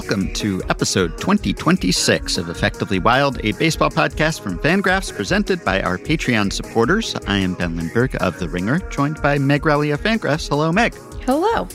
[0.00, 5.98] Welcome to episode 2026 of Effectively Wild, a baseball podcast from Fangraphs presented by our
[5.98, 7.14] Patreon supporters.
[7.26, 10.48] I am Ben Lindbergh of The Ringer, joined by Meg Rowley of Fangraphs.
[10.48, 10.94] Hello, Meg.
[11.26, 11.68] Hello.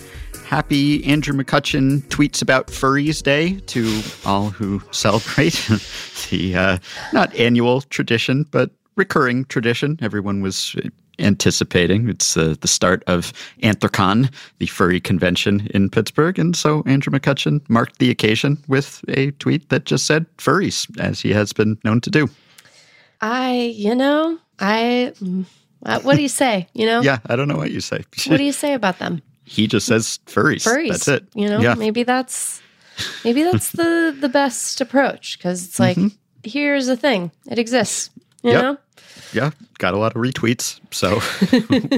[0.44, 5.54] Happy Andrew McCutchen tweets about Furries Day to all who celebrate
[6.32, 6.78] the uh,
[7.14, 10.00] not annual tradition, but recurring tradition.
[10.02, 10.76] Everyone was
[11.20, 12.10] anticipating.
[12.10, 13.34] It's uh, the start of
[13.64, 16.38] Anthrocon, the furry convention in Pittsburgh.
[16.40, 21.22] And so Andrew McCutchen marked the occasion with a tweet that just said furries, as
[21.22, 22.30] he has been known to do.
[23.22, 25.14] I, you know, I,
[25.86, 26.68] uh, what do you say?
[26.74, 27.02] You know?
[27.04, 27.98] yeah, I don't know what you say.
[28.28, 29.22] what do you say about them?
[29.46, 30.64] He just says furries.
[30.66, 30.90] Furries.
[30.90, 31.28] That's it.
[31.36, 31.76] You know, yeah.
[31.76, 32.62] maybe that's,
[33.24, 36.16] maybe that's the, the best approach because it's like, Mm-hmm.
[36.44, 38.10] here's the thing, it exists,
[38.46, 38.62] you Yep.
[38.64, 38.78] know?
[39.34, 41.20] yeah, got a lot of retweets, so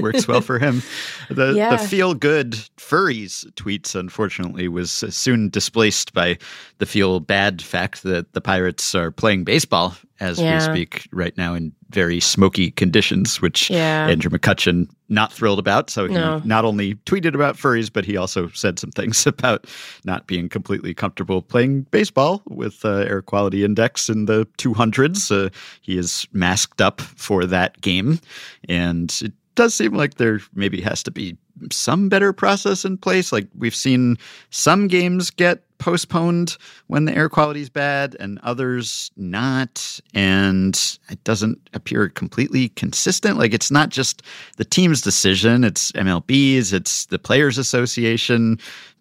[0.00, 0.82] works well for him.
[1.30, 1.70] The Yeah.
[1.76, 6.38] the feel good furries tweets, unfortunately, was soon displaced by
[6.78, 10.54] the feel bad fact that the Pirates are playing baseball as Yeah.
[10.58, 14.06] we speak right now in very smoky conditions, which Yeah.
[14.08, 15.88] Andrew McCutchen not thrilled about.
[15.88, 19.66] So he not only tweeted about furries, but he also said some things about
[20.04, 25.30] not being completely comfortable playing baseball with uh, air quality index in the 200s.
[25.30, 25.50] Uh,
[25.80, 28.20] he is masked up for that game,
[28.68, 31.36] and it does seem like there maybe has to be
[31.72, 33.32] some better process in place.
[33.32, 34.16] Like we've seen
[34.50, 36.56] some games get postponed
[36.86, 43.38] when the air quality is bad and others not and it doesn't appear completely consistent
[43.38, 44.22] like it's not just
[44.56, 48.58] the team's decision it's mlb's it's the players association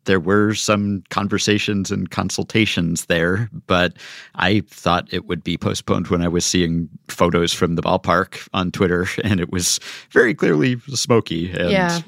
[0.08, 3.94] there were some conversations and consultations there, but
[4.36, 8.72] I thought it would be postponed when I was seeing photos from the ballpark on
[8.72, 9.80] Twitter, and it was
[10.12, 11.52] very clearly smoky.
[11.52, 12.00] And Yeah.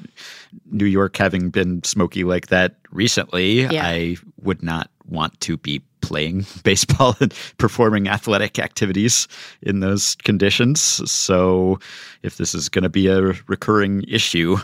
[0.72, 3.86] New York having been smoky like that recently, Yeah.
[3.86, 9.28] I would not want to be playing baseball and performing athletic activities
[9.62, 10.80] in those conditions.
[11.10, 11.78] So,
[12.22, 14.56] if this is going to be a recurring issue,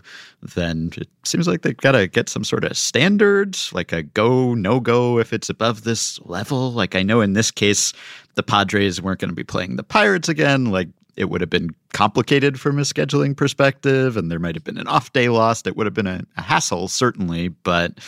[0.42, 4.54] then it seems like they've got to get some sort of standard, like a go,
[4.54, 6.72] no go if it's above this level.
[6.72, 7.92] Like, I know in this case,
[8.34, 10.66] the Padres weren't going to be playing the Pirates again.
[10.66, 14.78] Like, it would have been complicated from a scheduling perspective, and there might have been
[14.78, 15.66] an off day lost.
[15.66, 17.98] It would have been a, a hassle, certainly, but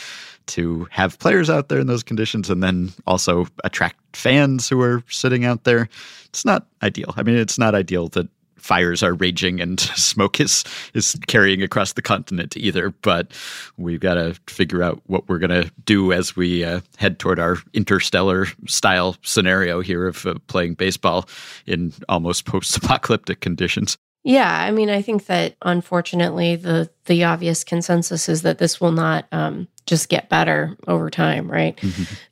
[0.47, 5.03] to have players out there in those conditions and then also attract fans who are
[5.09, 5.89] sitting out there,
[6.25, 7.13] it's not ideal.
[7.17, 8.27] I mean, it's not ideal that
[8.59, 12.89] fires are raging and smoke is is carrying across the continent either.
[12.89, 13.31] But
[13.77, 17.39] we've got to figure out what we're going to do as we uh, head toward
[17.39, 21.27] our interstellar style scenario here of uh, playing baseball
[21.65, 23.97] in almost post apocalyptic conditions.
[24.23, 28.91] Yeah, I mean, I think that unfortunately, the the obvious consensus is that this will
[28.91, 31.79] not um, just get better over time, right?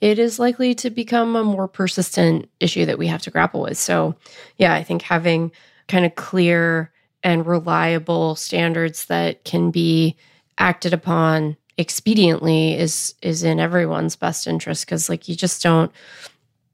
[0.02, 3.78] It is likely to become a more persistent issue that we have to grapple with.
[3.78, 4.16] So,
[4.58, 5.52] yeah, I think having
[5.88, 6.92] kind of clear
[7.24, 10.16] and reliable standards that can be
[10.58, 15.92] acted upon expediently is is in everyone's best interest because, like, you just don't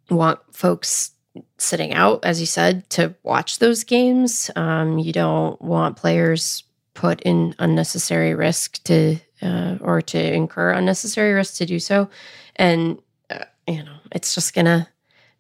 [0.09, 1.11] want folks
[1.57, 4.51] sitting out, as you said, to watch those games.
[4.55, 6.63] Um, you don't want players
[6.93, 12.09] put in unnecessary risk to uh, or to incur unnecessary risk to do so,
[12.55, 14.87] and uh, you know it's just gonna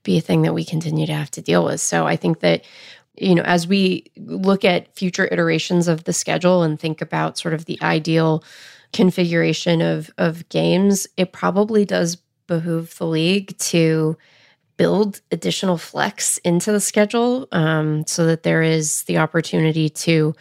[0.03, 1.79] be a thing that we continue to have to deal with.
[1.79, 2.65] So I think that
[3.15, 7.53] you know as we look at future iterations of the schedule and think about sort
[7.53, 8.43] of the ideal
[8.93, 12.17] configuration of of games, it probably does
[12.47, 14.17] behoove the league to
[14.77, 20.33] build additional flex into the schedule um, so that there is the opportunity to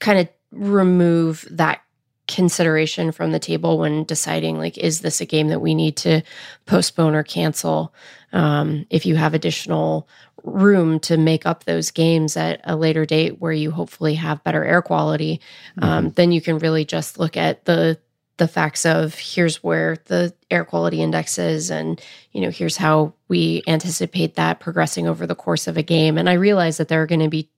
[0.00, 1.80] kind of remove that
[2.26, 6.22] consideration from the table when deciding like is this a game that we need to
[6.64, 7.92] postpone or cancel
[8.34, 10.08] um, if you have additional
[10.42, 14.64] room to make up those games at a later date where you hopefully have better
[14.64, 15.40] air quality
[15.80, 17.98] um, then you can really just look at the
[18.36, 22.02] the facts of here's where the air quality index is and
[22.32, 26.18] you know here's how we anticipate that progressing over the course of a game.
[26.18, 27.48] And i realize that there are going to be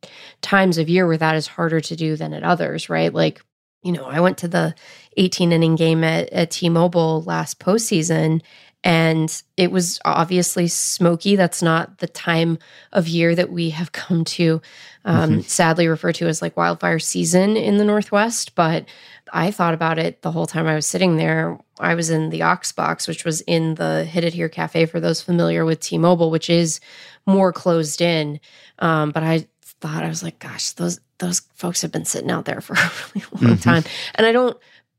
[0.42, 3.12] times of year where that is harder to do than at others right?
[3.12, 3.42] Like
[3.82, 4.74] you know i went to the
[5.16, 8.42] 18 inning game at, at t-mobile last postseason
[8.86, 12.56] and it was obviously smoky that's not the time
[12.92, 14.62] of year that we have come to
[15.04, 18.86] um, sadly refer to as like wildfire season in the northwest but
[19.32, 21.58] I thought about it the whole time I was sitting there.
[21.80, 25.00] I was in the Ox box, which was in the Hit It Here Cafe for
[25.00, 26.80] those familiar with T Mobile, which is
[27.26, 28.38] more closed in.
[28.78, 29.46] Um, but I
[29.80, 32.92] thought, I was like, gosh, those those folks have been sitting out there for a
[33.14, 33.84] really long time.
[34.14, 34.56] And I don't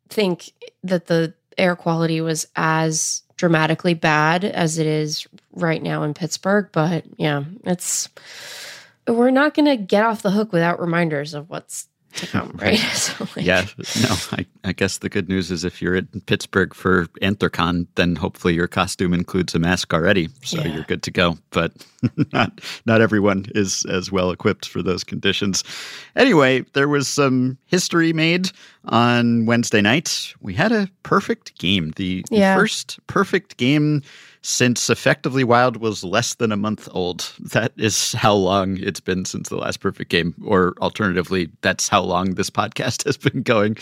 [0.09, 0.51] think
[0.83, 6.69] that the air quality was as dramatically bad as it is right now in Pittsburgh.
[6.71, 8.09] But yeah, it's
[9.07, 12.77] we're not going to get off the hook without reminders of what's to come, right?
[12.93, 13.65] so, like, yeah,
[14.01, 18.15] no, I, I, guess the good news is if you're in Pittsburgh for Anthrocon, then
[18.15, 20.67] hopefully your costume includes a mask already, so yeah.
[20.67, 21.37] you're good to go.
[21.51, 21.73] But
[22.33, 25.63] not not everyone is as well equipped for those conditions.
[26.15, 28.51] Anyway, there was some history made
[28.85, 30.33] on Wednesday night.
[30.41, 32.55] We had a perfect game, the, yeah.
[32.55, 34.01] the first perfect game
[34.47, 37.33] since effectively Wild was less than a month old.
[37.51, 40.33] That is how long it's been since the last perfect game.
[40.41, 43.75] Or alternatively, that's how long this podcast has been going.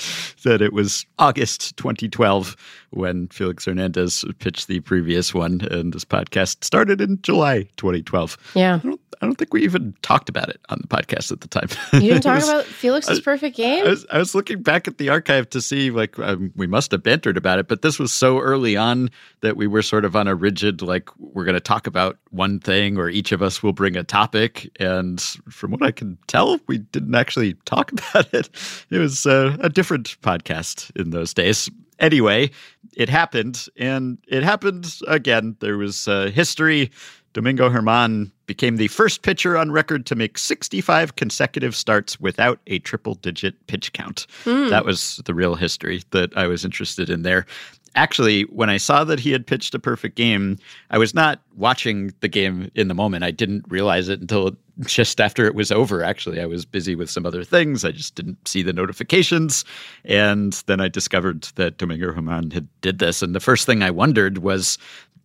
[0.43, 2.55] That it was August 2012
[2.89, 8.35] when Felix Hernandez pitched the previous one, and this podcast started in July 2012.
[8.55, 8.79] Yeah.
[9.21, 11.69] I don't think we even talked about it on the podcast at the time.
[11.93, 13.85] You didn't talk was, about Felix's perfect game.
[13.85, 16.91] I was, I was, looking back at the archive to see, like, um, we must
[16.91, 19.09] have bantered about it, but this was so early on
[19.41, 22.59] that we were sort of on a rigid, like, we're going to talk about one
[22.59, 24.69] thing, or each of us will bring a topic.
[24.79, 28.49] And from what I can tell, we didn't actually talk about it.
[28.89, 31.69] It was uh, a different podcast in those days.
[31.99, 32.51] Anyway,
[32.95, 35.57] it happened, and it happened again.
[35.59, 36.91] There was uh, history
[37.35, 42.79] Domingo Germán became the first pitcher on record to make 65 consecutive starts without a
[42.79, 44.25] triple digit pitch count.
[44.45, 44.69] Mm.
[44.69, 47.45] That was the real history that I was interested in there.
[47.95, 50.57] Actually, when I saw that he had pitched a perfect game,
[50.91, 53.23] I was not watching the game in the moment.
[53.23, 56.03] I didn't realize it until just after it was over.
[56.03, 57.85] Actually, I was busy with some other things.
[57.85, 59.63] I just didn't see the notifications.
[60.03, 63.21] And then I discovered that Domingo Germán had did this.
[63.21, 64.77] And the first thing I wondered was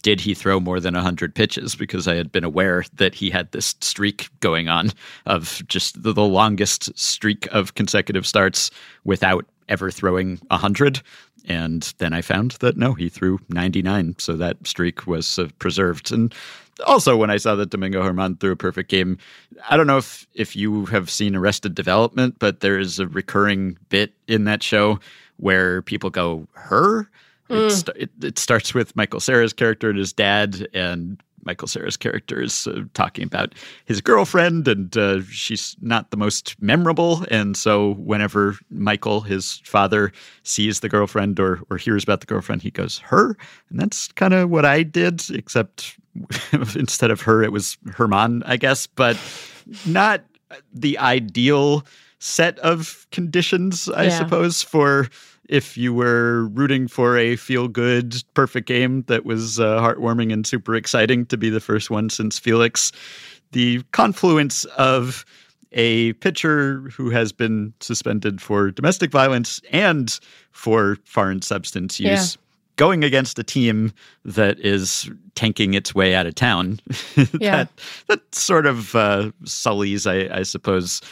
[0.02, 3.52] did he throw more than 100 pitches because I had been aware that he had
[3.52, 4.93] this streak going on
[5.26, 8.70] of just the, the longest streak of consecutive starts
[9.05, 11.00] without ever throwing 100.
[11.46, 14.16] And then I found that no, he threw 99.
[14.19, 16.12] So that streak was uh, preserved.
[16.12, 16.34] And
[16.87, 19.19] also, when I saw that Domingo Germán threw a perfect game,
[19.69, 23.76] I don't know if, if you have seen Arrested Development, but there is a recurring
[23.88, 24.98] bit in that show
[25.37, 27.08] where people go, her?
[27.48, 27.88] Mm.
[27.88, 32.42] It, it, it, starts with Michael Cera's character and his dad, and Michael Cera's character
[32.42, 33.54] is uh, talking about
[33.84, 37.25] his girlfriend, and uh, she's not the most memorable.
[37.31, 42.62] And so, whenever Michael, his father, sees the girlfriend or or hears about the girlfriend,
[42.62, 43.37] he goes her,
[43.70, 45.98] and that's kind of what I did, except
[46.75, 49.16] instead of her, it was Germán, I guess, but
[49.87, 50.25] not
[50.72, 51.84] the ideal
[52.19, 54.19] set of conditions, I yeah.
[54.19, 55.08] suppose, for
[55.50, 60.47] if you were rooting for a feel good, perfect game that was uh, heartwarming and
[60.47, 62.93] super exciting to be the first one since Felix,
[63.50, 65.25] the confluence of
[65.73, 70.20] a pitcher who has been suspended for domestic violence and
[70.52, 72.35] for foreign substance use.
[72.35, 72.41] Yeah.
[72.76, 73.93] Going against a team
[74.25, 76.80] that is tanking its way out of town,
[77.38, 77.64] yeah.
[77.64, 77.69] that
[78.07, 81.02] that sort of uh, sullies, I, I suppose,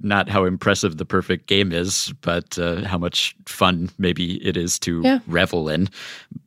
[0.00, 4.78] not how impressive the perfect game is, but uh, how much fun maybe it is
[4.80, 5.20] to yeah.
[5.26, 5.88] revel in.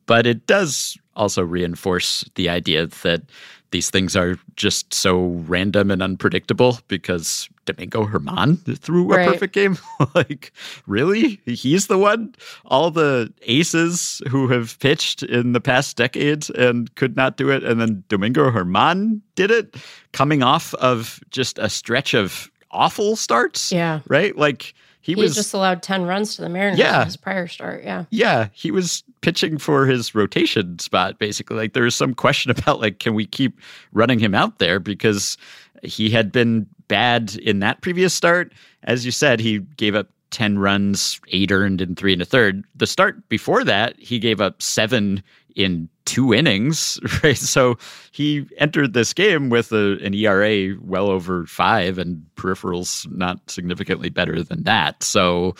[0.06, 3.22] But it does also reinforce the idea that
[3.70, 9.28] these things are just so random and unpredictable because Domingo Germán threw a right.
[9.28, 9.78] perfect game.
[10.14, 10.52] like,
[10.86, 11.40] really?
[11.44, 12.34] He's the one?
[12.64, 17.62] All the aces who have pitched in the past decade and could not do it.
[17.62, 19.76] And then Domingo Germán did it,
[20.12, 23.72] coming off of just a stretch of awful starts.
[23.72, 24.00] Yeah.
[24.08, 24.36] Right?
[24.36, 27.82] Like he, he was just allowed 10 runs to the Mariners yeah, his prior start.
[27.82, 28.04] Yeah.
[28.10, 28.48] Yeah.
[28.52, 31.56] He was pitching for his rotation spot, basically.
[31.56, 33.58] Like there was some question about like, can we keep
[33.92, 34.78] running him out there?
[34.78, 35.36] Because
[35.82, 38.52] he had been bad in that previous start.
[38.84, 42.64] As you said, he gave up 10 runs, eight earned, and three and a third.
[42.76, 45.22] The start before that, he gave up seven
[45.56, 47.36] in two innings, right?
[47.36, 47.78] So
[48.10, 54.10] he entered this game with a, an ERA well over five and peripherals not significantly
[54.10, 55.02] better than that.
[55.02, 55.54] So,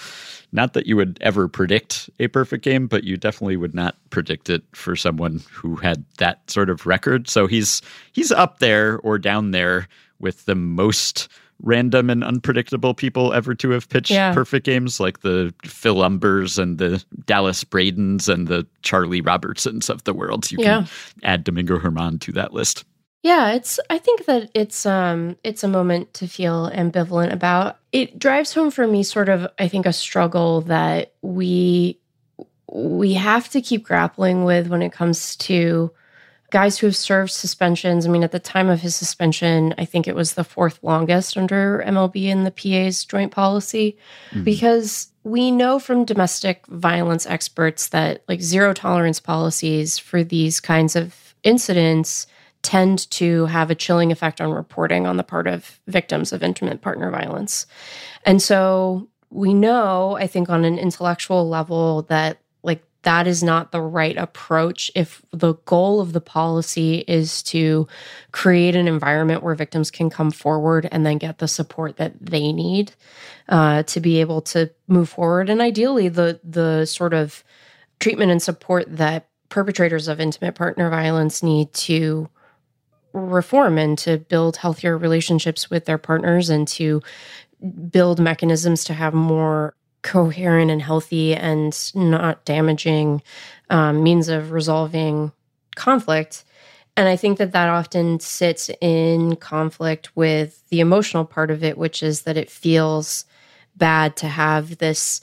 [0.53, 4.51] not that you would ever predict a perfect game, but you definitely would not predict
[4.51, 7.29] it for someone who had that sort of record.
[7.29, 7.83] So he's
[8.13, 9.87] he's up there or down there
[10.19, 11.29] with the most
[11.63, 14.33] random and unpredictable people ever to have pitched yeah.
[14.33, 20.05] perfect games, like the Phil Humbers and the Dallas Bradens and the Charlie Robertsons of
[20.05, 20.51] the world.
[20.51, 20.83] You yeah.
[20.83, 20.89] can
[21.23, 22.85] add Domingo Germán to that list.
[23.23, 27.79] Yeah, it's I think that it's um it's a moment to feel ambivalent about.
[27.93, 31.99] It drives home for me sort of I think a struggle that we
[32.73, 35.93] we have to keep grappling with when it comes to
[36.51, 38.07] guys who have served suspensions.
[38.07, 41.37] I mean, at the time of his suspension, I think it was the fourth longest
[41.37, 43.97] under MLB and the PA's joint policy
[44.31, 44.45] mm-hmm.
[44.45, 50.97] because we know from domestic violence experts that like zero tolerance policies for these kinds
[50.97, 52.27] of incidents
[52.63, 56.83] tend to have a chilling effect on reporting on the part of victims of intimate
[56.83, 57.67] partner violence.
[58.25, 62.39] And so we know, I think, on an intellectual level, that
[63.03, 67.89] that is not the right approach if the goal of the policy is to
[68.33, 72.53] create an environment where victims can come forward and then get the support that they
[72.53, 72.93] need
[73.49, 75.49] uh, to be able to move forward.
[75.49, 77.43] And ideally, the the sort of
[78.01, 82.29] treatment and support that perpetrators of intimate partner violence need to
[83.13, 87.03] reform and to build healthier relationships with their partners and to
[87.91, 93.23] build mechanisms to have more coherent and healthy and not damaging
[93.69, 95.33] um, means of resolving
[95.77, 96.45] conflict.
[96.97, 101.79] And I think that that often sits in conflict with the emotional part of it,
[101.79, 103.25] which is that it feels
[103.77, 105.21] bad to have this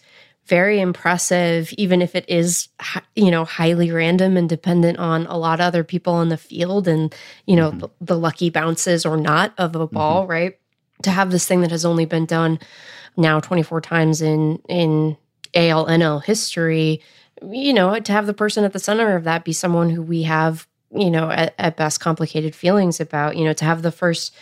[0.47, 2.69] very impressive, even if it is,
[3.15, 6.87] you know, highly random and dependent on a lot of other people in the field
[6.87, 7.13] and,
[7.45, 7.79] you know, mm-hmm.
[7.79, 10.31] the, the, lucky bounces or not of a ball, mm-hmm.
[10.31, 10.59] right?
[11.03, 12.59] To have this thing that has only been done
[13.17, 15.17] now 24 times in, in
[15.53, 17.01] ALNL history,
[17.41, 20.23] you know, to have the person at the center of that be someone who we
[20.23, 24.33] have, you know, at, at best complicated feelings about, you know, to have the first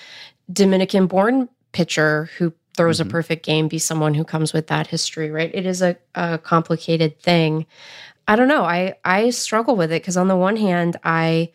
[0.51, 3.09] Dominican born pitcher who throws mm-hmm.
[3.09, 5.51] a perfect game be someone who comes with that history, right?
[5.53, 7.65] It is a, a complicated thing.
[8.27, 8.63] I don't know.
[8.63, 11.51] I I struggle with it because on the one hand, I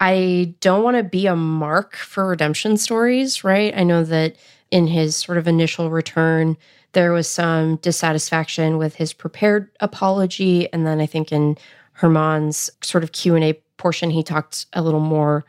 [0.00, 3.72] I don't want to be a mark for redemption stories, right?
[3.76, 4.36] I know that
[4.70, 6.56] in his sort of initial return,
[6.92, 11.56] there was some dissatisfaction with his prepared apology, and then I think in
[12.00, 15.44] Germán's sort of Q and A portion, he talked a little more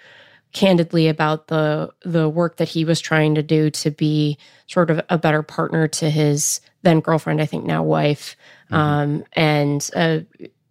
[0.53, 5.01] candidly about the the work that he was trying to do to be sort of
[5.09, 8.35] a better partner to his then girlfriend, I think now wife.
[8.71, 8.75] Mm-hmm.
[8.75, 10.19] Um, and uh,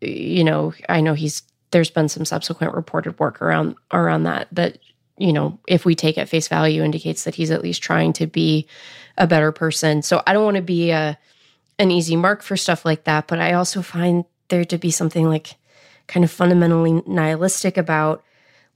[0.01, 4.79] you know, I know he's there's been some subsequent reported work around around that that
[5.19, 8.27] you know, if we take at face value, indicates that he's at least trying to
[8.27, 8.67] be
[9.17, 10.03] a better person.
[10.03, 11.19] So I don't want to be a
[11.79, 15.29] an easy mark for stuff like that, but I also find there to be something
[15.29, 15.57] like
[16.07, 18.25] kind of fundamentally nihilistic about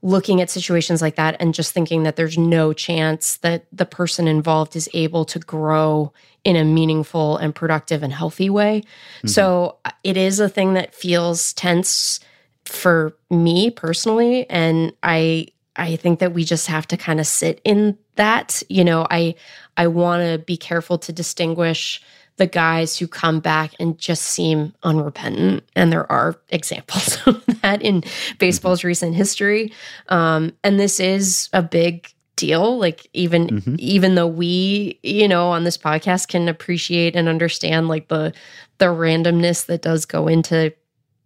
[0.02, 4.26] looking at situations like that and just thinking that there's no chance that the person
[4.26, 8.80] involved is able to grow in a meaningful and productive and healthy way.
[8.80, 9.28] Mm-hmm.
[9.28, 12.20] So uh, it is a thing that feels tense
[12.64, 17.60] for me personally and I I think that we just have to kind of sit
[17.64, 18.62] in that.
[18.68, 19.34] You know, I
[19.76, 22.02] I want to be careful to distinguish
[22.36, 25.62] the guys who come back and just seem unrepentant.
[25.76, 28.02] And there are examples of that in
[28.38, 29.72] baseball's recent history.
[30.08, 33.74] Um, and this is a big deal like even mm-hmm.
[33.78, 38.32] even though we you know on this podcast can appreciate and understand like the
[38.78, 40.72] the randomness that does go into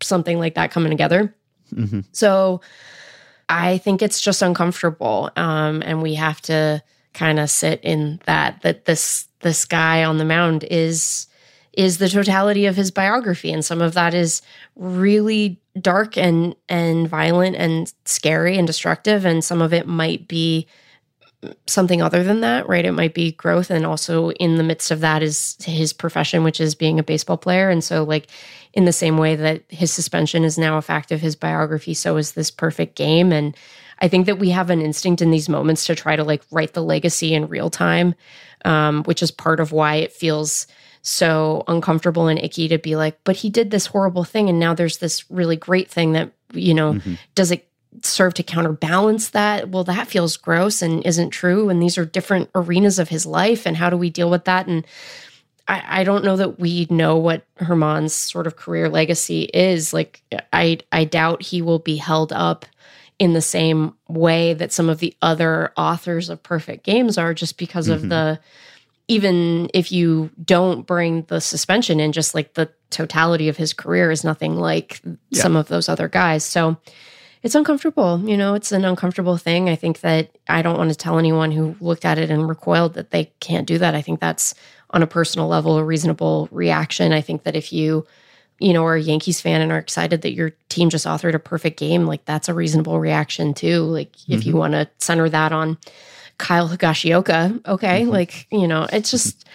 [0.02, 1.32] something like that coming together
[1.72, 2.00] mm-hmm.
[2.10, 2.60] so
[3.48, 6.82] i think it's just uncomfortable um and we have to
[7.12, 11.26] kind of sit in that that this this guy on the mound is
[11.72, 14.42] is the totality of his biography and some of that is
[14.76, 20.66] really dark and and violent and scary and destructive and some of it might be
[21.66, 25.00] something other than that right it might be growth and also in the midst of
[25.00, 28.28] that is his profession which is being a baseball player and so like
[28.72, 32.16] in the same way that his suspension is now a fact of his biography so
[32.16, 33.56] is this perfect game and
[34.00, 36.74] i think that we have an instinct in these moments to try to like write
[36.74, 38.14] the legacy in real time
[38.64, 40.66] um, which is part of why it feels
[41.04, 44.48] so uncomfortable and icky to be like, but he did this horrible thing.
[44.48, 47.14] And now there's this really great thing that, you know, mm-hmm.
[47.34, 47.68] does it
[48.02, 49.70] serve to counterbalance that?
[49.70, 51.68] Well, that feels gross and isn't true.
[51.68, 53.66] And these are different arenas of his life.
[53.66, 54.66] And how do we deal with that?
[54.66, 54.86] And
[55.68, 59.92] I, I don't know that we know what Germán's sort of career legacy is.
[59.92, 60.22] Like,
[60.52, 62.66] I, I doubt he will be held up
[63.18, 67.58] in the same way that some of the other authors of perfect games are just
[67.58, 68.04] because mm-hmm.
[68.04, 68.40] of the
[69.06, 74.10] even if you don't bring the suspension in just like the totality of his career
[74.10, 75.42] is nothing like yeah.
[75.42, 76.76] some of those other guys so
[77.44, 80.96] it's uncomfortable you know it's an uncomfortable thing i think that i don't want to
[80.96, 84.18] tell anyone who looked at it and recoiled that they can't do that i think
[84.18, 84.54] that's
[84.90, 88.04] on a personal level a reasonable reaction i think that if you
[88.60, 91.38] you know, are a Yankees fan and are excited that your team just authored a
[91.38, 93.80] perfect game, like that's a reasonable reaction too.
[93.80, 94.32] Like mm-hmm.
[94.32, 94.58] if you mm-hmm.
[94.58, 95.76] want to center that on
[96.38, 98.10] Kyle Higashioka, okay, mm-hmm.
[98.10, 99.46] like, you know, it's just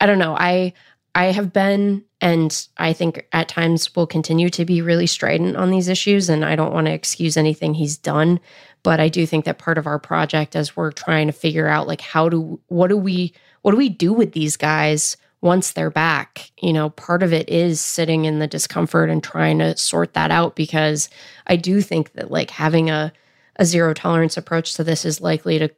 [0.00, 0.34] I don't know.
[0.36, 0.72] I
[1.14, 5.70] I have been, and I think at times will continue to be really strident on
[5.70, 6.28] these issues.
[6.28, 8.38] And I don't want to excuse anything he's done,
[8.82, 11.88] but I do think that part of our project, as we're trying to figure out,
[11.88, 15.90] like, how do, what do we, what do we do with these guys once they're
[15.90, 16.52] back?
[16.62, 20.30] You know, part of it is sitting in the discomfort and trying to sort that
[20.30, 21.10] out because
[21.46, 23.12] I do think that, like, having a,
[23.56, 25.70] a zero tolerance approach to this is likely to,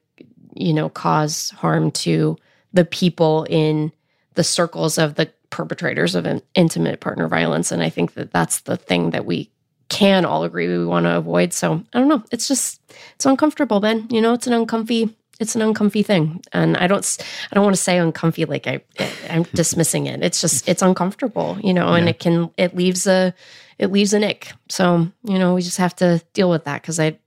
[0.54, 2.36] you know, cause harm to
[2.74, 3.92] the people in
[4.34, 7.72] the circles of the perpetrators of intimate partner violence.
[7.72, 9.50] And I think that that's the thing that we
[9.88, 11.52] can all agree we want to avoid.
[11.52, 12.24] So I don't know.
[12.30, 12.80] It's just
[13.14, 14.06] it's uncomfortable, Ben.
[14.10, 17.18] You know, it's an uncomfy it's an uncomfy thing, and I don't
[17.50, 18.80] I don't want to say uncomfy like I
[19.28, 20.22] I'm dismissing it.
[20.22, 22.10] It's just it's uncomfortable, you know, and yeah.
[22.10, 23.34] it can it leaves a
[23.78, 24.52] it leaves an ick.
[24.68, 27.18] So you know, we just have to deal with that because I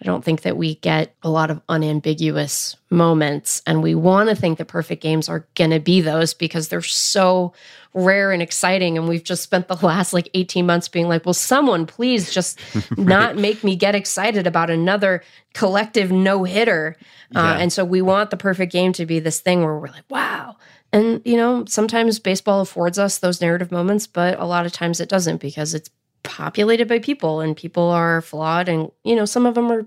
[0.00, 3.62] I don't think that we get a lot of unambiguous moments.
[3.66, 6.82] And we want to think that perfect games are going to be those because they're
[6.82, 7.54] so
[7.94, 8.98] rare and exciting.
[8.98, 12.60] And we've just spent the last like 18 months being like, well, someone please just
[12.74, 12.98] right.
[12.98, 15.22] not make me get excited about another
[15.54, 16.96] collective no hitter.
[17.34, 17.52] Uh, yeah.
[17.52, 20.04] Uh, and so we want the perfect game to be this thing where we're like,
[20.10, 20.56] wow.
[20.92, 25.00] And, you know, sometimes baseball affords us those narrative moments, but a lot of times
[25.00, 25.90] it doesn't because it's
[26.26, 29.86] populated by people and people are flawed and you know some of them are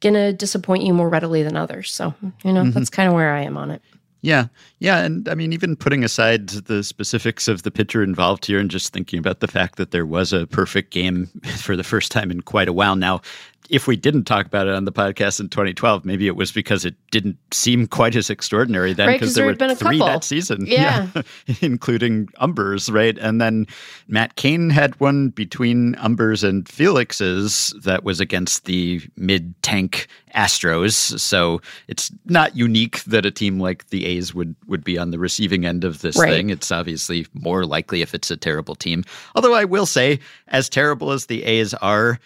[0.00, 1.92] going to disappoint you more readily than others.
[1.92, 2.70] So you know mm-hmm.
[2.70, 3.82] that's kind of where i am on it.
[4.20, 4.46] Yeah.
[4.78, 8.70] Yeah and i mean even putting aside the specifics of the pitcher involved here and
[8.70, 11.26] just thinking about the fact that there was a perfect game
[11.58, 12.96] for the first time in quite a while.
[12.96, 13.20] Now
[13.70, 16.84] if we didn't talk about it on the podcast in 2012, maybe it was because
[16.84, 20.12] it didn't seem quite as extraordinary then because right, there, there were three couple.
[20.12, 20.66] that season.
[20.66, 21.08] Yeah.
[21.14, 21.22] yeah.
[21.60, 23.16] including Humber's, right?
[23.18, 23.66] And then
[24.08, 31.18] Matt Cain had one between Humber's and Felix's that was against the mid tank Astros.
[31.18, 35.18] So it's not unique that a team like the A's would, would be on the
[35.18, 36.30] receiving end of this right.
[36.30, 36.50] thing.
[36.50, 39.04] It's obviously more likely if it's a terrible team.
[39.34, 42.18] Although I will say, as terrible as the A's are,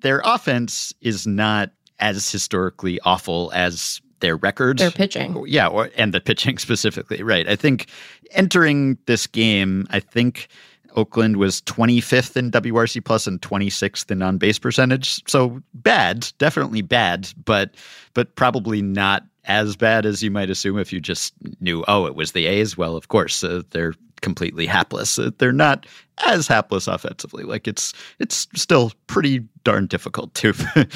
[0.00, 4.78] their offense is not as historically awful as their record.
[4.78, 5.44] Their pitching.
[5.46, 7.22] Yeah, or, and the pitching specifically.
[7.22, 7.48] Right.
[7.48, 7.88] I think
[8.32, 10.48] entering this game, I think
[10.96, 15.22] Oakland was 25th in WRC plus and 26th in on base percentage.
[15.28, 17.74] So bad, definitely bad, but
[18.14, 22.14] but probably not as bad as you might assume if you just knew, oh, it
[22.14, 22.76] was the A's.
[22.76, 25.18] Well, of course, uh, they're completely hapless.
[25.18, 25.86] Uh, they're not
[26.26, 27.44] as hapless offensively.
[27.44, 30.52] Like it's it's still pretty darn difficult to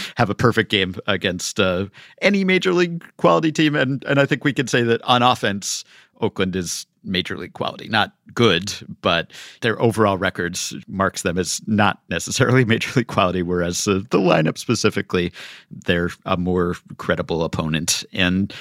[0.17, 1.87] have a perfect game against uh,
[2.21, 5.85] any major league quality team, and and I think we can say that on offense,
[6.21, 7.89] Oakland is major league quality.
[7.89, 13.43] Not good, but their overall records marks them as not necessarily major league quality.
[13.43, 15.33] Whereas uh, the lineup specifically,
[15.71, 18.05] they're a more credible opponent.
[18.13, 18.53] And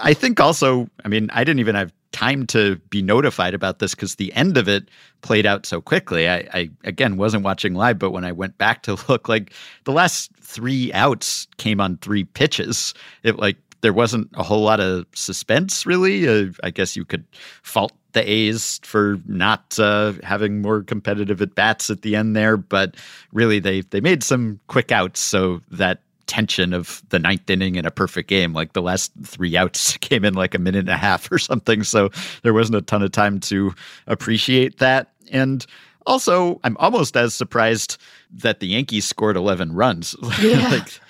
[0.00, 3.94] I think also, I mean, I didn't even have time to be notified about this
[3.94, 4.88] because the end of it
[5.20, 6.28] played out so quickly.
[6.28, 9.52] I, I, again wasn't watching live, but when I went back to look, like
[9.84, 12.94] the last three outs came on three pitches.
[13.22, 16.28] It like there wasn't a whole lot of suspense, really.
[16.28, 17.24] Uh, I guess you could
[17.62, 22.56] fault the A's for not uh, having more competitive at bats at the end there,
[22.56, 22.96] but
[23.32, 27.84] really they they made some quick outs, so that tension of the ninth inning in
[27.84, 28.52] a perfect game.
[28.52, 31.82] Like the last three outs came in like a minute and a half or something,
[31.82, 32.10] so
[32.42, 33.74] there wasn't a ton of time to
[34.06, 35.12] appreciate that.
[35.32, 35.66] And
[36.06, 37.98] also, I'm almost as surprised
[38.30, 40.14] that the Yankees scored 11 runs.
[40.40, 40.68] Yeah.
[40.68, 41.00] like,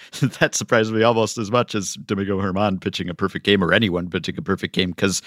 [0.40, 4.08] that surprised me almost as much as Domingo Germán pitching a perfect game or anyone
[4.08, 5.20] pitching a perfect game because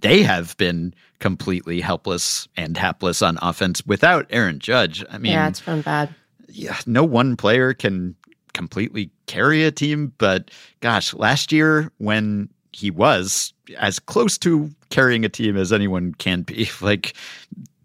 [0.00, 5.04] they have been completely helpless and hapless on offense without Aaron Judge.
[5.10, 6.14] I mean, yeah, it's been bad.
[6.48, 8.14] Yeah, no one player can
[8.58, 15.24] completely carry a team, but gosh, last year when he was as close to carrying
[15.24, 17.14] a team as anyone can be, like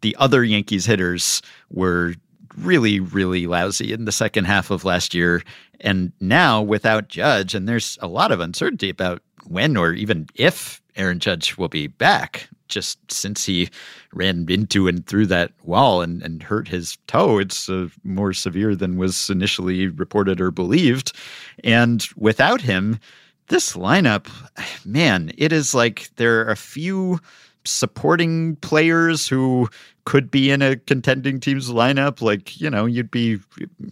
[0.01, 2.15] the other Yankees hitters were
[2.57, 5.43] really, really lousy in the second half of last year.
[5.79, 10.81] And now without Judge, and there's a lot of uncertainty about when or even if
[10.95, 13.69] Aaron Judge will be back, just since he
[14.13, 17.37] ran into and through that wall and, and hurt his toe.
[17.37, 21.13] It's uh, more severe than was initially reported or believed.
[21.63, 22.99] And without him,
[23.47, 24.27] this lineup,
[24.85, 27.19] man, it is like there are a few
[27.65, 29.69] supporting players who
[30.05, 32.21] could be in a contending team's lineup.
[32.21, 33.39] Like, you know, you'd be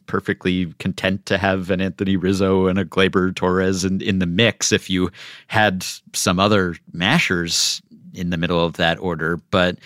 [0.07, 4.71] perfectly content to have an Anthony Rizzo and a Gleyber Torres in, in the mix
[4.71, 5.09] if you
[5.47, 7.81] had some other mashers
[8.13, 9.37] in the middle of that order.
[9.51, 9.77] But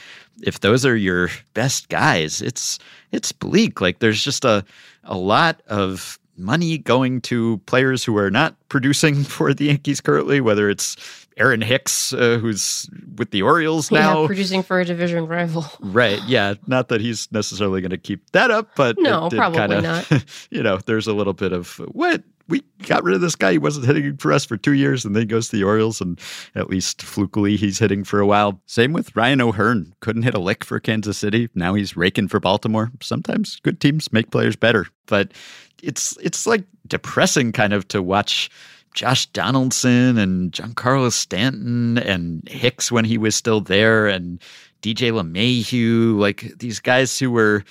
[0.42, 2.80] if those are your best guys, it's
[3.12, 3.82] it's bleak.
[3.82, 4.64] Like there's just a
[5.04, 10.42] a lot of money going to players who are not producing for the Yankees currently,
[10.42, 10.98] whether it's
[11.38, 15.66] Aaron Hicks, uh, who's with the Orioles now, yeah, producing for a division rival.
[15.80, 16.20] Right.
[16.28, 16.56] Yeah.
[16.68, 20.26] Not that he's necessarily going to keep that up, but no, probably kinda, not.
[20.50, 23.54] You know, there's a little bit of what we got rid of this guy.
[23.54, 26.00] He wasn't hitting for us for two years, and then he goes to the Orioles,
[26.02, 26.20] and
[26.54, 28.62] at least flukily he's hitting for a while.
[28.68, 29.94] Same with Ryan O'Hearn.
[30.02, 31.50] Couldn't hit a lick for Kansas City.
[31.56, 32.92] Now he's raking for Baltimore.
[33.02, 35.32] Sometimes good teams make players better, but
[35.82, 38.50] it's it's like depressing kind of to watch
[38.94, 44.42] Josh Donaldson and Giancarlo Stanton and Hicks when he was still there and
[44.82, 47.64] DJ LeMahieu, like these guys who were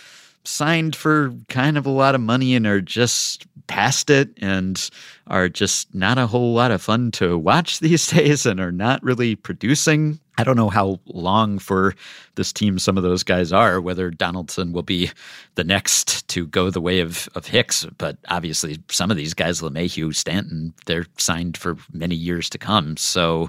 [0.44, 4.90] signed for kind of a lot of money and are just past it and
[5.28, 9.02] are just not a whole lot of fun to watch these days and are not
[9.02, 10.18] really producing.
[10.36, 11.94] I don't know how long for
[12.34, 15.10] this team some of those guys are, whether Donaldson will be
[15.54, 19.60] the next to go the way of, of Hicks, but obviously some of these guys,
[19.60, 22.96] LeMahieu, Stanton, they're signed for many years to come.
[22.96, 23.48] So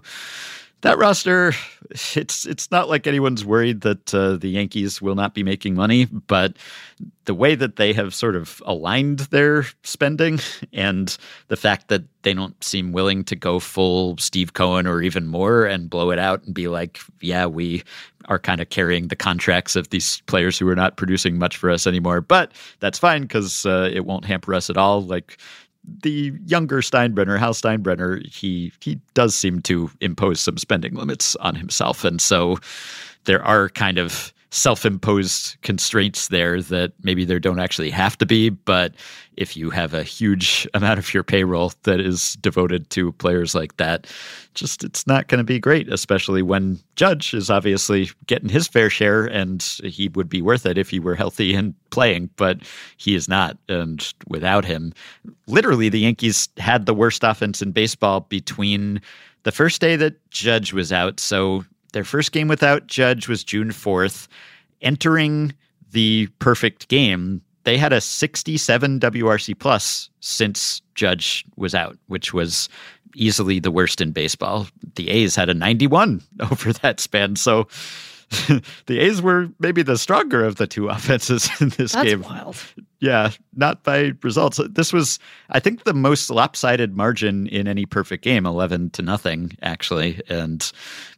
[0.85, 1.51] that roster,
[2.15, 6.05] it's it's not like anyone's worried that uh, the Yankees will not be making money,
[6.05, 6.57] but
[7.25, 10.39] the way that they have sort of aligned their spending
[10.73, 11.17] and
[11.47, 15.65] the fact that they don't seem willing to go full Steve Cohen or even more
[15.65, 17.83] and blow it out and be like, yeah, we
[18.29, 21.71] are kind of carrying the contracts of these players who are not producing much for
[21.71, 22.21] us anymore.
[22.21, 25.01] But that's fine because uh, it won't hamper us at all.
[25.01, 25.37] Like
[26.01, 31.55] the younger Steinbrenner, Hal Steinbrenner, he he does seem to impose some spending limits on
[31.55, 32.57] himself, and so
[33.25, 38.49] there are kind of self-imposed constraints there that maybe there don't actually have to be
[38.49, 38.93] but
[39.35, 43.75] if you have a huge amount of your payroll that is devoted to players like
[43.75, 44.07] that
[44.53, 48.89] just it's not going to be great especially when judge is obviously getting his fair
[48.89, 52.59] share and he would be worth it if he were healthy and playing but
[52.97, 53.57] he is not.
[53.67, 54.93] And without him
[55.47, 59.01] literally the yankees had the worst offense in baseball between
[59.43, 61.19] the first day that judge was out.
[61.19, 61.63] So
[61.95, 64.27] their first game without Judge was June 4th.
[64.81, 65.53] Entering
[65.91, 72.67] the perfect game, they had a 67 WRC plus since Judge was out, which was
[73.15, 74.67] easily the worst in baseball.
[74.95, 77.37] The A's had a 91 over that span.
[77.37, 77.67] So
[78.87, 82.21] the A's were maybe the stronger of the two offenses in this That's game.
[82.23, 82.57] Wild.
[83.05, 84.59] Yeah, not by results.
[84.71, 85.19] This was,
[85.51, 90.21] I think, the most lopsided margin in any perfect game, eleven to nothing, actually.
[90.27, 90.71] And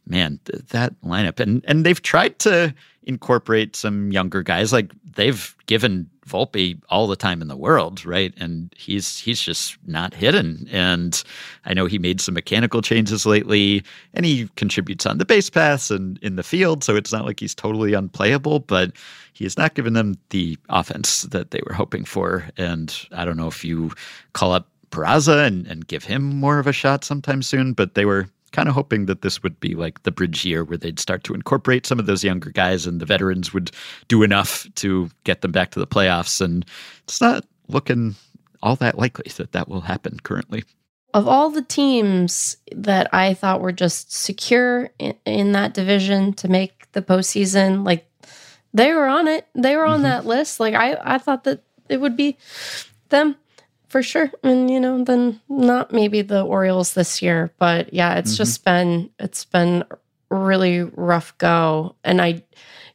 [0.06, 2.74] man, th- that lineup, and and they've tried to
[3.08, 4.72] incorporate some younger guys.
[4.72, 8.34] Like they've given Volpe all the time in the world, right?
[8.36, 10.68] And he's he's just not hidden.
[10.70, 11.20] And
[11.64, 13.82] I know he made some mechanical changes lately,
[14.14, 17.40] and he contributes on the base paths and in the field, so it's not like
[17.40, 18.92] he's totally unplayable, but
[19.32, 22.48] he has not given them the offense that they were hoping for.
[22.58, 23.90] And I don't know if you
[24.34, 28.04] call up Peraza and, and give him more of a shot sometime soon, but they
[28.04, 31.24] were kind of hoping that this would be like the bridge year where they'd start
[31.24, 33.70] to incorporate some of those younger guys and the veterans would
[34.08, 36.40] do enough to get them back to the playoffs.
[36.40, 36.64] And
[37.04, 38.14] it's not looking
[38.62, 40.64] all that likely that that will happen currently.
[41.14, 46.48] Of all the teams that I thought were just secure in, in that division to
[46.48, 48.06] make the postseason, like
[48.74, 50.02] they were on it, they were on mm-hmm.
[50.04, 50.60] that list.
[50.60, 52.36] Like I, I thought that it would be
[53.08, 53.36] them
[53.88, 54.30] for sure.
[54.42, 58.36] And you know, then not maybe the Orioles this year, but yeah, it's mm-hmm.
[58.36, 59.84] just been it's been
[60.30, 61.96] really rough go.
[62.04, 62.42] And I,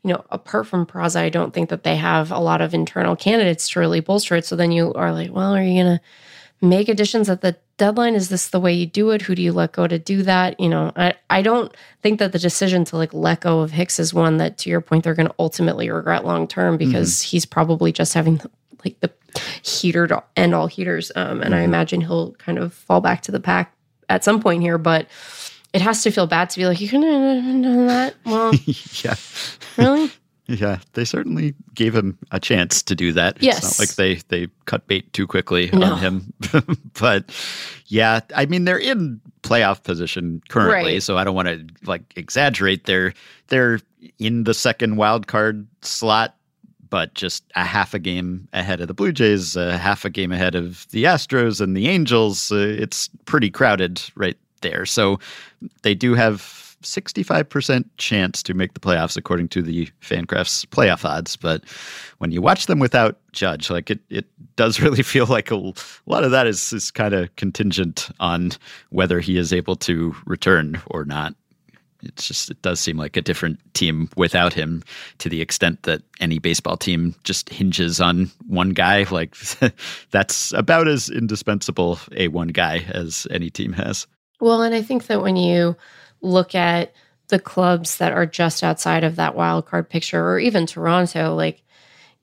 [0.04, 3.16] you know, apart from Peraza, I don't think that they have a lot of internal
[3.16, 4.46] candidates to really bolster it.
[4.46, 6.02] So then you are like, well, are you gonna
[6.62, 8.16] make additions at the deadline?
[8.16, 9.24] Is this the way you do it?
[9.24, 10.60] Who do you let go to do that?
[10.60, 14.00] You know, I, I don't think that the decision to like let go of Hicks
[14.00, 17.30] is one that, to your point, they're going to ultimately regret long term because mm-hmm.
[17.30, 18.40] he's probably just having
[18.86, 19.12] like the
[19.64, 21.12] heater to end all heaters.
[21.16, 21.54] Um, and mm-hmm.
[21.54, 23.76] I imagine he'll kind of fall back to the pack
[24.10, 25.08] at some point here, but
[25.74, 28.16] it has to feel bad to be like, you couldn't have done that.
[28.26, 28.54] Well,
[29.04, 29.16] yeah.
[29.78, 30.12] Really?
[30.46, 33.42] Yeah, they certainly gave him a chance to do that.
[33.42, 33.60] Yes.
[33.60, 35.94] It's not like they they cut bait too quickly no.
[35.94, 36.34] on him.
[37.00, 37.34] but
[37.88, 41.04] yeah, I mean they're in playoff position currently, right.
[41.04, 42.86] so I don't want to like exaggerate.
[42.86, 43.14] They're
[43.48, 43.80] they're
[44.20, 46.36] in the second wild card slot
[46.94, 50.32] but just a half a game ahead of the Blue Jays, a half a game
[50.32, 52.52] ahead of the Astros and the Angels.
[52.52, 54.86] Uh, it's pretty crowded right there.
[54.86, 55.20] So
[55.82, 61.36] they do have 65% chance to make the playoffs according to the Fangraphs playoff odds.
[61.36, 61.64] But
[62.20, 65.74] when you watch them without Judge, like it, it does really feel like a, a
[66.06, 68.52] lot of that is, is kind of contingent on
[68.92, 71.34] whether he is able to return or not
[72.04, 74.84] it's just it does seem like a different team without him
[75.20, 79.06] to the extent that any baseball team just hinges on one guy.
[79.14, 79.36] Like
[80.10, 84.08] that's about as indispensable a one guy as any team has.
[84.40, 85.76] Well, and I think that when you
[86.22, 86.94] look at
[87.28, 91.62] the clubs that are just outside of that wild card picture, or even Toronto, like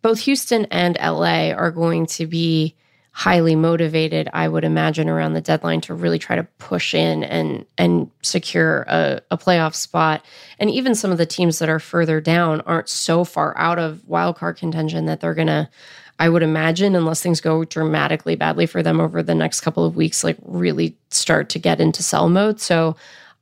[0.03, 2.75] both Houston and LA are going to be
[3.21, 7.67] highly motivated, I would imagine, around the deadline to really try to push in and
[7.77, 10.25] and secure a, a playoff spot.
[10.59, 14.01] And even some of the teams that are further down aren't so far out of
[14.09, 15.69] wildcard contention that they're gonna,
[16.19, 19.97] I would imagine, unless things go dramatically badly for them over the next couple of
[19.97, 22.59] weeks, like really start to get into sell mode.
[22.59, 22.97] So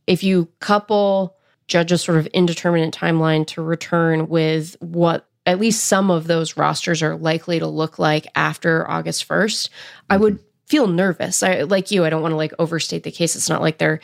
[0.08, 1.36] if you couple
[1.68, 7.02] Judge's sort of indeterminate timeline to return with what at least some of those rosters
[7.02, 9.70] are likely to look like after August 1st,
[10.10, 10.66] I would mm-hmm.
[10.66, 11.42] feel nervous.
[11.42, 13.34] I like you, I don't want to like overstate the case.
[13.34, 14.00] It's not like they're,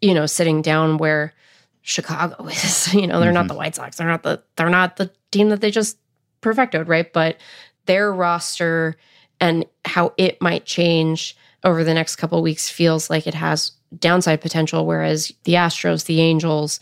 [0.00, 1.34] you know, sitting down where
[1.82, 2.94] Chicago is.
[2.94, 3.34] You know, they're mm-hmm.
[3.34, 3.98] not the White Sox.
[3.98, 5.98] They're not the they're not the team that they just
[6.40, 7.12] perfected, right?
[7.12, 7.36] But
[7.84, 8.96] their roster
[9.38, 14.40] and how it might change over the next couple weeks feels like it has downside
[14.40, 16.80] potential whereas the Astros, the Angels,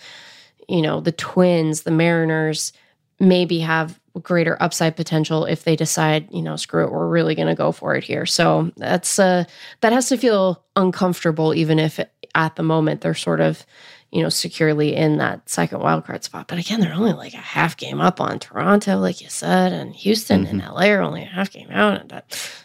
[0.68, 2.72] you know, the Twins, the Mariners
[3.18, 7.48] maybe have greater upside potential if they decide, you know, screw it, we're really going
[7.48, 8.26] to go for it here.
[8.26, 9.44] So that's uh
[9.80, 12.00] that has to feel uncomfortable even if
[12.34, 13.64] at the moment they're sort of,
[14.10, 16.48] you know, securely in that second wildcard spot.
[16.48, 19.94] But again, they're only like a half game up on Toronto, like you said, and
[19.94, 20.60] Houston mm-hmm.
[20.60, 22.10] and LA are only a half game out.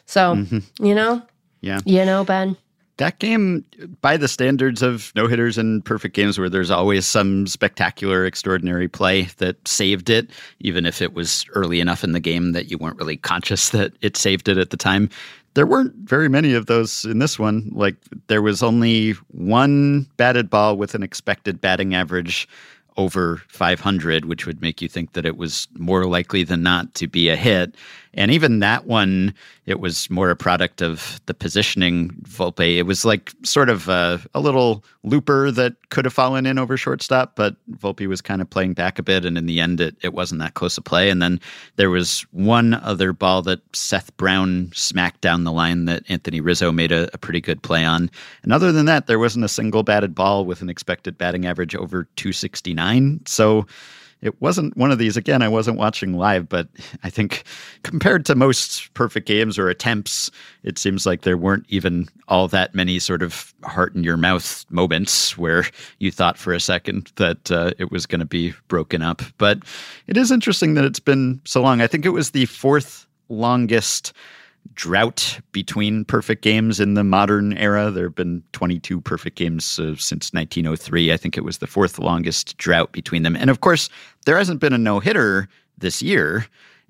[0.05, 0.85] So, mm-hmm.
[0.85, 1.21] you know,
[1.61, 2.57] yeah, you know, Ben
[2.99, 3.65] that game,
[4.01, 8.87] by the standards of no hitters and perfect games, where there's always some spectacular, extraordinary
[8.87, 12.77] play that saved it, even if it was early enough in the game that you
[12.77, 15.09] weren't really conscious that it saved it at the time.
[15.55, 17.71] There weren't very many of those in this one.
[17.73, 17.95] Like,
[18.27, 22.47] there was only one batted ball with an expected batting average
[22.99, 27.07] over 500, which would make you think that it was more likely than not to
[27.07, 27.75] be a hit.
[28.13, 29.33] And even that one,
[29.69, 32.77] it was more a product of the positioning Volpe.
[32.77, 36.75] It was like sort of a, a, little looper that could have fallen in over
[36.75, 39.25] shortstop, but Volpe was kind of playing back a bit.
[39.25, 41.09] And in the end, it, it wasn't that close a play.
[41.09, 41.39] And then
[41.75, 46.71] there was one other ball that Seth Brown smacked down the line that Anthony Rizzo
[46.71, 48.09] made a, a pretty good play on.
[48.43, 51.75] And other than that, there wasn't a single batted ball with an expected batting average
[51.75, 53.21] over 269.
[53.25, 53.67] So,
[54.21, 55.17] it wasn't one of these.
[55.17, 56.67] Again i wasn't watching live but
[57.03, 57.43] i think
[57.83, 60.31] compared to most perfect games or attempts
[60.63, 64.65] it seems like there weren't even all that many sort of heart in your mouth
[64.69, 65.65] moments where
[65.99, 69.21] you thought for a second that uh, it was going to be broken up.
[69.37, 69.59] But
[70.07, 71.81] it is interesting that it's been so long.
[71.81, 74.13] I think it was the fourth longest
[74.73, 77.91] drought between perfect games in the modern era.
[77.91, 81.11] There have been 22 perfect games uh, since 1903.
[81.11, 83.35] I think it was the fourth longest drought between them.
[83.35, 83.89] And of course,
[84.25, 86.45] there hasn't been a no hitter this year.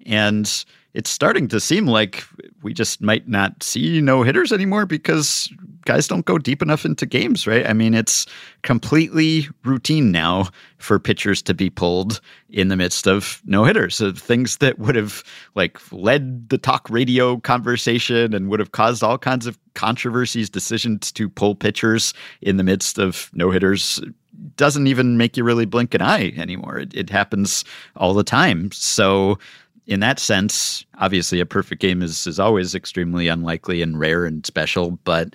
[0.05, 2.23] And it's starting to seem like
[2.63, 5.52] we just might not see no hitters anymore because
[5.86, 7.67] guys don't go deep enough into games, right?
[7.67, 8.25] I mean, it's
[8.63, 13.95] completely routine now for pitchers to be pulled in the midst of no hitters.
[13.95, 15.23] So things that would have
[15.56, 21.12] like led the talk radio conversation and would have caused all kinds of controversies, decisions
[21.13, 24.02] to pull pitchers in the midst of no hitters
[24.56, 26.80] doesn't even make you really blink an eye anymore.
[26.80, 28.71] It, it happens all the time.
[28.71, 29.38] So
[29.89, 34.45] in that sense, obviously a perfect game is is always extremely unlikely and rare and
[34.45, 35.34] special, but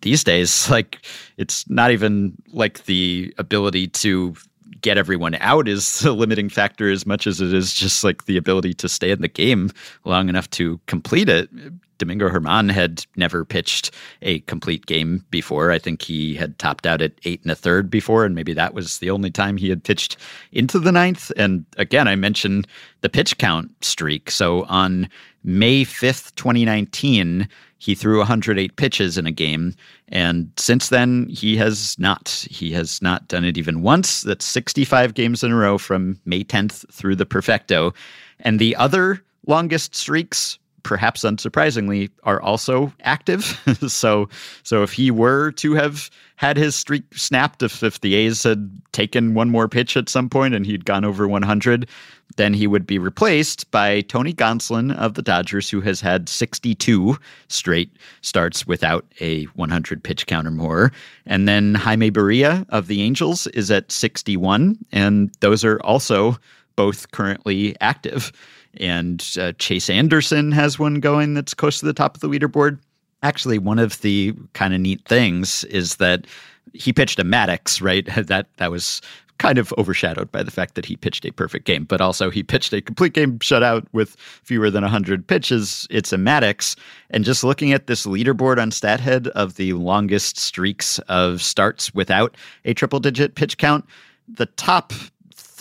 [0.00, 1.04] these days like
[1.36, 4.34] it's not even like the ability to
[4.80, 8.38] get everyone out is the limiting factor as much as it is just like the
[8.38, 9.70] ability to stay in the game
[10.04, 11.50] long enough to complete it.
[11.98, 13.90] Domingo Germán had never pitched
[14.22, 15.70] a complete game before.
[15.70, 18.74] I think he had topped out at eight and a third before, and maybe that
[18.74, 20.16] was the only time he had pitched
[20.52, 21.30] into the ninth.
[21.36, 22.66] And again, I mentioned
[23.00, 24.30] the pitch count streak.
[24.30, 25.08] So on
[25.44, 29.74] May 5th, 2019, he threw 108 pitches in a game.
[30.08, 32.46] And since then, he has not.
[32.48, 34.22] He has not done it even once.
[34.22, 37.92] That's 65 games in a row from May 10th through the perfecto.
[38.38, 43.60] And the other longest streaks perhaps unsurprisingly, are also active.
[43.88, 44.28] so,
[44.62, 48.70] so if he were to have had his streak snapped, if, if the A's had
[48.92, 51.88] taken one more pitch at some point and he'd gone over 100,
[52.36, 57.16] then he would be replaced by Tony Gonsolin of the Dodgers, who has had 62
[57.48, 60.92] straight starts without a 100 pitch count or more.
[61.26, 66.38] And then Jaime Barria of the Angels is at 61, and those are also
[66.74, 68.32] both currently active
[68.80, 72.78] and uh, Chase Anderson has one going that's close to the top of the leaderboard.
[73.22, 76.26] Actually, one of the kind of neat things is that
[76.72, 78.08] he pitched a Maddux, right?
[78.26, 79.00] That that was
[79.38, 82.44] kind of overshadowed by the fact that he pitched a perfect game, but also he
[82.44, 85.84] pitched a complete game shutout with fewer than 100 pitches.
[85.90, 86.78] It's a Maddux.
[87.10, 92.36] And just looking at this leaderboard on StatHead of the longest streaks of starts without
[92.64, 93.84] a triple digit pitch count,
[94.28, 94.92] the top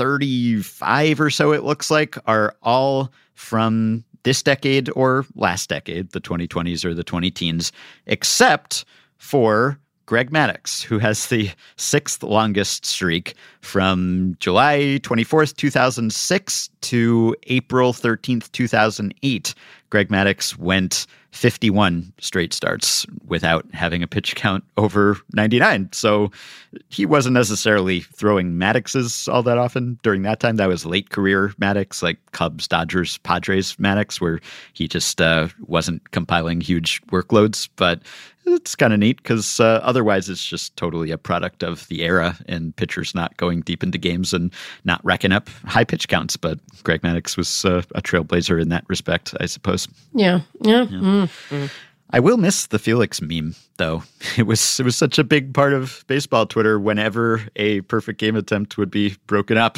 [0.02, 6.20] 35 or so, it looks like, are all from this decade or last decade, the
[6.20, 7.72] 2020s or the 20 teens,
[8.08, 8.84] except
[9.20, 17.94] for Greg Maddux, who has the sixth longest streak from July 24th, 2006 to April
[17.94, 19.54] 13th, 2008.
[19.92, 25.90] Greg Maddux went 51 straight starts without having a pitch count over 99.
[25.92, 26.32] So
[26.90, 30.58] he wasn't necessarily throwing Madduxes all that often during that time.
[30.58, 34.40] That was late career Maddux, like Cubs, Dodgers, Padres Maddux, where
[34.74, 37.70] he just uh, wasn't compiling huge workloads.
[37.76, 38.02] But
[38.46, 42.38] it's kind of neat because uh, otherwise it's just totally a product of the era
[42.48, 46.38] and pitchers not going deep into games and not racking up high pitch counts.
[46.38, 49.88] But Greg Maddux was uh, a trailblazer in that respect, I suppose.
[50.14, 50.84] Yeah, yeah.
[50.90, 51.21] yeah.
[52.14, 54.04] I will miss the Felix meme though.
[54.38, 58.36] It was it was such a big part of baseball Twitter whenever a perfect game
[58.36, 59.78] attempt would be broken up.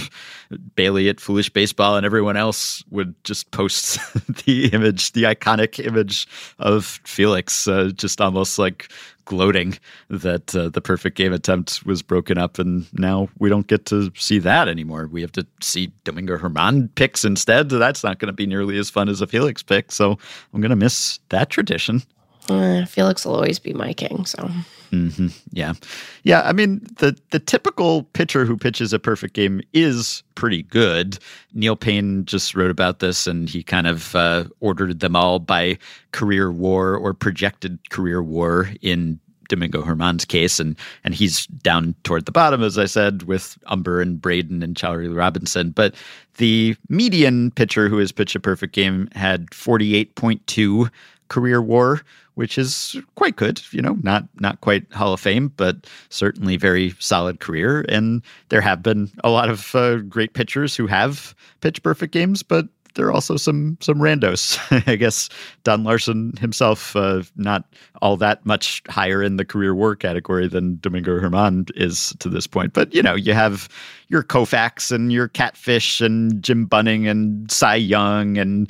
[0.75, 3.97] Bailey at Foolish Baseball and everyone else would just post
[4.45, 6.27] the image, the iconic image
[6.59, 8.91] of Felix, uh, just almost like
[9.25, 9.77] gloating
[10.09, 14.11] that uh, the perfect game attempt was broken up, and now we don't get to
[14.15, 15.07] see that anymore.
[15.07, 17.69] We have to see Domingo Germán picks instead.
[17.69, 20.17] That's not going to be nearly as fun as a Felix pick, so
[20.53, 22.03] I'm going to miss that tradition.
[22.49, 24.25] Uh, Felix will always be my king.
[24.25, 24.49] So.
[24.93, 25.27] Mm-hmm.
[25.53, 25.73] Yeah,
[26.21, 26.43] yeah.
[26.43, 31.17] I mean, the the typical pitcher who pitches a perfect game is pretty good.
[31.53, 35.79] Neil Payne just wrote about this, and he kind of uh, ordered them all by
[36.11, 39.19] career WAR or projected career WAR in
[39.55, 44.01] Domingo Germán's case, and and he's down toward the bottom, as I said, with Humber
[44.01, 45.71] and Braden and Charlie Robertson.
[45.71, 45.95] But
[46.37, 50.89] the median pitcher who has pitched a perfect game had 48.2
[51.29, 52.01] career WAR,
[52.35, 53.61] which is quite good.
[53.71, 57.85] You know, not not quite Hall of Fame, but certainly very solid career.
[57.89, 62.43] And there have been a lot of uh, great pitchers who have pitched perfect games,
[62.43, 64.59] but there are also some some randos.
[64.87, 65.29] I guess
[65.63, 67.65] Don Larsen himself, uh, not
[68.01, 72.47] all that much higher in the career WAR category than Domingo Germán is to this
[72.47, 72.73] point.
[72.73, 73.69] But you know, you have
[74.07, 78.69] your Koufax and your Catfish and Jim Bunning and Cy Young and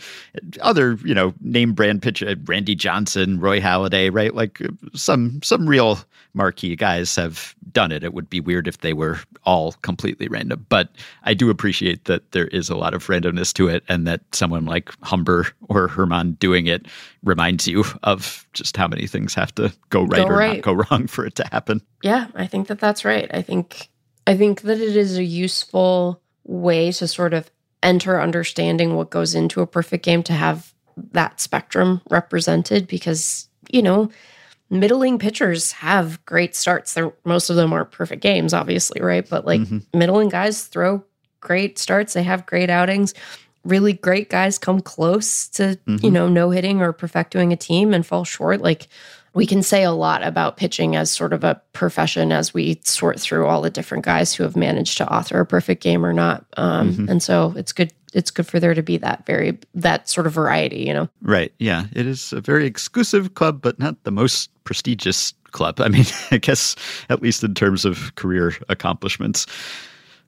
[0.62, 4.34] other you know name brand pitcher uh, Randy Johnson, Roy Halladay, right?
[4.34, 6.00] Like uh, some some real
[6.34, 8.04] marquee guys have done it.
[8.04, 10.66] It would be weird if they were all completely random.
[10.70, 10.90] But
[11.24, 14.66] I do appreciate that there is a lot of randomness to it and that someone
[14.66, 16.88] like Humber or Germán doing it
[17.24, 20.54] reminds you of just how many things have to go right go or right.
[20.56, 21.82] not go wrong for it to happen.
[22.02, 23.30] Yeah, I think that that's right.
[23.34, 23.90] I think
[24.26, 27.50] I think that it is a useful way to sort of
[27.82, 30.74] enter understanding what goes into a perfect game to have
[31.12, 34.10] that spectrum represented because, you know,
[34.70, 36.94] middling pitchers have great starts.
[36.94, 39.28] They're most of them aren't perfect games, obviously, right?
[39.28, 39.98] But like mm-hmm.
[39.98, 41.04] middling guys throw
[41.40, 42.14] great starts.
[42.14, 43.14] They have great outings.
[43.64, 46.06] Really great guys come close to, mm-hmm.
[46.06, 48.62] you know, no hitting or perfecting a team and fall short.
[48.62, 48.88] Like
[49.34, 53.20] we can say a lot about pitching as sort of a profession as we sort
[53.20, 56.46] through all the different guys who have managed to author a perfect game or not.
[56.58, 57.10] Um, mm-hmm.
[57.10, 57.92] And so it's good.
[58.14, 61.10] It's good for there to be that very that sort of variety, you know.
[61.24, 61.52] Right.
[61.58, 61.86] Yeah.
[61.94, 65.80] It is a very exclusive club, but not the most prestigious club.
[65.82, 66.76] I mean, I guess
[67.10, 69.48] at least in terms of career accomplishments.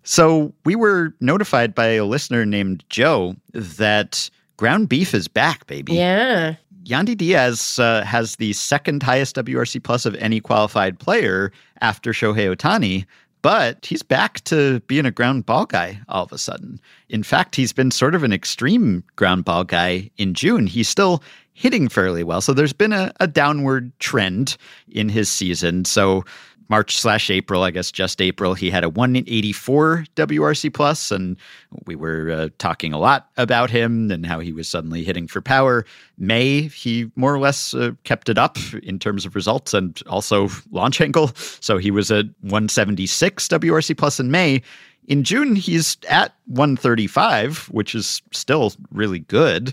[0.03, 5.93] So we were notified by a listener named Joe that ground beef is back, baby.
[5.93, 6.55] Yeah.
[6.85, 12.55] Yandy Diaz uh, has the second highest WRC plus of any qualified player after Shohei
[12.55, 13.05] Ohtani,
[13.41, 16.79] but he's back to being a ground ball guy all of a sudden.
[17.09, 20.67] In fact, he's been sort of an extreme ground ball guy in June.
[20.67, 22.41] He's still hitting fairly well.
[22.41, 24.57] So there's been a, a downward trend
[24.89, 25.85] in his season.
[25.85, 26.23] So
[26.67, 31.37] March slash April, I guess just April, he had a 184 WRC plus, and
[31.85, 35.41] we were uh, talking a lot about him and how he was suddenly hitting for
[35.41, 35.85] power.
[36.17, 40.49] May, he more or less uh, kept it up in terms of results and also
[40.71, 41.31] launch angle.
[41.35, 44.61] So he was at 176 WRC plus in May.
[45.07, 49.71] In June, he's at 135, which is still really good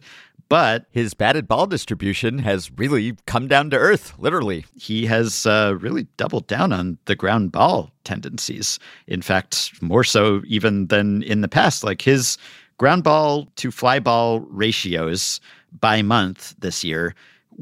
[0.52, 4.66] but his batted ball distribution has really come down to earth, literally.
[4.78, 8.78] He has uh, really doubled down on the ground ball tendencies.
[9.06, 11.84] In fact, more so even than in the past.
[11.84, 12.36] Like his
[12.76, 15.40] ground ball to fly ball ratios
[15.80, 17.14] by month this year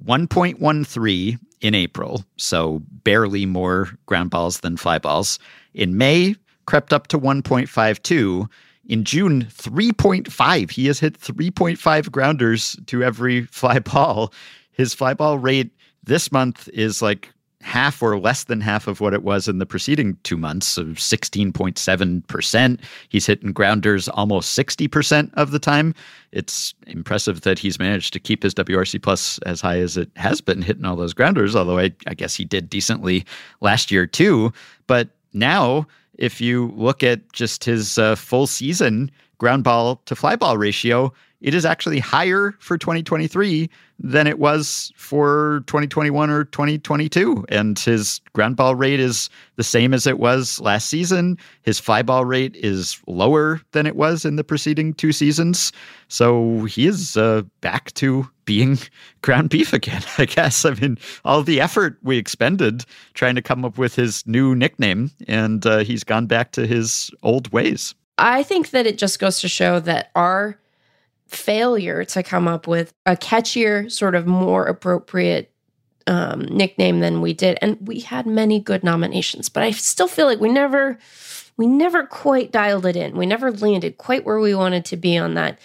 [0.04, 5.38] 1.13 in April, so barely more ground balls than fly balls.
[5.74, 6.34] In May,
[6.66, 8.48] crept up to 1.52.
[8.90, 10.70] In June, 3.5.
[10.72, 14.32] He has hit 3.5 grounders to every fly ball.
[14.72, 15.70] His fly ball rate
[16.02, 19.66] this month is like half or less than half of what it was in the
[19.66, 22.80] preceding two months, so 16.7%.
[23.10, 25.94] He's hitting grounders almost 60% of the time.
[26.32, 30.40] It's impressive that he's managed to keep his WRC plus as high as it has
[30.40, 33.24] been hitting all those grounders, although I, I guess he did decently
[33.60, 34.52] last year too.
[34.88, 35.86] But now,
[36.20, 41.12] if you look at just his uh, full season ground ball to fly ball ratio,
[41.40, 47.44] it is actually higher for 2023 than it was for 2021 or 2022.
[47.48, 51.38] And his ground ball rate is the same as it was last season.
[51.62, 55.72] His fly ball rate is lower than it was in the preceding two seasons.
[56.08, 58.78] So he is uh, back to being
[59.22, 60.64] ground beef again, I guess.
[60.64, 62.84] I mean, all the effort we expended
[63.14, 67.10] trying to come up with his new nickname, and uh, he's gone back to his
[67.22, 67.94] old ways.
[68.18, 70.58] I think that it just goes to show that our
[71.30, 75.52] failure to come up with a catchier, sort of more appropriate
[76.06, 77.58] um, nickname than we did.
[77.62, 80.98] And we had many good nominations, but I still feel like we never
[81.56, 83.16] we never quite dialed it in.
[83.16, 85.58] We never landed quite where we wanted to be on that.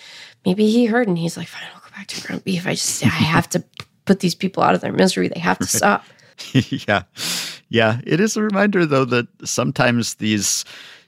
[0.45, 2.67] Maybe he heard and he's like, fine, I'll go back to ground beef.
[2.67, 3.63] I just I have to
[4.05, 5.27] put these people out of their misery.
[5.29, 6.03] They have to stop.
[6.53, 7.03] yeah.
[7.69, 8.01] Yeah.
[8.05, 10.65] It is a reminder though that sometimes these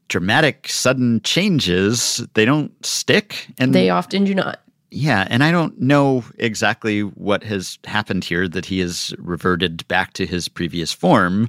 [0.08, 5.80] dramatic sudden changes they don't stick and they often do not yeah and i don't
[5.80, 11.48] know exactly what has happened here that he has reverted back to his previous form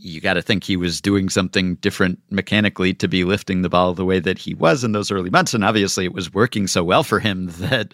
[0.00, 3.94] you got to think he was doing something different mechanically to be lifting the ball
[3.94, 5.54] the way that he was in those early months.
[5.54, 7.92] And obviously, it was working so well for him that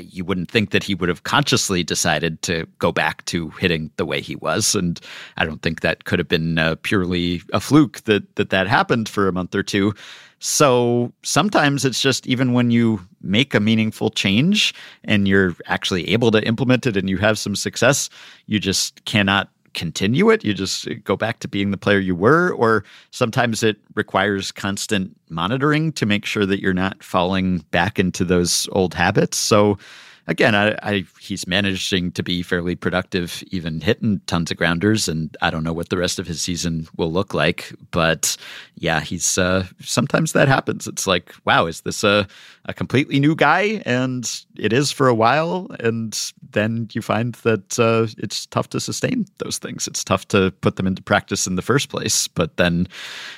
[0.00, 4.06] you wouldn't think that he would have consciously decided to go back to hitting the
[4.06, 4.74] way he was.
[4.74, 5.00] And
[5.36, 9.08] I don't think that could have been uh, purely a fluke that, that that happened
[9.08, 9.94] for a month or two.
[10.40, 14.74] So sometimes it's just even when you make a meaningful change
[15.04, 18.08] and you're actually able to implement it and you have some success,
[18.46, 20.44] you just cannot continue it.
[20.44, 24.50] You just uh, go back to being the player you were, or sometimes it requires
[24.50, 29.36] constant monitoring to make sure that you're not falling back into those old habits.
[29.36, 29.78] So
[30.26, 35.34] again, I, I, he's managing to be fairly productive, even hitting tons of grounders, and
[35.40, 37.72] I don't know what the rest of his season will look like.
[37.92, 38.36] But
[38.74, 40.86] yeah, he's uh, sometimes that happens.
[40.86, 42.26] It's like, wow, is this a
[42.66, 43.82] a completely new guy?
[43.86, 46.18] And it is for a while, and
[46.50, 49.86] then you find that uh, it's tough to sustain those things.
[49.86, 52.28] It's tough to put them into practice in the first place.
[52.28, 52.88] But then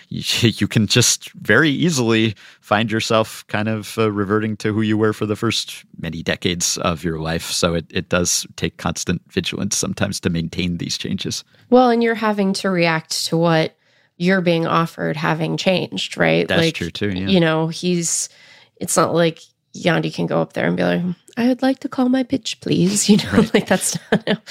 [0.09, 0.23] you,
[0.57, 5.13] you can just very easily find yourself kind of uh, reverting to who you were
[5.13, 7.51] for the first many decades of your life.
[7.51, 11.45] So it, it does take constant vigilance sometimes to maintain these changes.
[11.71, 13.77] Well, and you're having to react to what
[14.17, 16.47] you're being offered having changed, right?
[16.47, 17.11] That's like, true too.
[17.11, 17.27] Yeah.
[17.27, 18.29] You know, he's,
[18.77, 19.41] it's not like
[19.75, 21.03] Yandy can go up there and be like,
[21.37, 23.09] I would like to call my pitch, please.
[23.13, 23.55] You know, right.
[23.55, 24.43] like that's not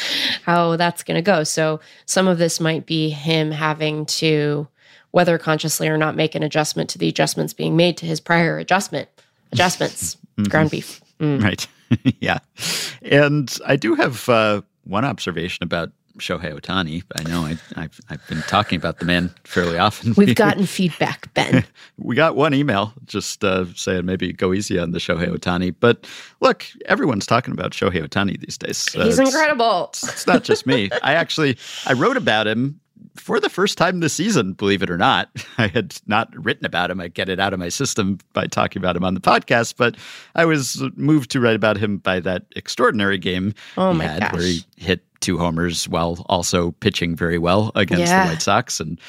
[0.44, 1.44] how that's going to go.
[1.44, 4.68] So some of this might be him having to,
[5.12, 8.58] whether consciously or not, make an adjustment to the adjustments being made to his prior
[8.58, 9.10] adjustment
[9.52, 10.16] adjustments.
[10.38, 10.50] mm-hmm.
[10.50, 11.42] Ground beef, mm.
[11.44, 11.68] right?
[12.20, 12.40] yeah,
[13.02, 17.04] and I do have uh, one observation about Shohei Ohtani.
[17.16, 20.14] I know I, have I've been talking about the man fairly often.
[20.16, 21.64] We've gotten feedback, Ben.
[21.98, 25.74] we got one email just uh, saying maybe go easy on the Shohei Ohtani.
[25.80, 26.06] But
[26.42, 28.94] look, everyone's talking about Shohei Ohtani these days.
[28.96, 29.90] Uh, He's incredible.
[29.94, 30.90] It's, it's not just me.
[31.02, 32.81] I actually I wrote about him
[33.16, 35.30] for the first time this season, believe it or not.
[35.58, 37.00] I had not written about him.
[37.00, 39.98] I get it out of my system by talking about him on the podcast, but
[40.36, 44.34] I was moved to write about him by that extraordinary game oh he had gosh.
[44.34, 48.26] where he hit two homers while also pitching very well against yeah.
[48.26, 49.00] the White Sox and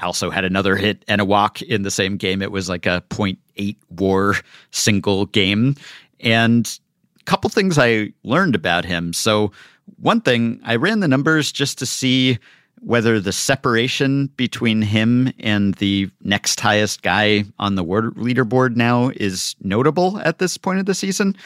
[0.00, 2.42] also had another hit and a walk in the same game.
[2.42, 4.36] It was like a 0.8 war
[4.72, 5.76] single game.
[6.20, 6.78] And
[7.20, 9.12] a couple things I learned about him.
[9.12, 9.52] So,
[10.00, 12.38] one thing, I ran the numbers just to see
[12.82, 19.54] whether the separation between him and the next highest guy on the leaderboard now is
[19.62, 21.36] notable at this point of the season.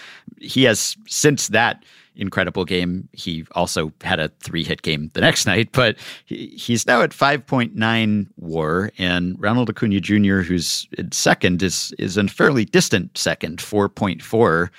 [0.40, 1.84] He has, since that
[2.16, 7.02] incredible game, he also had a three hit game the next night, but he's now
[7.02, 8.90] at 5.9 war.
[8.96, 14.70] And Ronald Acuna Jr., who's second, is, is in fairly distant second, 4.4.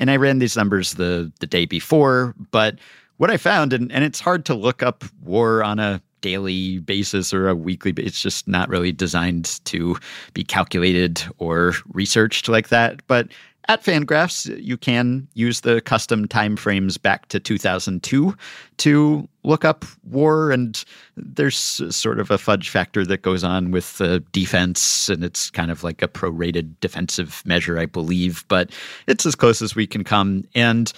[0.00, 2.80] And I ran these numbers the, the day before, but
[3.20, 7.34] what I found, and, and it's hard to look up war on a daily basis
[7.34, 8.12] or a weekly basis.
[8.12, 9.98] It's just not really designed to
[10.32, 13.06] be calculated or researched like that.
[13.08, 13.28] But
[13.68, 18.34] at Fangraphs, you can use the custom timeframes back to 2002
[18.78, 20.50] to look up war.
[20.50, 20.82] And
[21.14, 21.58] there's
[21.94, 25.10] sort of a fudge factor that goes on with the defense.
[25.10, 28.46] And it's kind of like a prorated defensive measure, I believe.
[28.48, 28.70] But
[29.06, 30.44] it's as close as we can come.
[30.54, 30.90] And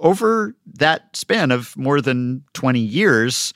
[0.00, 3.52] over that span of more than 20 years,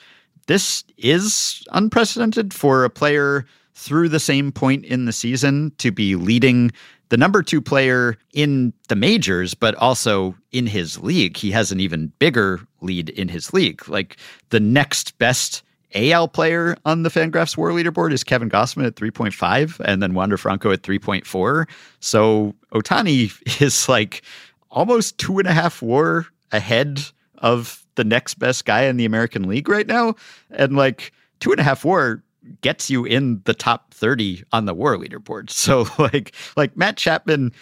[0.47, 6.17] this is unprecedented for a player through the same point in the season to be
[6.17, 6.71] leading
[7.09, 11.37] the number two player in the majors, but also in his league.
[11.37, 13.87] He has an even bigger lead in his league.
[13.89, 14.17] Like
[14.51, 15.63] the next best
[15.95, 20.37] AL player on the Fangraphs War leaderboard is Kevin Gausman at 3.5, and then Wander
[20.37, 21.69] Franco at 3.4.
[21.99, 24.23] So Ohtani is like
[24.71, 27.03] almost two and a half WAR ahead
[27.39, 30.15] of the next best guy in the American League right now,
[30.51, 32.23] and like two and a half WAR
[32.63, 35.51] gets you in the top 30 on the war leaderboard.
[35.61, 37.53] So like like Matt Chapman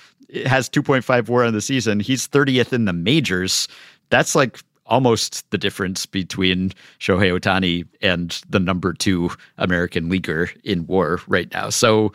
[0.46, 2.00] has 2.5 war on the season.
[2.00, 3.66] He's 30th in the majors.
[4.10, 10.86] That's like almost the difference between Shohei Ohtani and the number 2 American leaguer in
[10.86, 11.70] war right now.
[11.70, 12.12] So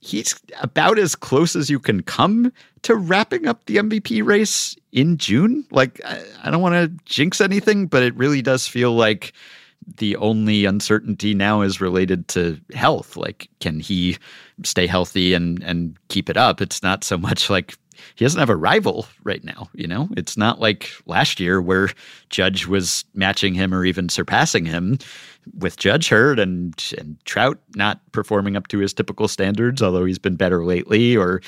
[0.00, 5.16] he's about as close as you can come to wrapping up the MVP race in
[5.18, 5.64] June.
[5.70, 9.32] Like I, I don't want to jinx anything, but it really does feel like
[9.96, 13.16] the only uncertainty now is related to health.
[13.16, 14.16] Like, can he
[14.64, 16.60] stay healthy and and keep it up?
[16.60, 17.76] It's not so much like
[18.14, 19.68] he doesn't have a rival right now.
[19.74, 21.90] You know, it's not like last year where
[22.30, 24.98] Judge was matching him or even surpassing him.
[25.58, 30.18] With Judge hurt and and Trout not performing up to his typical standards, although he's
[30.18, 31.40] been better lately, or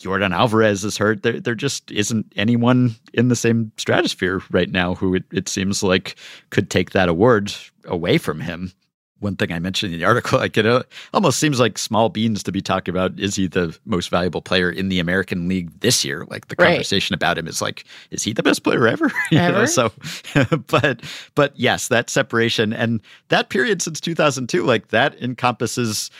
[0.00, 1.22] Yordan Alvarez is hurt.
[1.22, 5.82] There, there just isn't anyone in the same stratosphere right now who it, it seems
[5.82, 6.16] like
[6.50, 8.72] could take that award away from him
[9.20, 12.52] one thing I mentioned in the article, like it almost seems like small beans to
[12.52, 13.18] be talking about.
[13.18, 16.26] Is he the most valuable player in the American League this year?
[16.28, 19.10] Like the conversation about him is like, is he the best player ever?
[19.32, 19.60] ever?
[19.60, 19.92] Know, so,
[20.66, 21.02] but
[21.34, 26.10] but yes, that separation and that period since 2002, like that encompasses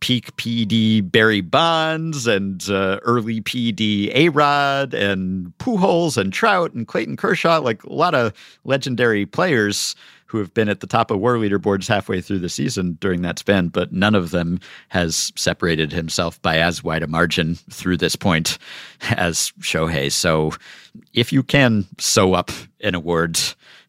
[0.00, 3.80] peak PED Barry Bonds and uh, early PED
[4.14, 8.32] A Rod and Pujols and Trout and Clayton Kershaw, like a lot of
[8.64, 9.94] legendary players
[10.26, 13.38] who have been at the top of war leaderboards halfway through the season during that
[13.38, 18.16] span, but none of them has separated himself by as wide a margin through this
[18.16, 18.58] point
[19.10, 20.10] as Shohei.
[20.10, 20.52] So
[21.12, 22.50] if you can sew up
[22.80, 23.38] an award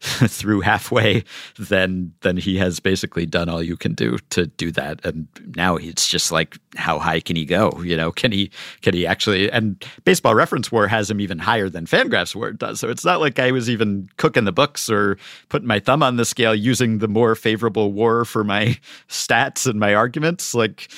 [0.00, 1.24] through halfway,
[1.58, 5.04] then then he has basically done all you can do to do that.
[5.04, 5.26] And
[5.56, 7.72] now it's just like, how high can he go?
[7.82, 9.50] You know, can he can he actually?
[9.50, 12.78] And Baseball Reference War has him even higher than Fangraphs War does.
[12.78, 15.18] So it's not like I was even cooking the books or
[15.48, 18.78] putting my thumb on the scale using the more favorable war for my
[19.08, 20.54] stats and my arguments.
[20.54, 20.88] Like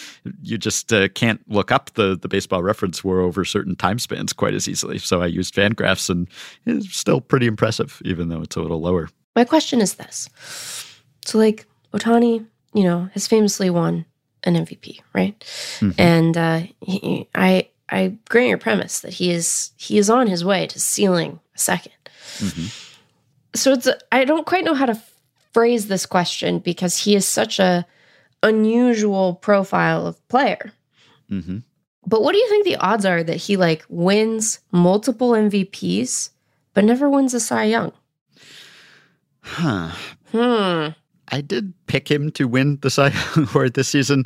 [0.43, 4.35] you just uh, can't look up the the Baseball Reference War over certain time spans
[4.35, 4.99] quite as easily.
[4.99, 6.29] So I used Fangraphs, and
[6.67, 9.09] it's still pretty impressive, even though it's a little lower.
[9.37, 10.29] My question is this.
[11.25, 14.05] So, like, Ohtani, you know, has famously won
[14.45, 15.39] an MVP, right?
[15.81, 16.01] Mm-hmm.
[16.01, 20.45] And uh, he, I, I grant your premise that he is he is on his
[20.45, 21.89] way to sealing a 2nd
[22.39, 22.67] mm-hmm.
[23.55, 25.01] So it's I don't quite know how to
[25.53, 27.85] phrase this question because he is such a
[28.43, 30.73] unusual profile of player.
[31.31, 31.59] Mm-hmm.
[32.07, 36.31] But what do you think the odds are that he like wins multiple MVPs
[36.73, 37.93] but never wins a Cy Young?
[39.43, 39.91] Huh.
[40.33, 40.89] Hmm.
[41.33, 44.25] I did pick him to win the Cy Young Award this season.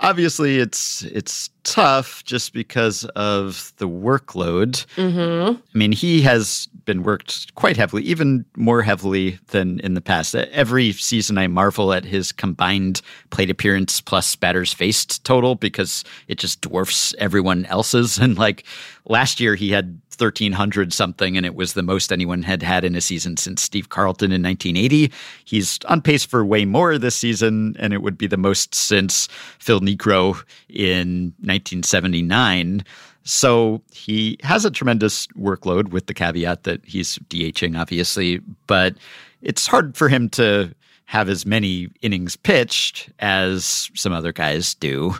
[0.00, 4.86] Obviously, it's it's tough just because of the workload.
[4.94, 5.56] Mm-hmm.
[5.56, 10.34] I mean, he has been worked quite heavily, even more heavily than in the past.
[10.34, 16.38] Every season, I marvel at his combined plate appearance plus batters faced total because it
[16.38, 18.18] just dwarfs everyone else's.
[18.28, 18.64] And like
[19.04, 22.94] last year, he had 1300 something, and it was the most anyone had had in
[22.96, 25.12] a season since Steve Carlton in 1980.
[25.44, 29.28] He's on pace for way more this season, and it would be the most since
[29.58, 32.84] Phil Niekro in 1979.
[33.28, 38.94] So he has a tremendous workload with the caveat that he's DHing, obviously, but
[39.42, 40.74] it's hard for him to
[41.04, 45.14] have as many innings pitched as some other guys do.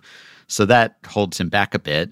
[0.46, 2.11] So that holds him back a bit.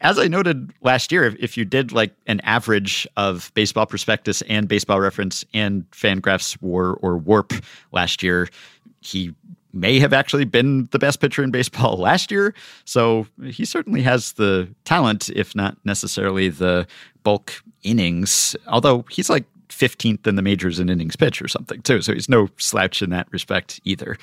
[0.00, 4.66] As I noted last year, if, you did like an average of Baseball Prospectus and
[4.66, 7.52] Baseball Reference and Fangraphs War or Warp
[7.92, 8.48] last year,
[9.02, 9.34] he
[9.74, 12.54] may have actually been the best pitcher in baseball last year.
[12.84, 16.86] So he certainly has the talent, if not necessarily the
[17.22, 18.56] bulk innings.
[18.66, 22.00] Although he's like 15th in the majors in innings pitch or something too.
[22.00, 24.16] So he's no slouch in that respect either.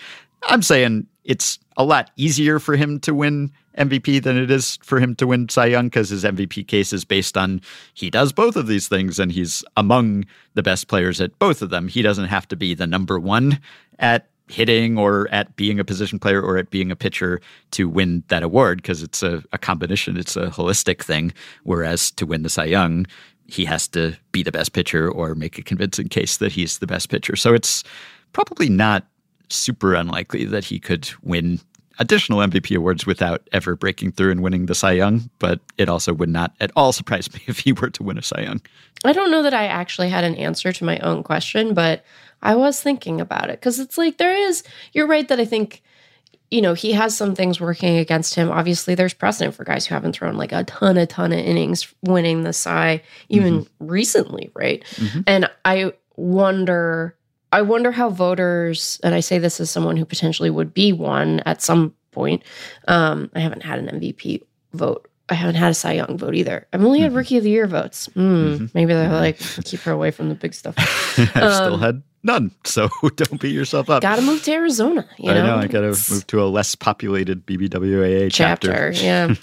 [0.43, 4.99] I'm saying it's a lot easier for him to win MVP than it is for
[4.99, 7.61] him to win Cy Young because his MVP case is based on
[7.93, 10.25] he does both of these things and he's among
[10.55, 11.87] the best players at both of them.
[11.87, 13.59] He doesn't have to be the number one
[13.99, 17.39] at hitting or at being a position player or at being a pitcher
[17.71, 21.33] to win that award because it's a, a combination, it's a holistic thing.
[21.63, 23.07] Whereas to win the Cy Young,
[23.47, 26.87] he has to be the best pitcher or make a convincing case that he's the
[26.87, 27.35] best pitcher.
[27.35, 27.83] So it's
[28.33, 29.05] probably not
[29.49, 31.59] super unlikely that he could win
[31.99, 36.13] additional MVP awards without ever breaking through and winning the Cy Young, but it also
[36.13, 38.61] would not at all surprise me if he were to win a Cy Young.
[39.03, 42.03] I don't know that I actually had an answer to my own question, but
[42.41, 44.63] I was thinking about it because it's like there is,
[44.93, 45.81] you're right that I think,
[46.49, 48.49] you know, he has some things working against him.
[48.49, 51.93] Obviously, there's precedent for guys who haven't thrown like a ton, a ton of innings
[52.01, 53.87] winning the Cy even mm-hmm.
[53.87, 54.83] recently, right?
[54.95, 55.21] Mm-hmm.
[55.27, 57.15] And I wonder
[57.51, 61.41] I wonder how voters, and I say this as someone who potentially would be one
[61.41, 62.43] at some point.
[62.87, 64.41] Um, I haven't had an MVP
[64.73, 65.07] vote.
[65.29, 66.67] I haven't had a Cy Young vote either.
[66.73, 67.17] I've only had mm-hmm.
[67.17, 68.09] Rookie of the Year votes.
[68.09, 68.65] Mm, mm-hmm.
[68.73, 70.75] Maybe they're like keep her away from the big stuff.
[71.17, 74.01] I've um, still had none, so don't beat yourself up.
[74.01, 75.07] Got to move to Arizona.
[75.17, 75.41] You know?
[75.41, 75.55] I know.
[75.55, 78.91] I got to move to a less populated BBWAA chapter.
[78.91, 79.35] chapter yeah,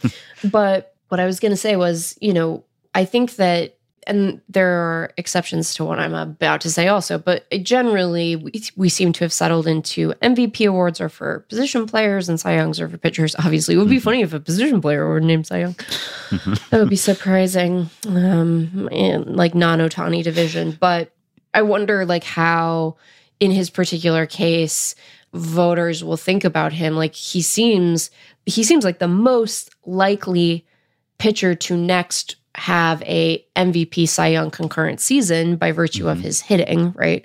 [0.50, 3.77] but what I was going to say was, you know, I think that
[4.08, 8.88] and there are exceptions to what I'm about to say also, but generally we, we
[8.88, 12.88] seem to have settled into MVP awards are for position players and Cy Youngs are
[12.88, 13.36] for pitchers.
[13.38, 14.04] Obviously, it would be mm-hmm.
[14.04, 15.74] funny if a position player were named Cy Young.
[15.74, 16.54] Mm-hmm.
[16.70, 20.76] that would be surprising, um, in like non Ohtani division.
[20.80, 21.12] But
[21.52, 22.96] I wonder like how
[23.40, 24.94] in his particular case
[25.34, 26.96] voters will think about him.
[26.96, 28.10] Like he seems
[28.46, 30.66] he seems like the most likely
[31.18, 36.08] pitcher to next have a MVP Cy Young concurrent season by virtue mm-hmm.
[36.08, 37.24] of his hitting, right?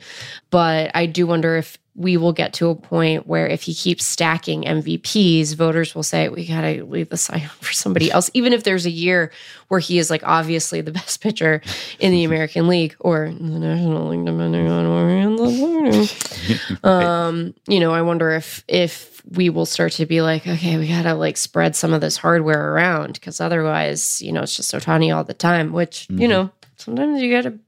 [0.50, 4.06] But I do wonder if we will get to a point where if he keeps
[4.06, 8.30] stacking MVPs, voters will say we got to leave the Cy Young for somebody else,
[8.34, 9.32] even if there's a year
[9.68, 11.62] where he is like obviously the best pitcher
[12.00, 17.54] in the American League or the National League, depending on where he ends up Um,
[17.68, 21.04] you know, I wonder if if we will start to be like, okay, we got
[21.04, 25.16] to like spread some of this hardware around because otherwise, you know, it's just Ohtani
[25.16, 25.72] all the time.
[25.72, 26.22] Which mm-hmm.
[26.22, 27.60] you know, sometimes you got to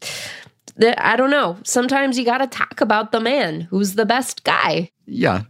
[0.97, 1.57] I don't know.
[1.63, 4.91] Sometimes you got to talk about the man who's the best guy.
[5.05, 5.43] Yeah.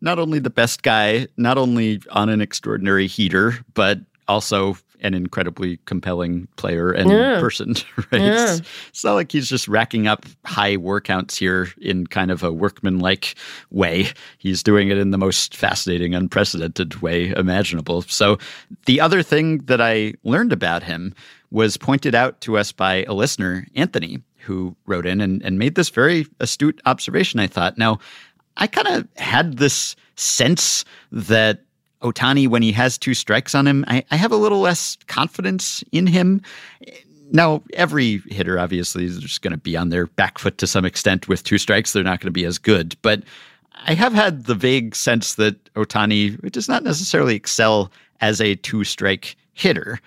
[0.00, 5.78] Not only the best guy, not only on an extraordinary heater, but also an incredibly
[5.86, 7.40] compelling player and yeah.
[7.40, 7.74] person,
[8.12, 8.20] right?
[8.20, 8.54] Yeah.
[8.54, 12.42] It's, it's, not like he's just racking up high work counts here in kind of
[12.42, 13.34] a workman-like
[13.70, 14.08] way.
[14.38, 18.02] He's doing it in the most fascinating, unprecedented way imaginable.
[18.02, 18.38] So
[18.86, 21.14] the other thing that I learned about him
[21.50, 25.74] was pointed out to us by a listener, Anthony, who wrote in and, and made
[25.74, 27.76] this very astute observation, I thought.
[27.76, 27.98] Now,
[28.56, 31.64] I kind of had this sense that
[32.02, 35.84] Ohtani, when he has two strikes on him, I, I have a little less confidence
[35.92, 36.40] in him.
[37.30, 40.84] Now, every hitter obviously is just going to be on their back foot to some
[40.84, 41.92] extent with two strikes.
[41.92, 42.96] They're not going to be as good.
[43.02, 43.22] But
[43.86, 48.84] I have had the vague sense that Ohtani does not necessarily excel as a two
[48.84, 50.00] strike hitter.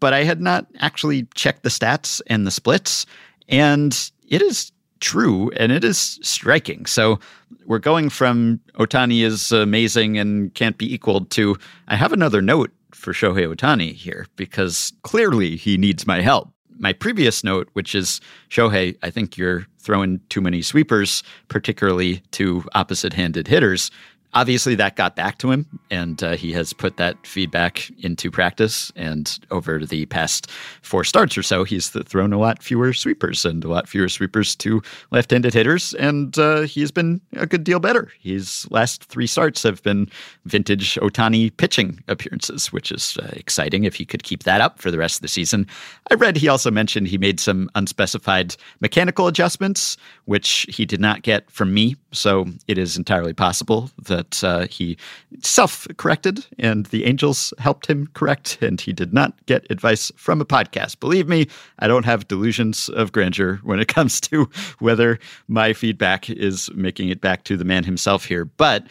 [0.00, 3.06] But I had not actually checked the stats and the splits.
[3.48, 6.86] And it is true and it is striking.
[6.86, 7.18] So
[7.66, 12.70] we're going from Ohtani is amazing and can't be equaled to I have another note
[12.92, 16.48] for Shohei Ohtani here because clearly he needs my help.
[16.78, 22.64] My previous note, which is Shohei, I think you're throwing too many sweepers, particularly to
[22.74, 23.90] opposite handed hitters
[24.34, 28.90] obviously that got back to him and uh, he has put that feedback into practice
[28.96, 33.62] and over the past four starts or so he's thrown a lot fewer sweepers and
[33.64, 38.10] a lot fewer sweepers to left-handed hitters and uh, he's been a good deal better.
[38.20, 40.08] His last three starts have been
[40.46, 44.90] vintage Ohtani pitching appearances which is uh, exciting if he could keep that up for
[44.90, 45.66] the rest of the season.
[46.10, 51.22] I read he also mentioned he made some unspecified mechanical adjustments which he did not
[51.22, 54.96] get from me so it is entirely possible that that uh, he
[55.42, 60.40] self corrected and the angels helped him correct, and he did not get advice from
[60.40, 61.00] a podcast.
[61.00, 61.48] Believe me,
[61.78, 64.48] I don't have delusions of grandeur when it comes to
[64.78, 65.18] whether
[65.48, 68.44] my feedback is making it back to the man himself here.
[68.44, 68.86] But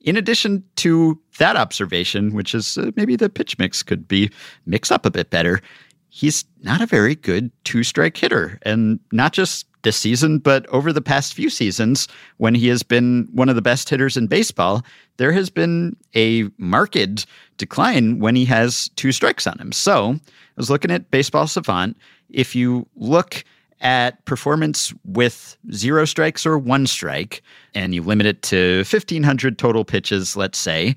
[0.00, 4.30] in addition to that observation, which is uh, maybe the pitch mix could be
[4.66, 5.60] mixed up a bit better,
[6.08, 8.58] he's not a very good two strike hitter.
[8.62, 12.08] And not just this season, but over the past few seasons,
[12.38, 14.84] when he has been one of the best hitters in baseball,
[15.16, 17.26] there has been a marked
[17.56, 19.72] decline when he has two strikes on him.
[19.72, 20.20] So I
[20.56, 21.96] was looking at Baseball Savant.
[22.30, 23.44] If you look
[23.80, 27.42] at performance with zero strikes or one strike,
[27.74, 30.94] and you limit it to 1,500 total pitches, let's say,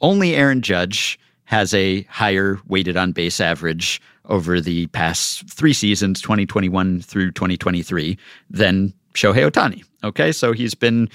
[0.00, 6.20] only Aaron Judge has a higher weighted on base average over the past three seasons,
[6.20, 8.18] 2021 through 2023,
[8.50, 9.82] than Shohei Ohtani.
[10.04, 11.08] Okay, so he's been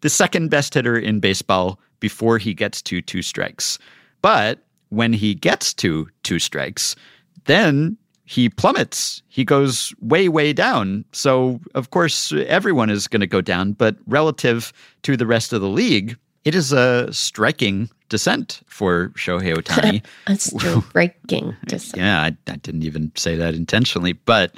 [0.00, 3.78] the second best hitter in baseball before he gets to two strikes.
[4.20, 4.60] But
[4.90, 6.96] when he gets to two strikes,
[7.46, 9.22] then he plummets.
[9.28, 11.04] He goes way, way down.
[11.12, 13.72] So, of course, everyone is going to go down.
[13.72, 19.54] But relative to the rest of the league, it is a striking descent for Shohei
[19.56, 20.00] Ohtani.
[20.28, 22.00] a striking descent.
[22.00, 24.12] yeah, I, I didn't even say that intentionally.
[24.12, 24.54] But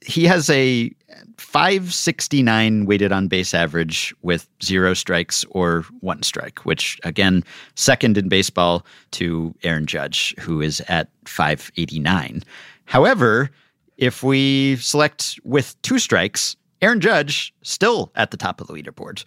[0.00, 0.94] he has a
[1.36, 7.42] 569 weighted on base average with zero strikes or one strike, which again,
[7.74, 12.44] second in baseball to Aaron Judge, who is at 589.
[12.84, 13.50] However,
[13.96, 19.24] if we select with two strikes, Aaron Judge still at the top of the leaderboard.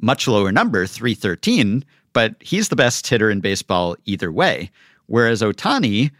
[0.00, 1.84] Much lower number, 313,
[2.16, 4.70] but he's the best hitter in baseball either way.
[5.04, 6.10] Whereas Ohtani,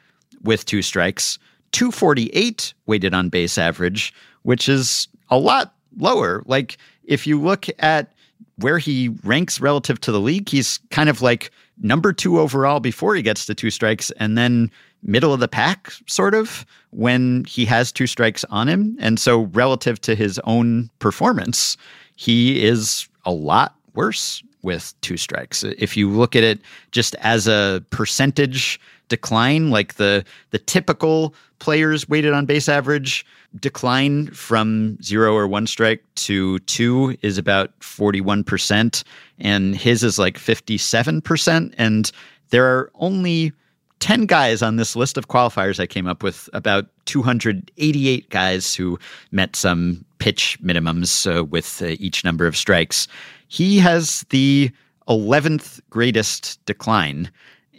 [0.43, 1.39] with two strikes,
[1.73, 6.43] 248 weighted on base average, which is a lot lower.
[6.45, 8.13] Like if you look at
[8.57, 13.15] where he ranks relative to the league, he's kind of like number two overall before
[13.15, 14.71] he gets to two strikes, and then
[15.03, 18.99] middle of the pack, sort of, when he has two strikes on him.
[19.01, 21.79] And so, relative to his own performance,
[22.17, 25.63] he is a lot worse with two strikes.
[25.63, 32.09] If you look at it just as a percentage decline, like the the typical players
[32.09, 33.25] weighted on base average
[33.61, 39.05] decline from zero or one strike to two is about 41%,
[39.39, 41.75] and his is like 57%.
[41.79, 42.11] And
[42.51, 43.53] there are only
[44.01, 48.99] 10 guys on this list of qualifiers I came up with, about 288 guys who
[49.31, 53.09] met some pitch minimums uh, with uh, each number of strikes.
[53.49, 54.71] He has the
[55.09, 57.31] 11th greatest decline.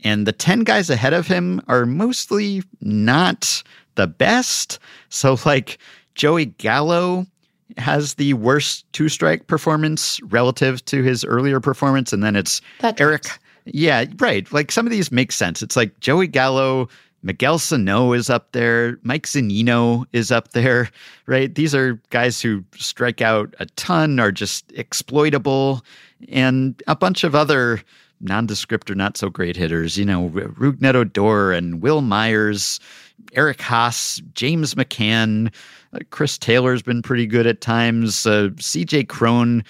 [0.03, 3.63] And the 10 guys ahead of him are mostly not
[3.95, 4.80] the best.
[5.09, 5.80] So, like,
[6.15, 7.26] Joey Gallo
[7.78, 12.13] has the worst two strike performance relative to his earlier performance.
[12.13, 13.26] And then it's That Eric.
[13.65, 14.51] Yeah, right.
[14.53, 15.61] Like some of these make sense.
[15.61, 16.88] It's like Joey Gallo,
[17.24, 20.89] Miguel Sano is up there, Mike Zunino is up there,
[21.26, 21.53] right?
[21.53, 25.84] These are guys who strike out a ton, are just exploitable,
[26.30, 27.82] and a bunch of other
[28.22, 29.97] nondescript or not so great hitters.
[29.97, 32.80] You know, Rougned Odor and Wil Myers,
[33.34, 35.53] Eric Haase, James McCann,
[35.93, 38.26] uh, Chris Taylor's been pretty good at times.
[38.26, 39.63] Uh, CJ Cron,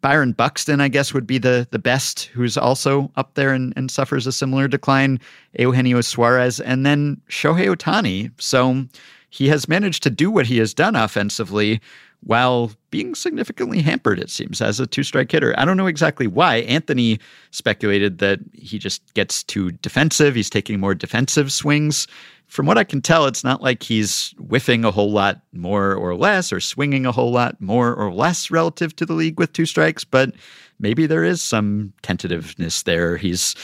[0.00, 3.90] Byron Buxton, I guess, would be the the best, who's also up there and, and
[3.90, 5.20] suffers a similar decline.
[5.58, 8.30] Eugenio Suarez, and then Shohei Ohtani.
[8.40, 8.86] So
[9.30, 11.80] he has managed to do what he has done offensively
[12.20, 15.54] while being significantly hampered, it seems, as a two strike hitter.
[15.58, 16.56] I don't know exactly why.
[16.56, 17.18] Anthony
[17.50, 20.34] speculated that he just gets too defensive.
[20.34, 22.06] He's taking more defensive swings.
[22.46, 26.16] From what I can tell, it's not like he's whiffing a whole lot more or
[26.16, 29.66] less or swinging a whole lot more or less relative to the league with two
[29.66, 30.32] strikes, but
[30.80, 33.18] maybe there is some tentativeness there.
[33.18, 33.54] He's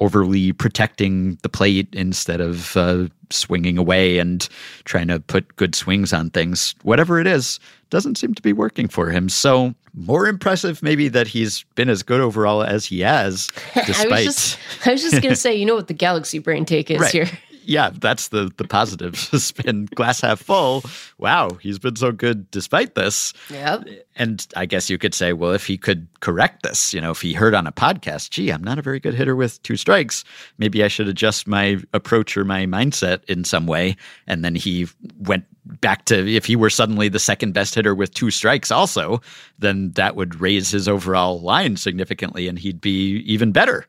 [0.00, 4.46] overly protecting the plate instead of uh, swinging away and
[4.84, 6.74] trying to put good swings on things.
[6.82, 7.58] Whatever it is,
[7.90, 9.28] doesn't seem to be working for him.
[9.28, 14.12] So, more impressive maybe that he's been as good overall as he has, despite.
[14.12, 16.90] I was just, I was just gonna say, you know what the galaxy brain take
[16.90, 17.12] is Right.
[17.12, 17.28] here.
[17.66, 19.86] Yeah, that's the the positive spin.
[19.94, 20.82] Glass half full.
[21.18, 23.32] Wow, he's been so good despite this.
[23.50, 23.88] Yep.
[24.16, 27.20] And I guess you could say, well, if he could correct this, you know, if
[27.20, 30.24] he heard on a podcast, gee, I'm not a very good hitter with two strikes,
[30.58, 33.96] maybe I should adjust my approach or my mindset in some way.
[34.26, 34.88] And then he
[35.18, 35.44] went
[35.80, 39.20] back to if he were suddenly the second best hitter with two strikes also,
[39.58, 43.86] then that would raise his overall line significantly and he'd be even better.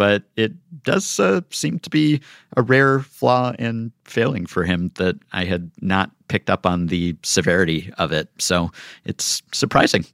[0.00, 2.22] But it does uh, seem to be
[2.56, 7.14] a rare flaw and failing for him that I had not picked up on the
[7.22, 8.30] severity of it.
[8.38, 8.70] So
[9.04, 10.06] it's surprising.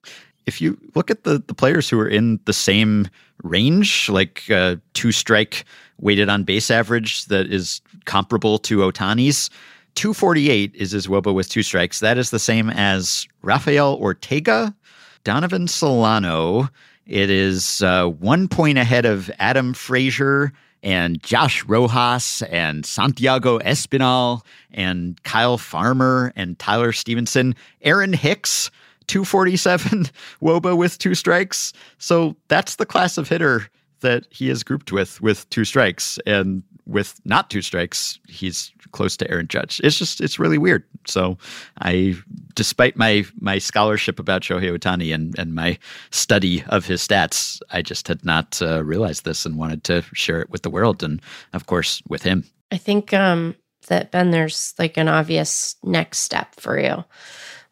[0.45, 3.09] If you look at the, the players who are in the same
[3.45, 5.65] range, like uh, two strike
[6.01, 9.51] weighted on base average that is comparable to Ohtani's,
[9.95, 12.01] 248 is his wOBA with two strikes.
[12.01, 14.75] That is the same as Rafael Ortega,
[15.23, 16.71] Donovan Solano.
[17.07, 20.53] It is uh, one point ahead of Adam Frazier
[20.83, 27.55] and Josh Rojas and Santiago Espinal and Kyle Farmer and Tyler Stephenson.
[27.83, 28.71] Aaron Hicks,
[29.07, 30.07] 247
[30.43, 31.73] wOBA with two strikes.
[31.99, 33.69] So that's the class of hitter
[34.01, 39.17] that he is grouped with with two strikes, and with not two strikes, he's close
[39.17, 39.81] to Aaron Judge.
[39.83, 40.85] It's just it's really weird.
[41.07, 41.39] So
[41.81, 42.15] I,
[42.57, 45.79] despite my my scholarship about Shohei Ohtani and and my
[46.11, 50.41] study of his stats, I just had not uh, realized this and wanted to share
[50.41, 52.45] it with the world, and of course with him.
[52.73, 53.55] I think um,
[53.87, 57.05] that Ben, there's like an obvious next step for you,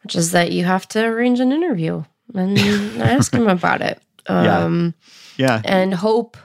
[0.05, 2.59] which is that you have to arrange an interview and
[3.01, 4.01] ask him about it.
[4.27, 4.95] Um,
[5.37, 5.47] yeah.
[5.47, 5.63] yeah.
[5.65, 6.37] And hope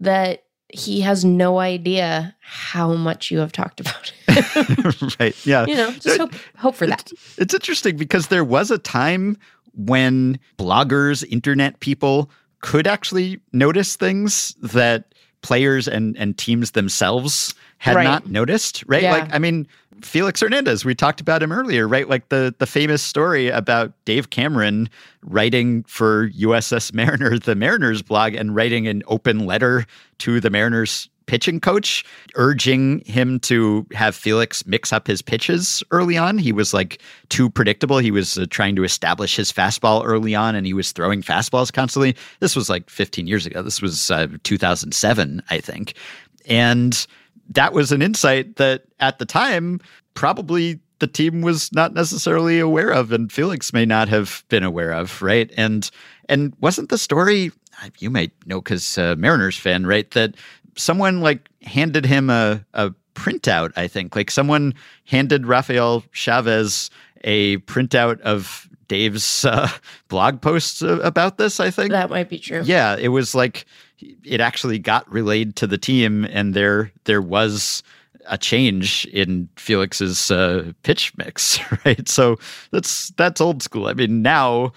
[0.00, 0.43] that
[0.74, 5.18] he has no idea how much you have talked about it.
[5.20, 5.46] right.
[5.46, 5.66] Yeah.
[5.66, 7.12] You know, just hope, hope for that.
[7.12, 9.38] It's, it's interesting because there was a time
[9.74, 17.94] when bloggers, internet people could actually notice things that players and, and teams themselves had
[17.94, 18.04] right.
[18.04, 19.02] not noticed, right?
[19.02, 19.12] Yeah.
[19.12, 19.68] Like, I mean,
[20.02, 22.08] Felix Hernandez, we talked about him earlier, right?
[22.08, 24.88] Like the the famous story about Dave Cameron
[25.22, 29.86] writing for USS Mariner, the Mariners blog, and writing an open letter
[30.18, 36.16] to the Mariners pitching coach, urging him to have Felix mix up his pitches early
[36.16, 36.38] on.
[36.38, 37.98] He was like too predictable.
[37.98, 41.72] He was uh, trying to establish his fastball early on, and he was throwing fastballs
[41.72, 42.14] constantly.
[42.40, 43.62] This was like 15 years ago.
[43.62, 45.94] This was uh, 2007, I think,
[46.46, 47.06] and
[47.50, 49.80] that was an insight that at the time
[50.14, 54.92] probably the team was not necessarily aware of and Felix may not have been aware
[54.92, 55.52] of, right?
[55.56, 55.90] And
[56.28, 57.50] and wasn't the story
[57.98, 60.34] you might know cuz uh, Mariners fan, right, that
[60.76, 64.14] someone like handed him a a printout, I think.
[64.16, 64.74] Like someone
[65.06, 66.90] handed Rafael Chaves
[67.24, 69.68] a printout of Dave's uh,
[70.08, 71.90] blog posts about this, I think.
[71.90, 72.62] That might be true.
[72.64, 73.64] Yeah, it was like
[73.98, 77.82] it actually got relayed to the team, and there there was
[78.26, 82.08] a change in Felix's uh, pitch mix, right?
[82.08, 82.36] So
[82.70, 83.86] that's that's old school.
[83.86, 84.72] I mean, now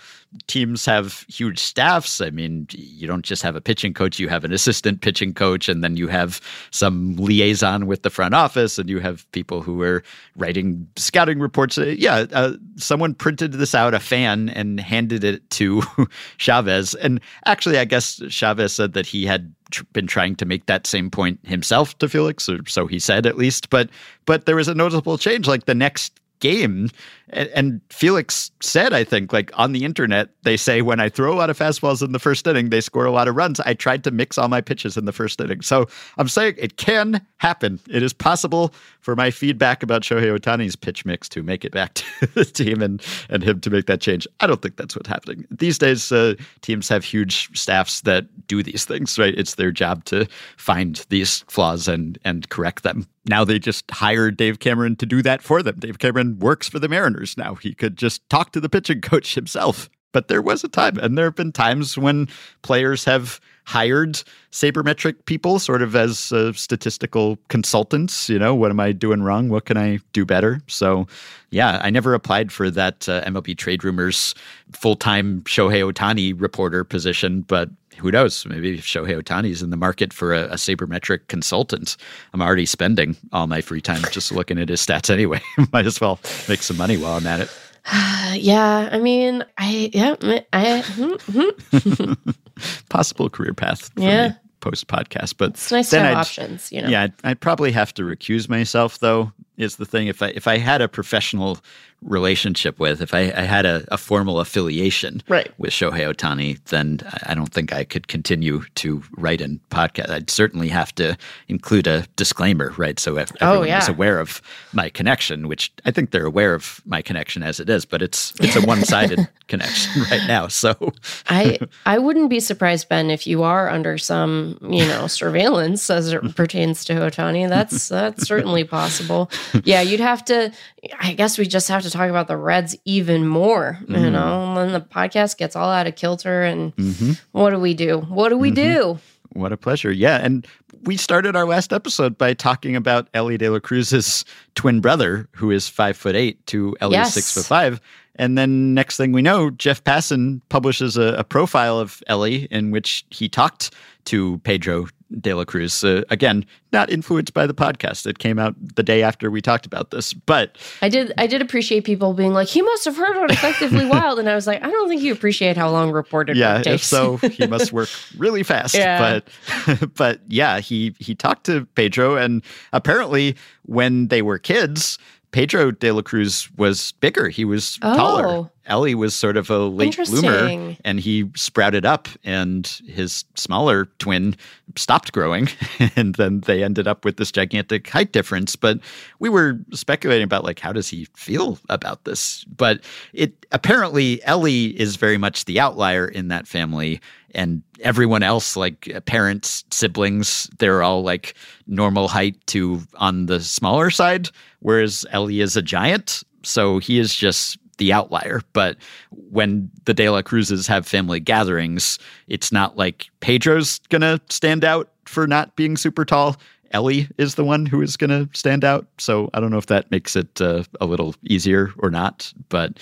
[0.48, 2.22] teams have huge staffs.
[2.22, 5.68] I mean, you don't just have a pitching coach, you have an assistant pitching coach,
[5.68, 9.82] and then you have some liaison with the front office, and you have people who
[9.82, 10.04] are
[10.36, 11.78] writing scouting reports.
[11.78, 15.82] Uh, yeah, uh, someone printed this out, a fan, and handed it to
[16.38, 16.96] Chaves.
[17.02, 19.54] And actually, I guess Chaves said that he had
[19.94, 23.38] been trying to make that same point himself to Felix, or so he said at
[23.38, 23.70] least.
[23.70, 23.90] But
[24.26, 25.48] but there was a noticeable change.
[25.48, 26.90] Like the next game.
[27.30, 31.36] And, Felix said, I think, like on the internet, they say when I throw a
[31.36, 33.60] lot of fastballs in the first inning, they score a lot of runs.
[33.60, 35.62] I tried to mix all my pitches in the first inning.
[35.62, 37.82] So I'm saying it can happen.
[37.90, 41.94] It is possible for my feedback about Shohei Ohtani's pitch mix to make it back
[41.96, 44.26] to the team and, and him to make that change.
[44.40, 45.46] I don't think that's what's happening.
[45.52, 49.38] These days, uh, teams have huge staffs that do these things, right?
[49.38, 54.38] It's their job to find these flaws and, and correct them now they just hired
[54.38, 55.76] Dave Cameron to do that for them.
[55.80, 57.56] Dave Cameron works for the Mariners now.
[57.56, 59.90] He could just talk to the pitching coach himself.
[60.14, 62.28] But there was a time, and there have been times when
[62.62, 68.30] players have hired sabermetric people sort of as uh, statistical consultants.
[68.30, 69.50] You know, what am I doing wrong?
[69.50, 70.62] What can I do better?
[70.68, 71.08] So,
[71.52, 74.34] yeah, I never applied for that uh, MLB Trade Rumors
[74.72, 78.46] full time Shohei Ohtani reporter position, but who knows?
[78.46, 81.98] Maybe Shohei Ohtani is in the market for a, a sabermetric consultant.
[82.34, 85.42] I'm already spending all my free time just looking at his stats anyway.
[85.74, 87.50] Might as well make some money while I'm at it.
[88.34, 90.16] yeah, I mean, I yeah,
[90.54, 92.14] I hmm, hmm.
[92.90, 93.92] possible career path.
[93.96, 94.34] yeah.
[94.60, 96.72] Post podcast, but it's nice to have I'd, options.
[96.72, 99.32] You know, yeah, I'd, I'd probably have to recuse myself though.
[99.58, 101.60] Is the thing if I if I had a professional
[102.04, 105.52] relationship with, if I, I had a, a, formal affiliation right.
[105.58, 110.10] with Shohei Ohtani, then I don't think I could continue to write in podcast.
[110.10, 113.00] I'd certainly have to include a disclaimer, right?
[113.00, 113.80] So if oh, everyone oh, yeah.
[113.80, 114.42] is aware of
[114.74, 118.34] my connection, which I think they're aware of my connection as it is, but it's
[118.40, 120.48] it's a one sided connection right now.
[120.48, 120.94] So
[121.28, 126.14] I I wouldn't be surprised, Ben, if you are under some you know surveillance as
[126.14, 127.50] it pertains to Ohtani.
[127.50, 129.32] That's that's certainly possible.
[129.64, 130.52] Yeah, you'd have to.
[131.00, 133.96] I guess we just have to talk about the Reds even more, mm-hmm.
[133.96, 136.44] you know, when the podcast gets all out of kilter.
[136.44, 137.12] And mm-hmm.
[137.32, 138.00] what do we do?
[138.00, 138.96] What do we mm-hmm.
[138.96, 139.00] do?
[139.34, 139.92] What a pleasure.
[139.92, 140.18] Yeah.
[140.18, 140.48] And
[140.84, 144.26] we started our last episode by talking about Elly De La Cruz's
[144.56, 147.14] twin brother, who is five foot eight to Elly's yes.
[147.14, 147.82] six foot five.
[148.16, 152.72] And then next thing we know, Jeff Passan publishes a, a profile of Elly in
[152.72, 153.76] which he talked
[154.08, 154.88] to Pedro
[155.20, 155.84] De La Cruz.
[155.84, 158.06] Uh, again, not influenced by the podcast.
[158.06, 161.14] It came out the day after we talked about this, but I did.
[161.18, 164.36] I did appreciate people being like, "He must have heard on Effectively Wild," and I
[164.36, 167.48] was like, "I don't think you appreciate how long reported yeah, takes." if so, he
[167.48, 168.76] must work really fast.
[168.76, 169.22] yeah.
[169.66, 172.44] But, but yeah, he he talked to Pedro, and
[172.74, 174.98] apparently, when they were kids,
[175.32, 177.30] Pedro de la Cruz was bigger.
[177.30, 177.96] He was oh.
[177.96, 178.52] taller.
[178.68, 184.36] Elly was sort of a late bloomer and he sprouted up and his smaller twin
[184.76, 185.50] stopped growing
[185.96, 188.56] and then they ended up with this gigantic height difference.
[188.56, 188.80] But
[189.20, 192.44] we were speculating about like how does he feel about this?
[192.46, 192.82] But
[193.14, 197.02] it apparently Elly is very much the outlier in that family
[197.34, 201.36] and everyone else like parents siblings they're all like
[201.68, 206.24] normal height to on the smaller side whereas Elly is a giant.
[206.44, 208.42] So he is just the outlier.
[208.54, 208.78] But
[209.12, 214.90] when the De La Cruzes have family gatherings, it's not like Pedro's gonna stand out
[215.06, 216.38] for not being super tall.
[216.72, 218.88] Elly is the one who is going to stand out.
[218.98, 222.80] So I don't know if that makes it uh, a little easier or not, but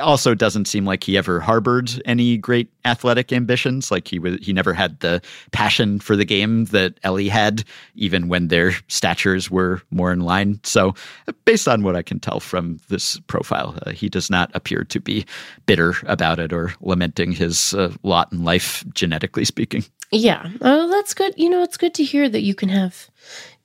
[0.00, 3.90] also doesn't seem like he ever harbored any great athletic ambitions.
[3.90, 8.28] Like he was, he never had the passion for the game that Elly had, even
[8.28, 10.60] when their statures were more in line.
[10.64, 10.94] So,
[11.44, 15.00] based on what I can tell from this profile, uh, he does not appear to
[15.00, 15.24] be
[15.66, 19.84] bitter about it or lamenting his uh, lot in life, genetically speaking.
[20.10, 20.48] Yeah.
[20.60, 21.34] Oh, that's good.
[21.36, 23.10] You know, it's good to hear that you can have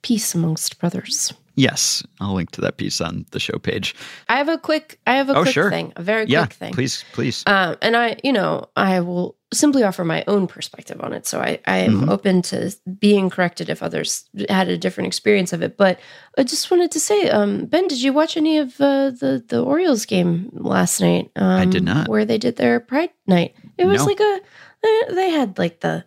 [0.02, 1.32] peace amongst brothers.
[1.56, 3.94] Yes, I'll link to that piece on the show page.
[4.28, 5.70] I have a quick, I have a oh, quick sure.
[5.70, 6.72] thing, a very yeah, quick thing.
[6.72, 7.44] Please, please.
[7.46, 11.28] Um, and I, you know, I will simply offer my own perspective on it.
[11.28, 12.08] So I, I am mm-hmm.
[12.08, 15.76] open to being corrected if others had a different experience of it.
[15.76, 16.00] But
[16.36, 19.62] I just wanted to say, um, Ben, did you watch any of uh, the the
[19.62, 21.30] Orioles game last night?
[21.36, 22.08] Um, I did not.
[22.08, 23.54] Where they did their Pride night.
[23.78, 24.06] It was no.
[24.06, 24.40] like a,
[25.14, 26.04] they had like the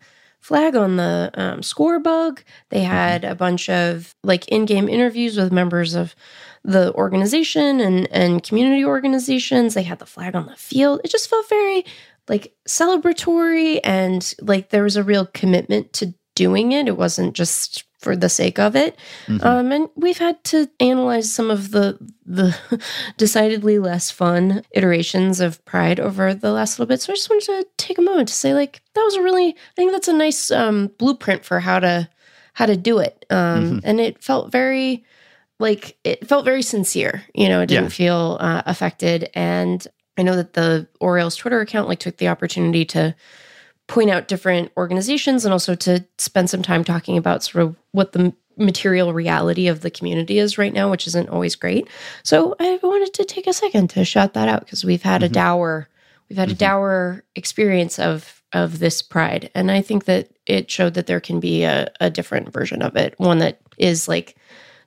[0.48, 2.42] flag on the um, score bug.
[2.70, 2.90] They mm-hmm.
[2.90, 6.16] had a bunch of like in-game interviews with members of
[6.64, 9.74] the organization and and community organizations.
[9.74, 11.02] They had the flag on the field.
[11.04, 11.84] It just felt very
[12.30, 16.88] like celebratory and like there was a real commitment to doing it.
[16.88, 18.98] It wasn't just for the sake of it.
[19.26, 19.46] Mm-hmm.
[19.46, 22.58] Um, and we've had to analyze some of the the
[23.18, 27.02] decidedly less fun iterations of Pride over the last little bit.
[27.02, 29.50] So I just wanted to take a moment to say, like, that was a really,
[29.50, 32.10] I think that's a nice um, blueprint for how to
[32.54, 33.26] how to do it.
[33.30, 33.80] Um, mm-hmm.
[33.84, 35.06] And it felt very
[35.60, 37.24] like it felt very sincere.
[37.34, 37.90] You know, it didn't yeah.
[37.90, 39.30] feel uh, affected.
[39.34, 39.86] And
[40.18, 43.16] I know that the Orioles Twitter account like took the opportunity to
[43.88, 48.12] point out different organizations and also to spend some time talking about sort of what
[48.12, 51.88] the material reality of the community is right now, which isn't always great.
[52.24, 55.32] So I wanted to take a second to shout that out because we've had mm-hmm.
[55.32, 55.90] a dour,
[56.30, 56.56] we've had mm-hmm.
[56.56, 61.20] a dour experience of of this pride, and I think that it showed that there
[61.20, 64.38] can be a, a different version of it, one that is like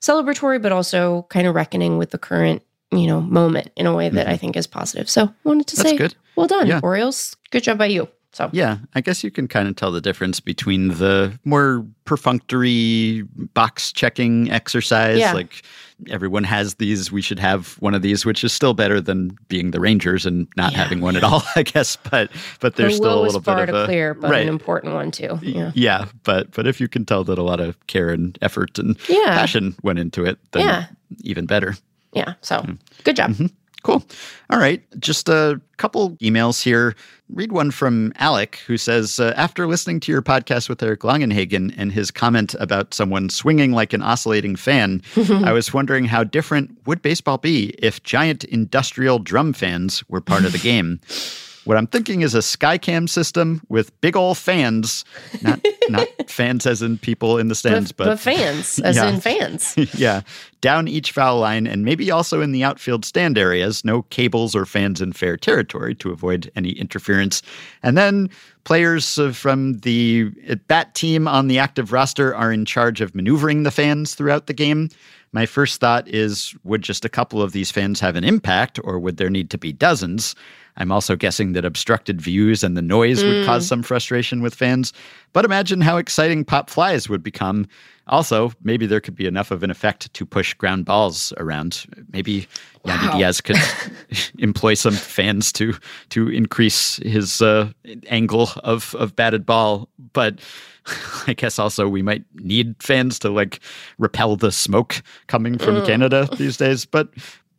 [0.00, 4.08] celebratory, but also kind of reckoning with the current you know moment in a way
[4.08, 4.32] that mm-hmm.
[4.32, 5.08] I think is positive.
[5.10, 6.14] So wanted to That's say, good.
[6.36, 6.80] well done, yeah.
[6.82, 7.36] Orioles.
[7.50, 8.08] Good job by you.
[8.32, 13.24] So yeah, I guess you can kind of tell the difference between the more perfunctory
[13.54, 15.32] box checking exercise, yeah.
[15.32, 15.62] like
[16.08, 19.72] everyone has these, we should have one of these, which is still better than being
[19.72, 21.96] the Rangers and not yeah, having one at all, I guess.
[21.96, 24.42] But but there's the still a little bit of a clear, but right.
[24.42, 25.38] an important one too.
[25.42, 25.72] Yeah.
[25.74, 28.96] yeah, but but if you can tell that a lot of care and effort and
[29.08, 29.26] yeah.
[29.26, 30.86] passion went into it, then
[31.22, 31.74] even better.
[32.12, 32.34] Yeah.
[32.42, 32.78] So mm.
[33.04, 33.30] good job.
[33.32, 33.46] Mm-hmm.
[33.82, 34.02] Cool.
[34.50, 34.82] All right.
[35.00, 36.94] Just a couple emails here.
[37.30, 41.72] Read one from Alec, who says uh, After listening to your podcast with Eric Longenhagen
[41.76, 46.76] and his comment about someone swinging like an oscillating fan, I was wondering how different
[46.86, 51.00] would baseball be if giant industrial drum fans were part of the game?
[51.70, 55.04] What I'm thinking is a Skycam system with big old fans,
[55.40, 59.08] not not fans as in people in the stands, but, but fans as yeah.
[59.08, 59.76] in fans.
[59.94, 60.22] yeah,
[60.62, 63.84] down each foul line and maybe also in the outfield stand areas.
[63.84, 67.40] No cables or fans in fair territory to avoid any interference.
[67.84, 68.30] And then
[68.64, 73.62] players from the uh, bat team on the active roster are in charge of maneuvering
[73.62, 74.88] the fans throughout the game.
[75.30, 78.98] My first thought is would just a couple of these fans have an impact, or
[78.98, 80.34] would there need to be dozens?
[80.76, 83.28] I'm also guessing that obstructed views and the noise mm.
[83.28, 83.68] would cause mm.
[83.68, 84.92] some frustration with fans.
[85.32, 87.68] But imagine how exciting pop flies would become.
[88.06, 91.86] Also, maybe there could be enough of an effect to push ground balls around.
[92.12, 92.48] Maybe
[92.84, 92.96] wow.
[92.96, 93.56] Yandy Diaz could
[94.38, 95.74] employ some fans to
[96.08, 97.70] to increase his uh,
[98.08, 99.88] angle of of batted ball.
[100.12, 100.40] But
[101.26, 103.60] I guess also we might need fans to like
[103.98, 105.80] repel the smoke coming from.
[105.86, 106.84] Canada these days.
[106.84, 107.08] But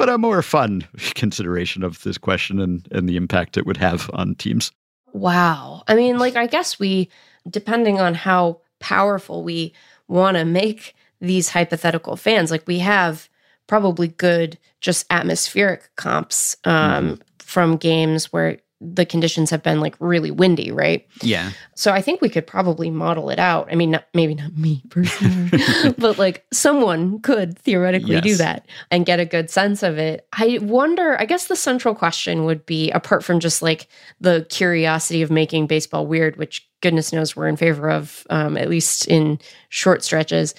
[0.01, 0.81] but a more fun
[1.13, 4.71] consideration of this question and, and the impact it would have on teams.
[5.13, 5.83] Wow.
[5.87, 7.07] I mean, like, I guess we,
[7.47, 9.73] depending on how powerful we
[10.07, 13.29] want to make these hypothetical fans, like, we have
[13.67, 17.21] probably good, just atmospheric comps um, mm-hmm.
[17.37, 21.07] from games where the conditions have been like really windy, right?
[21.21, 21.51] Yeah.
[21.75, 23.67] So I think we could probably model it out.
[23.71, 25.51] I mean, not, maybe not me personally,
[25.99, 28.23] but like someone could theoretically yes.
[28.23, 30.27] do that and get a good sense of it.
[30.33, 33.87] I wonder, I guess the central question would be apart from just like
[34.19, 38.69] the curiosity of making baseball weird, which goodness knows we're in favor of, um, at
[38.69, 40.55] least in short stretches.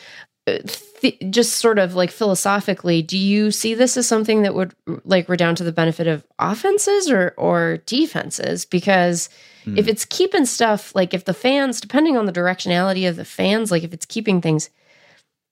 [0.47, 0.59] Uh,
[1.03, 4.75] th- just sort of like philosophically, do you see this as something that would
[5.05, 8.65] like redound to the benefit of offenses or or defenses?
[8.65, 9.29] Because
[9.67, 9.77] mm.
[9.77, 13.71] if it's keeping stuff like if the fans, depending on the directionality of the fans,
[13.71, 14.71] like if it's keeping things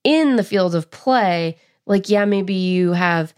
[0.05, 3.34] in the field of play, like yeah, maybe you have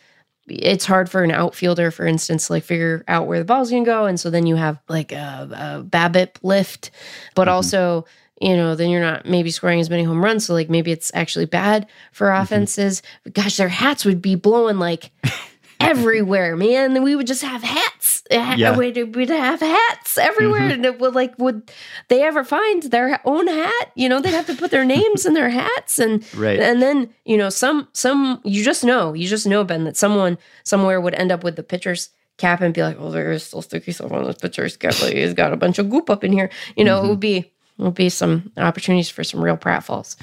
[0.47, 3.85] it's hard for an outfielder, for instance, to like figure out where the ball's gonna
[3.85, 6.91] go, and so then you have like a, a BABIP lift,
[7.35, 7.55] but mm-hmm.
[7.55, 8.05] also
[8.43, 10.47] you know, then you're not maybe scoring as many home runs.
[10.47, 12.43] So like maybe it's actually bad for mm-hmm.
[12.43, 13.01] offenses.
[13.01, 13.41] Mm-hmm.
[13.41, 15.13] Gosh, their hats would be blowing like
[15.81, 17.03] everywhere, man.
[17.05, 18.25] We would just have hats.
[18.31, 18.77] Yeah.
[18.77, 20.63] We'd, we'd have hats everywhere.
[20.63, 20.73] Mm-hmm.
[20.73, 21.71] And it would like, would
[22.09, 23.93] they ever find their own hat?
[23.95, 26.01] You know, they'd have to put their names in their hats.
[26.01, 26.59] And, right.
[26.59, 30.37] and then, you know, some, some, you just know, you just know, Ben, that someone
[30.65, 33.63] somewhere would end up with the pitcher's cap and be like, oh, there is still
[33.63, 35.01] sticky stuff on this pitcher's cap.
[35.01, 36.51] Like, he's got a bunch of goop up in here.
[36.77, 37.07] You know, mm-hmm.
[37.07, 40.17] it would be, will be some opportunities for some real pratfalls.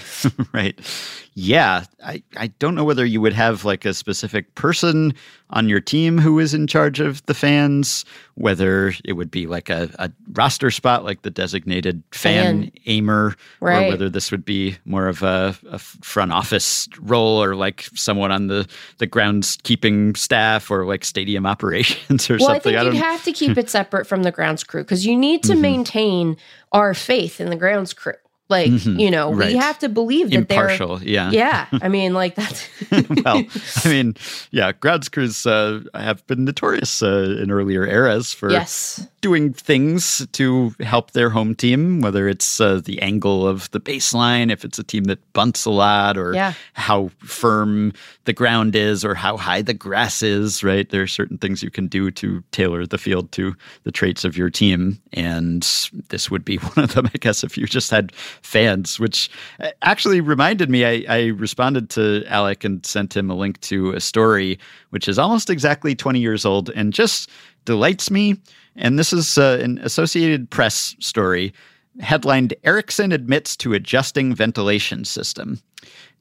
[0.53, 0.79] right.
[1.33, 1.83] Yeah.
[2.03, 5.13] I, I don't know whether you would have like a specific person
[5.51, 9.69] on your team who is in charge of the fans, whether it would be like
[9.69, 12.71] a, a roster spot, like the designated fan, fan.
[12.85, 13.87] aimer, right.
[13.87, 18.31] or whether this would be more of a, a, front office role or like someone
[18.31, 18.67] on the,
[18.99, 22.75] the groundskeeping staff or like stadium operations or well, something.
[22.75, 25.17] I think I you'd have to keep it separate from the grounds crew because you
[25.17, 25.61] need to mm-hmm.
[25.61, 26.37] maintain
[26.71, 28.13] our faith in the grounds crew.
[28.49, 28.99] Like, mm-hmm.
[28.99, 29.49] you know, right.
[29.49, 31.29] we have to believe that Impartial, they're yeah.
[31.29, 31.67] Yeah.
[31.83, 33.43] I mean, like that's well,
[33.85, 34.15] I mean,
[34.49, 40.25] yeah, grounds crews uh, have been notorious uh, in earlier eras for yes doing things
[40.33, 44.79] to help their home team, whether it's uh, the angle of the baseline, if it's
[44.79, 46.53] a team that bunts a lot, or yeah.
[46.73, 47.93] how firm
[48.25, 50.89] the ground is, or how high the grass is, right?
[50.89, 54.37] There are certain things you can do to tailor the field to the traits of
[54.37, 54.99] your team.
[55.13, 55.63] And
[56.09, 59.71] this would be one of them, I guess, if you just had fans, which uh,
[59.81, 63.99] actually reminded me, I, I responded to Alec and sent him a link to a
[63.99, 64.59] story,
[64.91, 67.29] which is almost exactly 20 years old and just
[67.65, 68.37] delights me
[68.75, 71.53] and this is uh, an Associated Press story
[71.99, 75.59] headlined Erickson admits to adjusting ventilation system.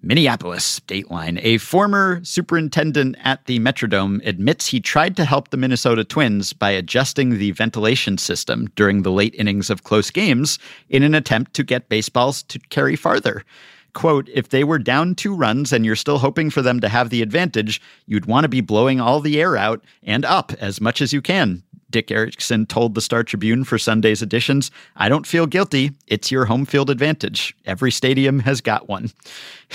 [0.00, 1.40] Minneapolis, Dateline.
[1.42, 6.70] A former superintendent at the Metrodome admits he tried to help the Minnesota Twins by
[6.70, 11.64] adjusting the ventilation system during the late innings of close games in an attempt to
[11.64, 13.44] get baseballs to carry farther.
[13.92, 17.10] Quote, if they were down two runs and you're still hoping for them to have
[17.10, 21.02] the advantage, you'd want to be blowing all the air out and up as much
[21.02, 25.46] as you can, Dick Erickson told the Star Tribune for Sunday's editions, I don't feel
[25.46, 25.92] guilty.
[26.06, 27.56] It's your home field advantage.
[27.64, 29.10] Every stadium has got one.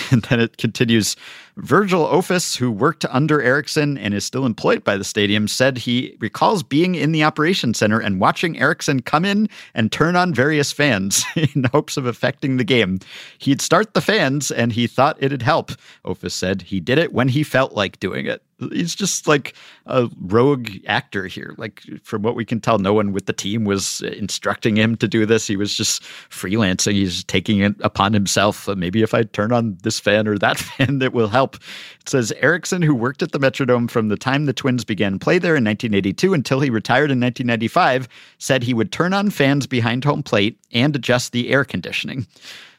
[0.09, 1.15] And then it continues
[1.57, 6.17] Virgil Ofis, who worked under Erickson and is still employed by the stadium, said he
[6.19, 10.71] recalls being in the operations center and watching Erickson come in and turn on various
[10.71, 12.99] fans in hopes of affecting the game.
[13.37, 15.71] He'd start the fans and he thought it'd help.
[16.05, 18.41] Ofis said he did it when he felt like doing it
[18.71, 21.55] he's just like a rogue actor here.
[21.57, 25.07] Like from what we can tell, no one with the team was instructing him to
[25.07, 25.47] do this.
[25.47, 26.93] He was just freelancing.
[26.93, 28.67] He's taking it upon himself.
[28.67, 31.42] Maybe if I turn on this fan or that fan, it will help.
[31.45, 35.39] It says Erickson, who worked at the Metrodome from the time the Twins began play
[35.39, 40.03] there in 1982 until he retired in 1995, said he would turn on fans behind
[40.03, 42.27] home plate and adjust the air conditioning.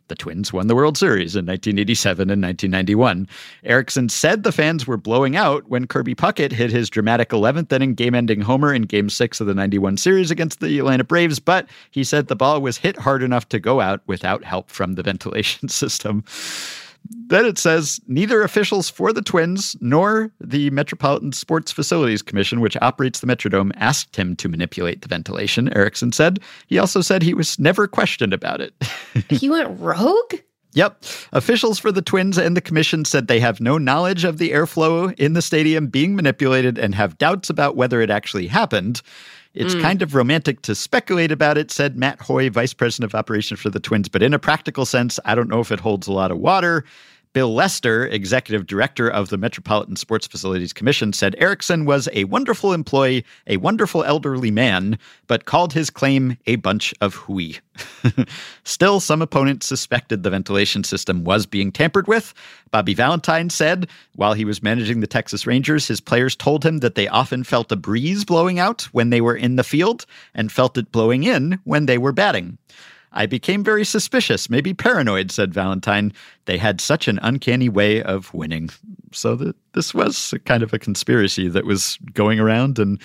[0.09, 3.27] The Twins won the World Series in 1987 and 1991.
[3.65, 7.95] Erickson said the fans were blowing out when Kirby Puckett hit his dramatic 11th inning
[7.95, 11.67] game ending homer in Game 6 of the 91 series against the Atlanta Braves, but
[11.91, 15.03] he said the ball was hit hard enough to go out without help from the
[15.03, 16.23] ventilation system.
[17.09, 22.77] Then it says neither officials for the Twins nor the Metropolitan Sports Facilities Commission, which
[22.81, 26.41] operates the Metrodome, asked him to manipulate the ventilation, Erickson said.
[26.67, 28.75] He also said he was never questioned about it.
[29.29, 30.35] he went rogue?
[30.75, 31.05] Yep.
[31.33, 35.17] Officials for the Twins and the Commission said they have no knowledge of the airflow
[35.18, 39.01] in the stadium being manipulated and have doubts about whether it actually happened.
[39.55, 39.81] It's mm.
[39.81, 43.71] kind of romantic to speculate about it, said Matt Hoy, vice president of operations for
[43.71, 44.09] the Twins.
[44.09, 46.85] But in a practical sense, I don't know if it holds a lot of water.
[47.35, 52.73] Bill Lester, executive director of the Metropolitan Sports Facilities Commission, said Erickson was a wonderful
[52.73, 57.59] employee, a wonderful elderly man, but called his claim a bunch of hooey.
[58.65, 62.35] Still, some opponents suspected the ventilation system was being tampered with.
[62.71, 66.95] Bobby Valentine said while he was managing the Texas Rangers, his players told him that
[66.95, 70.79] they often felt a breeze blowing out when they were in the field and felt
[70.79, 72.59] it blowing in when they were batting.
[73.14, 76.12] I became very suspicious, maybe paranoid, said Valentine.
[76.46, 78.70] They had such an uncanny way of winning.
[79.12, 83.00] So that this was kind of a conspiracy that was going around and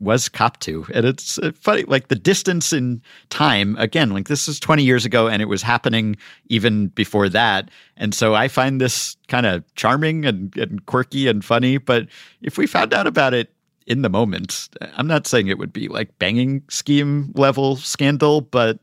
[0.00, 0.86] was copped to.
[0.94, 5.04] And it's uh, funny, like the distance in time, again, like this is 20 years
[5.04, 6.16] ago and it was happening
[6.48, 7.70] even before that.
[7.96, 11.78] And so I find this kind of charming and, and quirky and funny.
[11.78, 12.06] But
[12.42, 13.52] if we found out about it
[13.86, 18.78] in the moment, I'm not saying it would be like banging scheme level scandal, but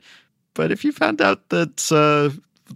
[0.53, 2.35] but if you found out that uh,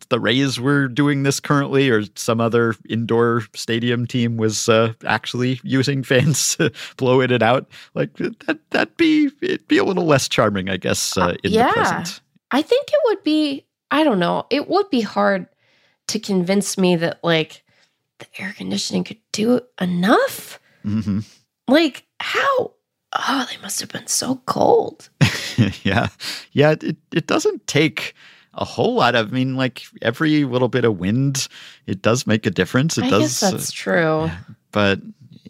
[0.10, 5.60] the Rays were doing this currently, or some other indoor stadium team was uh, actually
[5.64, 10.28] using fans to blow it out, like that, that'd be it'd be a little less
[10.28, 11.68] charming, I guess, uh, in yeah.
[11.68, 12.22] the present.
[12.52, 13.66] I think it would be.
[13.92, 14.46] I don't know.
[14.50, 15.48] It would be hard
[16.08, 17.64] to convince me that like
[18.20, 20.60] the air conditioning could do enough.
[20.86, 21.20] Mm-hmm.
[21.68, 22.74] Like how?
[23.16, 25.10] Oh, they must have been so cold.
[25.84, 26.10] yeah,
[26.52, 26.72] yeah.
[26.72, 28.14] It it doesn't take
[28.54, 29.30] a whole lot of.
[29.30, 31.48] I mean, like every little bit of wind,
[31.88, 32.98] it does make a difference.
[32.98, 33.22] It I does.
[33.22, 34.30] guess that's uh, true.
[34.72, 35.00] but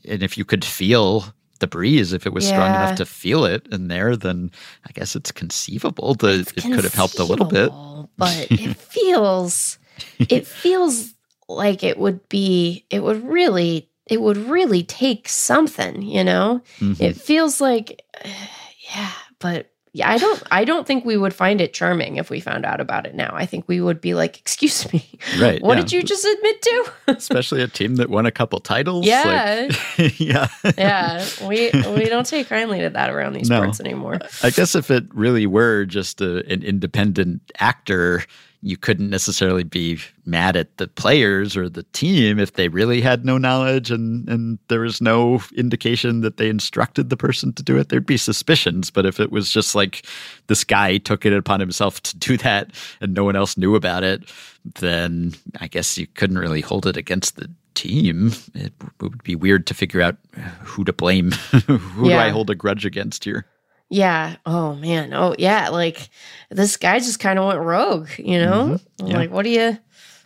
[0.08, 1.26] and if you could feel
[1.60, 4.52] the breeze, if it was strong enough to feel it in there, then
[4.88, 7.72] I guess it's conceivable that it could have helped a little bit.
[8.18, 9.80] But it feels
[10.20, 11.14] it feels
[11.48, 17.00] like it would be it would really it would really take something you know Mhm.
[17.02, 18.02] it feels like
[18.96, 22.40] yeah but yeah i don't i don't think we would find it charming if we
[22.42, 25.08] found out about it now i think we would be like excuse me
[25.40, 25.82] Right, what yeah.
[25.84, 29.06] did you just admit to Especially a team that won a couple titles.
[29.06, 29.70] Yeah.
[29.98, 30.48] like- yeah.
[30.78, 33.62] yeah we we don't take kindly to that around these No.
[33.62, 38.24] sports anymore I guess if it really were just a, an independent actor,
[38.66, 43.24] you couldn't necessarily be mad at the players or the team if they really had
[43.24, 47.78] no knowledge and, and there was no indication that they instructed the person to do
[47.78, 47.90] it.
[47.90, 48.90] There'd be suspicions.
[48.90, 50.04] But if it was just like
[50.48, 52.72] this guy took it upon himself to do that
[53.02, 54.32] and no one else knew about it,
[54.80, 58.32] then I guess you couldn't really hold it against the team.
[58.56, 60.18] It would be weird to figure out
[60.64, 61.32] who to blame.
[61.68, 63.46] who do I hold a grudge against here?
[63.90, 64.36] Yeah.
[64.46, 65.14] Oh man.
[65.14, 65.70] Oh yeah.
[65.70, 66.10] Like
[66.50, 68.10] this guy just kind of went rogue.
[68.18, 68.80] You know.
[69.00, 69.10] Mhm.
[69.10, 69.18] Yeah.
[69.18, 69.78] Like what do you?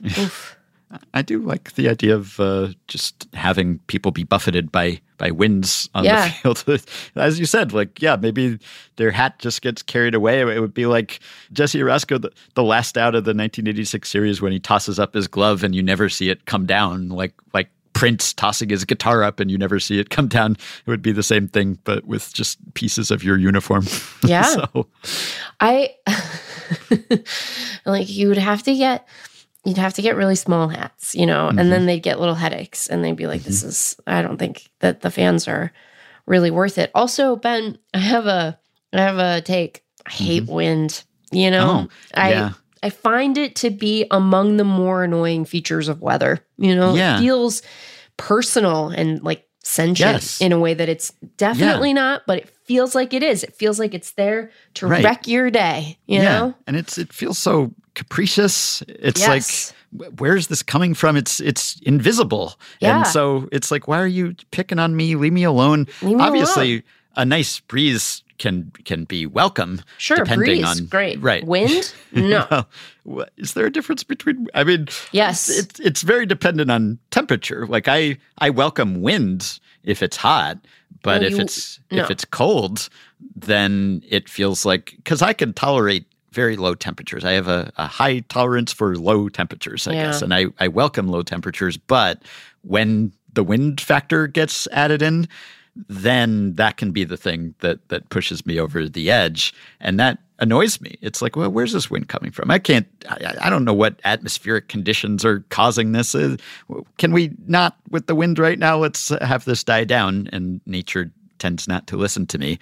[0.05, 0.55] Oof.
[1.13, 5.87] I do like the idea of uh, just having people be buffeted by by winds
[5.93, 6.29] on Yeah.
[6.43, 6.85] the field.
[7.15, 8.57] As you said, like yeah, maybe
[8.95, 10.39] their hat just gets carried away.
[10.41, 11.19] It would be like
[11.51, 15.27] Jesse Orosco, the, the last out of the 1986 series, when he tosses up his
[15.27, 17.69] glove and you never see it come down, like like
[17.99, 20.53] Prince tossing his guitar up and you never see it come down.
[20.53, 23.85] It would be the same thing, but with just pieces of your uniform.
[24.23, 24.43] Yeah.
[24.43, 24.87] so
[25.59, 25.95] I
[27.85, 29.07] like you would have to get
[29.65, 31.85] you'd have to get really small hats, you know, and then mm-hmm.
[31.87, 33.69] they'd get little headaches and they'd be like, This mm-hmm.
[33.69, 35.73] is I don't think that the fans are
[36.25, 36.91] really worth it.
[36.95, 38.57] Also, Ben, I have a
[38.93, 39.83] I have a take.
[40.05, 40.53] I hate mm-hmm.
[40.53, 41.03] wind.
[41.31, 41.87] You know?
[41.87, 42.53] Oh, I yeah.
[42.81, 46.39] I find it to be among the more annoying features of weather.
[46.57, 47.17] You know, Yeah.
[47.17, 47.61] it feels
[48.17, 50.41] personal and like sentient Yes.
[50.41, 53.43] in a way that it's definitely not, but it feels like it is.
[53.43, 55.03] It feels like it's there to Right.
[55.03, 56.53] wreck your day, you know?
[56.67, 58.81] and it's it feels so capricious.
[58.87, 59.73] It's Yes.
[59.91, 61.17] like where's this coming from?
[61.17, 62.97] It's it's invisible, Yeah.
[62.99, 65.15] and so it's like why are you picking on me?
[65.15, 65.87] Leave me alone.
[66.01, 66.83] Leave me Obviously,
[67.15, 69.81] a nice breeze can can be welcome.
[69.97, 71.21] Sure, depending breeze, on great.
[71.21, 71.45] right.
[71.45, 71.93] Wind?
[72.11, 72.65] No.
[73.05, 74.47] Well, is there a difference between?
[74.55, 75.49] I mean, Yes.
[75.49, 77.67] it's it's very dependent on temperature.
[77.67, 80.57] Like I I welcome wind if it's hot,
[81.03, 82.03] but No, if you- it's no.
[82.03, 82.89] if it's cold,
[83.35, 87.25] then it feels like because I can tolerate very low temperatures.
[87.25, 90.05] I have a, a high tolerance for low temperatures, I Yeah.
[90.05, 91.77] guess, and I I welcome low temperatures.
[91.77, 92.21] But
[92.61, 95.27] when the wind factor gets added in,
[95.87, 100.19] then that can be the thing that that pushes me over the edge, and that
[100.39, 100.97] annoys me.
[101.01, 102.49] It's like, well, where's this wind coming from?
[102.51, 102.87] I can't.
[103.09, 106.15] I, I don't know what atmospheric conditions are causing this.
[106.15, 106.37] Uh,
[106.97, 108.77] Can we not with the wind right now?
[108.77, 110.29] Let's have this die down.
[110.31, 112.59] And nature tends not to listen to me,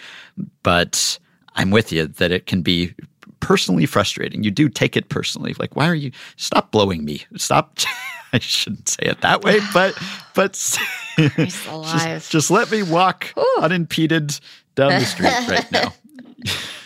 [0.64, 1.18] but
[1.56, 2.94] I'm with you that it can be
[3.40, 4.44] personally frustrating.
[4.44, 5.56] You do take it personally.
[5.60, 6.12] Like, why are you?
[6.36, 7.26] Stop blowing me.
[7.36, 7.78] Stop.
[8.34, 9.98] I shouldn't say it that way, but
[10.34, 10.54] but
[11.18, 13.58] just, just let me walk Ooh.
[13.62, 14.40] unimpeded
[14.76, 15.94] down the street right now.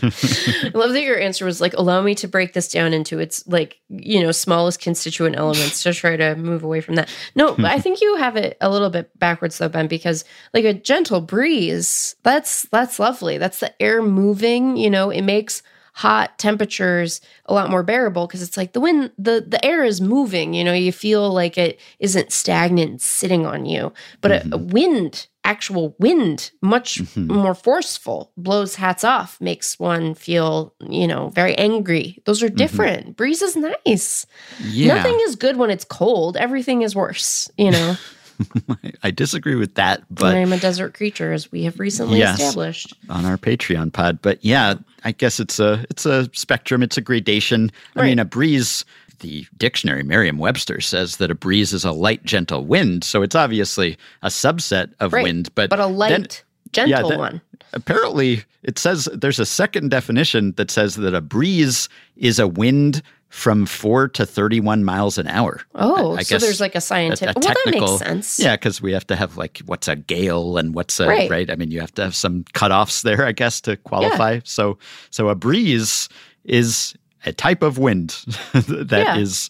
[0.04, 3.46] I love that your answer was like, allow me to break this down into its
[3.48, 7.14] like, you know, smallest constituent elements to try to move away from that.
[7.36, 10.24] No, I think you have it a little bit backwards though, Ben, because
[10.54, 13.38] like a gentle breeze, that's that's lovely.
[13.38, 15.62] That's the air moving, you know, it makes
[15.94, 20.00] hot temperatures a lot more bearable because it's like the wind the the air is
[20.00, 23.92] moving you know you feel like it isn't stagnant sitting on you
[24.22, 24.54] but mm-hmm.
[24.54, 27.34] a, a, wind actual wind much mm-hmm.
[27.34, 32.56] more forceful blows hats off makes one feel you know very angry those are mm-hmm.
[32.56, 33.12] different mm-hmm.
[33.14, 34.26] breeze is nice
[34.62, 34.96] yeah.
[34.96, 37.98] nothing is good when it's cold everything is worse you know
[39.04, 42.94] I disagree with that, but I'm a desert creature, as we have recently yes, established
[43.10, 44.22] on our Patreon pod.
[44.22, 46.84] But yeah, I guess it's a it's a spectrum.
[46.84, 47.72] It's a gradation.
[47.96, 48.04] Right.
[48.04, 48.86] I mean, a breeze.
[49.20, 53.04] The dictionary Merriam-Webster says that a breeze is a light, gentle wind.
[53.04, 55.22] So it's obviously a subset of right.
[55.22, 56.28] wind, but but a light, then,
[56.72, 57.42] gentle yeah, then, one.
[57.74, 63.04] Apparently, it says there's a second definition that says that a breeze is a wind
[63.32, 65.62] from four to 31 miles an hour.
[65.74, 68.40] Oh, I, I so there's like a scientific, a, a technical, well, that makes sense.
[68.40, 71.30] Yeah, because we have to have like what's a gale and what's a, right.
[71.30, 71.50] right?
[71.50, 74.34] I mean, you have to have some cutoffs there, I guess, to qualify.
[74.34, 74.42] Yeah.
[74.44, 74.78] So,
[75.12, 76.10] so a breeze
[76.44, 76.94] is
[77.26, 78.10] a type of wind
[78.54, 79.18] that yeah.
[79.18, 79.50] is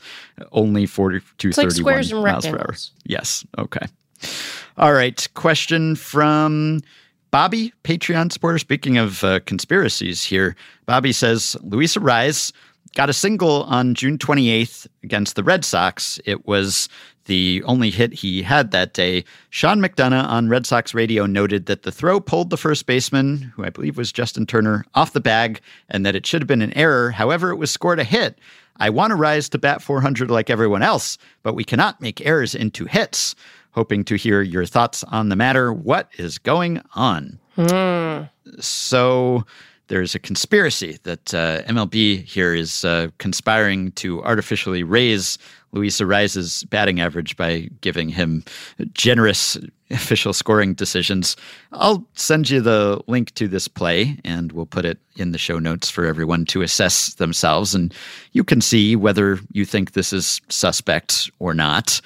[0.52, 2.76] only 40 to it's 31 like miles per hour.
[3.06, 3.44] Yes.
[3.58, 3.88] Okay.
[4.78, 5.28] All right.
[5.34, 6.82] Question from
[7.32, 8.60] Bobby, Patreon supporter.
[8.60, 10.56] Speaking of uh, conspiracies here,
[10.86, 12.52] Bobby says Luis Arraez
[12.96, 16.20] got a single on June 28th against the Red Sox.
[16.26, 16.90] It was
[17.26, 19.24] the only hit he had that day.
[19.50, 23.64] Sean McDonough on Red Sox radio noted that the throw pulled the first baseman, who
[23.64, 26.74] I believe was Justin Turner, off the bag and that it should have been an
[26.74, 27.12] error.
[27.12, 28.40] However, it was scored a hit.
[28.78, 32.86] I want Arraez to bat 400 like everyone else, but we cannot make errors into
[32.86, 33.36] hits.
[33.74, 35.72] Hoping to hear your thoughts on the matter.
[35.72, 37.40] What is going on?
[37.56, 38.24] Hmm.
[38.60, 39.46] So
[39.92, 45.38] there's a conspiracy that uh, MLB here is uh, conspiring to artificially raise
[45.74, 48.46] Luis Arraez's batting average by giving him
[48.94, 49.58] generous
[49.92, 51.36] official scoring decisions.
[51.74, 55.60] I'll send you the link to this play and we'll put it in the show
[55.60, 57.76] notes for everyone to assess themselves.
[57.76, 57.94] And
[58.32, 62.00] you can see whether you think this is suspect or not.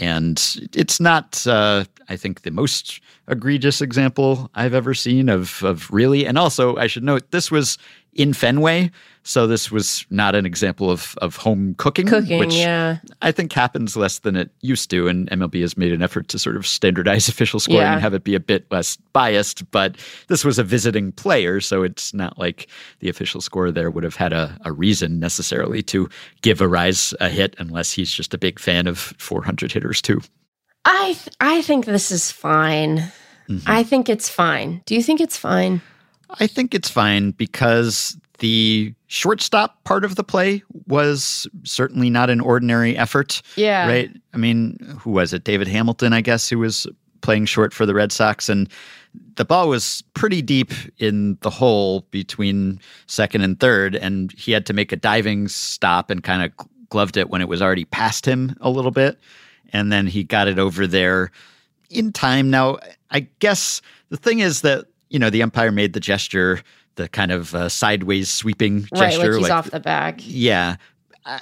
[0.00, 0.42] And
[0.72, 6.26] it's not, uh, I think, the most egregious example I've ever seen of of really.
[6.26, 7.78] And also, I should note this was
[8.14, 8.90] in Fenway,
[9.22, 12.98] so this was not an example of of home cooking, cooking which yeah.
[13.22, 15.06] I think happens less than it used to.
[15.06, 17.92] And MLB has made an effort to sort of standardize official scoring yeah.
[17.92, 19.70] and have it be a bit less biased.
[19.70, 19.96] But
[20.28, 22.68] this was a visiting player, so it's not like
[23.00, 26.08] the official score there would have had a, a reason necessarily to
[26.42, 30.20] give Arraez a hit, unless he's just a big fan of 400 hitters too.
[30.84, 33.12] I th- I think this is fine.
[33.48, 33.70] Mm-hmm.
[33.70, 34.82] I think it's fine.
[34.86, 35.80] Do you think it's fine?
[36.38, 42.40] I think it's fine because the shortstop part of the play was certainly not an
[42.40, 43.42] ordinary effort.
[43.56, 43.88] Yeah.
[43.88, 44.10] Right?
[44.34, 45.44] I mean, who was it?
[45.44, 46.86] David Hamilton, I guess, who was
[47.20, 48.68] playing short for the Red Sox and
[49.36, 54.66] the ball was pretty deep in the hole between second and third and he had
[54.66, 58.26] to make a diving stop and kind of gloved it when it was already past
[58.26, 59.18] him a little bit
[59.72, 61.30] and then he got it over there
[61.90, 62.50] in time.
[62.50, 62.78] Now,
[63.10, 66.60] I guess the thing is that you know the umpire made the gesture,
[66.96, 70.20] the kind of uh, sideways sweeping gesture, right, like he's like, off the bag.
[70.22, 70.76] Yeah,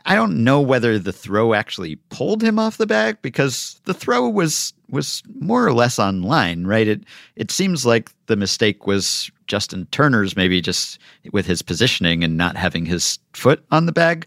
[0.04, 4.28] I don't know whether the throw actually pulled him off the bag because the throw
[4.28, 6.88] was was more or less on line, right?
[6.88, 7.04] It
[7.36, 10.98] it seems like the mistake was Justin Turner's, maybe just
[11.32, 14.26] with his positioning and not having his foot on the bag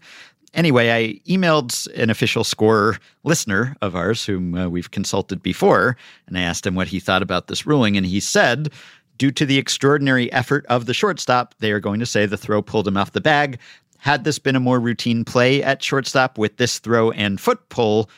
[0.54, 5.96] anyway, I emailed an official score listener of ours, whom uh, we've consulted before,
[6.26, 7.96] and I asked him what he thought about this ruling.
[7.96, 8.70] And he said,
[9.18, 12.62] due to the extraordinary effort of the shortstop, they are going to say the throw
[12.62, 13.58] pulled him off the bag.
[13.98, 18.08] Had this been a more routine play at shortstop with this throw and foot pull,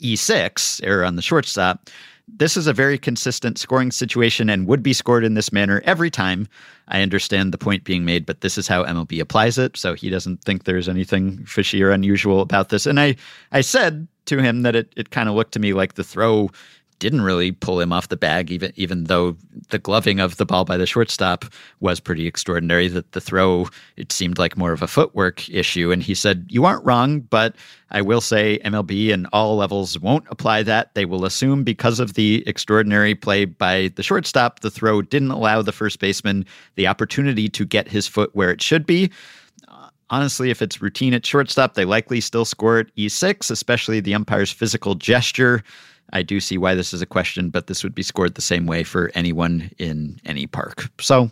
[0.00, 1.90] E6, error on the shortstop,
[2.26, 6.10] this is a very consistent scoring situation and would be scored in this manner every
[6.10, 6.48] time.
[6.88, 9.76] I understand the point being made, but this is how MLB applies it.
[9.76, 12.86] So he doesn't think there's anything fishy or unusual about this.
[12.86, 13.16] And I,
[13.52, 16.50] I said to him that it, it kind of looked to me like the throw
[16.98, 19.36] didn't really pull him off the bag, even even though
[19.70, 21.44] the gloving of the ball by the shortstop
[21.80, 22.88] was pretty extraordinary.
[22.88, 26.64] That the throw it seemed like more of a footwork issue, and he said, "You
[26.64, 27.56] aren't wrong, but
[27.90, 30.94] I will say MLB and all levels won't apply that.
[30.94, 35.62] They will assume because of the extraordinary play by the shortstop, the throw didn't allow
[35.62, 36.44] the first baseman
[36.76, 39.10] the opportunity to get his foot where it should be."
[40.10, 44.52] Honestly, if it's routine at shortstop, they likely still score at E6, especially the umpire's
[44.52, 45.62] physical gesture.
[46.14, 48.66] I do see why this is a question, but this would be scored the same
[48.66, 50.88] way for anyone in any park.
[51.00, 51.30] So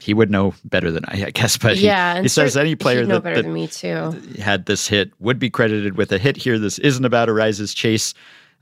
[0.00, 1.56] he would know better than I, I guess.
[1.56, 4.12] But yeah, he, he says any player know that, better that than me too.
[4.40, 6.58] had this hit would be credited with a hit here.
[6.58, 8.14] This isn't about Arraez's chase.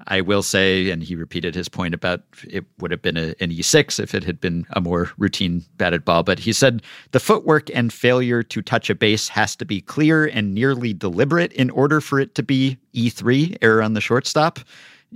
[0.09, 3.51] I will say, and he repeated his point about it would have been a, an
[3.51, 6.25] E6 if it had been a more routine batted ball.
[6.25, 10.27] But he said the footwork and failure to touch a base has to be clear
[10.27, 14.59] and nearly deliberate in order for it to be E3, error on the shortstop.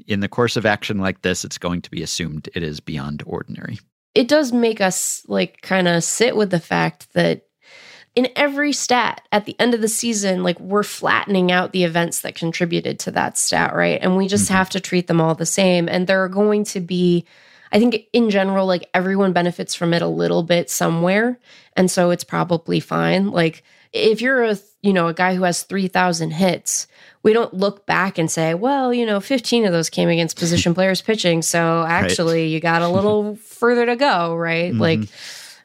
[0.07, 3.23] In the course of action like this, it's going to be assumed it is beyond
[3.27, 3.79] ordinary.
[4.15, 7.49] It does make us like kind of sit with the fact that
[8.19, 12.23] in every stat at the end of the season, like we're flattening out the events
[12.23, 14.01] that contributed to that stat, right?
[14.03, 14.55] And we just mm-hmm.
[14.55, 15.89] have to treat them all the same.
[15.89, 17.27] And there are going to be,
[17.71, 21.39] I think in general, like everyone benefits from it a little bit somewhere.
[21.77, 23.31] And so it's probably fine.
[23.31, 23.63] Like
[23.93, 26.89] if you're a, you know, a guy who has 3,000 hits,
[27.29, 30.73] we don't look back and say, well, you know, 15 of those came against position
[30.73, 31.43] players pitching.
[31.43, 32.51] So actually, right.
[32.51, 34.73] you got a little further to go, right?
[34.73, 34.81] Mm-hmm.
[34.81, 35.01] Like,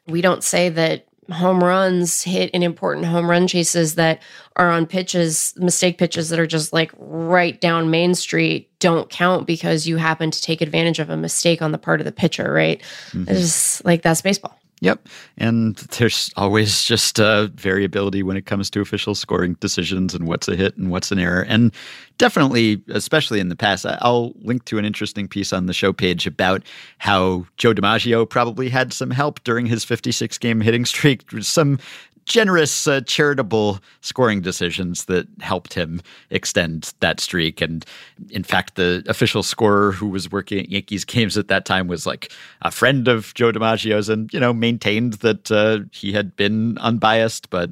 [0.05, 4.21] we don't say that home runs hit in important home run chases that
[4.57, 9.47] are on pitches, mistake pitches that are just like right down Main Street don't count
[9.47, 12.51] because you happen to take advantage of a mistake on the part of the pitcher,
[12.51, 12.81] right?
[13.11, 13.29] Mm-hmm.
[13.29, 14.59] It's just like that's baseball.
[14.83, 15.07] Yep.
[15.37, 20.49] And there's always just uh, variability when it comes to official scoring decisions and what's
[20.49, 21.45] a hit and what's an error.
[21.47, 21.73] And
[22.17, 26.27] definitely, especially in the past, I'll link to an interesting piece on the show page
[26.27, 26.63] about
[26.97, 31.23] how Joe DiMaggio probably had some help during his 56 game hitting streak.
[31.39, 31.79] Some
[32.25, 37.61] generous, uh, charitable scoring decisions that helped him extend that streak.
[37.61, 37.85] And
[38.29, 42.05] in fact, the official scorer who was working at Yankees games at that time was
[42.05, 42.31] like
[42.61, 47.49] a friend of Joe DiMaggio's and, you know, maintained that uh, he had been unbiased.
[47.49, 47.71] But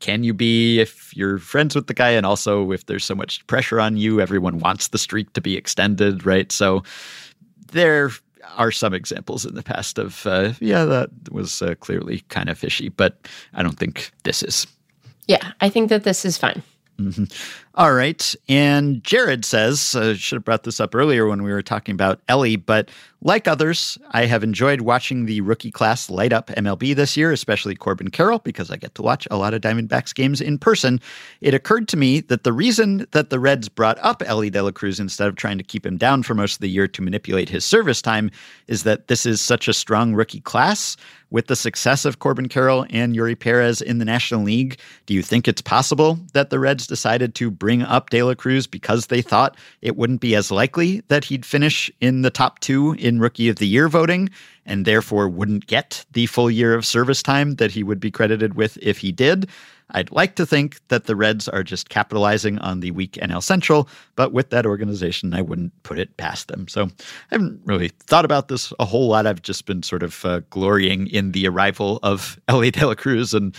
[0.00, 2.10] can you be if you're friends with the guy?
[2.10, 5.56] And also, if there's so much pressure on you, everyone wants the streak to be
[5.56, 6.52] extended, right?
[6.52, 6.82] So
[7.72, 8.10] there
[8.56, 12.58] are some examples in the past of, uh, yeah, that was uh, clearly kind of
[12.58, 14.66] fishy, but I don't think this is.
[15.26, 16.62] Yeah, I think that this is fine.
[16.98, 17.24] Mm-hmm.
[17.78, 18.34] All right.
[18.48, 22.18] And Jared says, uh, should have brought this up earlier when we were talking about
[22.26, 22.90] Elly, but
[23.22, 27.74] like others, I have enjoyed watching the rookie class light up MLB this year, especially
[27.74, 31.00] Corbin Carroll, because I get to watch a lot of Diamondbacks games in person.
[31.40, 34.70] It occurred to me that the reason that the Reds brought up Elly De La
[34.70, 37.48] Cruz instead of trying to keep him down for most of the year to manipulate
[37.48, 38.30] his service time
[38.68, 40.96] is that this is such a strong rookie class.
[41.30, 45.22] With the success of Corbin Carroll and Eury Perez in the National League, do you
[45.22, 49.22] think it's possible that the Reds decided to bring up De La Cruz because they
[49.22, 53.48] thought it wouldn't be as likely that he'd finish in the top two in Rookie
[53.48, 54.30] of the Year voting,
[54.66, 58.54] and therefore wouldn't get the full year of service time that he would be credited
[58.54, 59.48] with if he did.
[59.90, 63.88] I'd like to think that the Reds are just capitalizing on the weak NL Central,
[64.16, 66.68] but with that organization, I wouldn't put it past them.
[66.68, 66.90] So I
[67.30, 69.26] haven't really thought about this a whole lot.
[69.26, 73.32] I've just been sort of uh, glorying in the arrival of Elly De La Cruz
[73.32, 73.56] and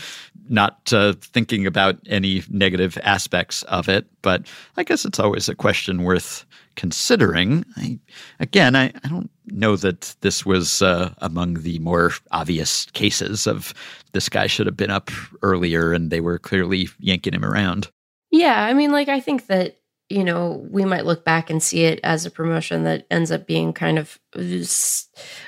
[0.49, 4.05] not uh, thinking about any negative aspects of it.
[4.21, 4.47] But
[4.77, 6.45] I guess it's always a question worth
[6.75, 7.65] considering.
[7.77, 7.99] I,
[8.39, 13.73] again, I, I don't know that this was uh, among the more obvious cases of
[14.13, 17.89] this guy should have been up earlier and they were clearly yanking him around.
[18.31, 19.79] Yeah, I mean, like, I think that,
[20.09, 23.45] you know, we might look back and see it as a promotion that ends up
[23.47, 24.19] being kind of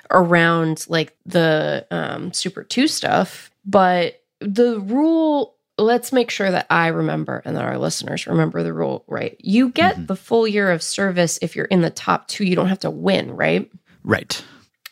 [0.09, 3.51] around like the um, Super 2 stuff.
[3.65, 8.73] But the rule let's make sure that I remember and that our listeners remember the
[8.73, 9.35] rule right.
[9.39, 10.05] You get mm-hmm.
[10.05, 12.45] the full year of service if you're in the top two.
[12.45, 13.69] You don't have to win, right?
[14.03, 14.43] Right.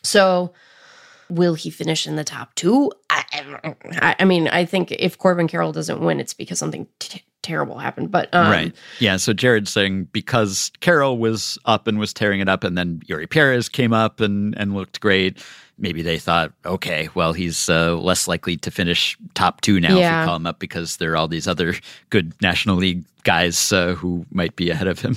[0.02, 0.52] So,
[1.28, 2.90] will he finish in the top two?
[3.08, 3.24] I,
[4.00, 7.78] I, I mean, I think if Corbin Carroll doesn't win, it's because something t- terrible
[7.78, 8.10] happened.
[8.10, 9.16] But um, right, yeah.
[9.16, 13.28] So Jared's saying because Carroll was up and was tearing it up, and then Eury
[13.28, 15.38] Perez came up and and looked great
[15.80, 20.20] maybe they thought, okay, well, he's uh, less likely to finish top two now yeah.
[20.20, 21.74] if we call him up because there are all these other
[22.10, 25.16] good National League guys uh, who might be ahead of him.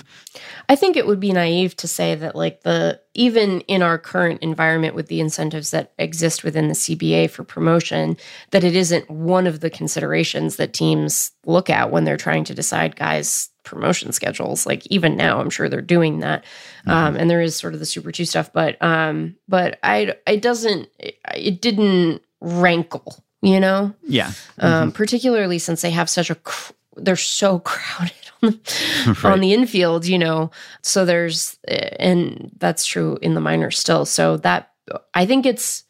[0.68, 4.42] I think it would be naive to say that, like, the even in our current
[4.42, 8.18] environment with the incentives that exist within the CBA for promotion,
[8.52, 12.56] that it isn't one of the considerations that teams look at when they're trying to
[12.56, 14.66] decide guys promotion schedules.
[14.66, 16.44] Like even now, I'm sure they're doing that.
[16.82, 16.92] Mm-hmm.
[16.92, 20.42] Um, and there is sort of the Super Two stuff, but um, but I it
[20.42, 23.94] doesn't it, it didn't rankle, you know.
[24.04, 24.28] Yeah.
[24.28, 24.66] Um, mm-hmm.
[24.66, 29.26] Um, particularly since they have such a cr- they're so crowded on the, right.
[29.34, 30.52] on the infield, you know.
[30.82, 34.06] So there's and that's true in the minors still.
[34.06, 34.72] So that
[35.14, 35.86] I think it's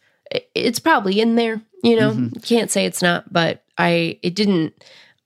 [0.56, 2.12] it's probably in there, you know.
[2.12, 2.40] Mm-hmm.
[2.40, 4.74] Can't say it's not, but I it didn't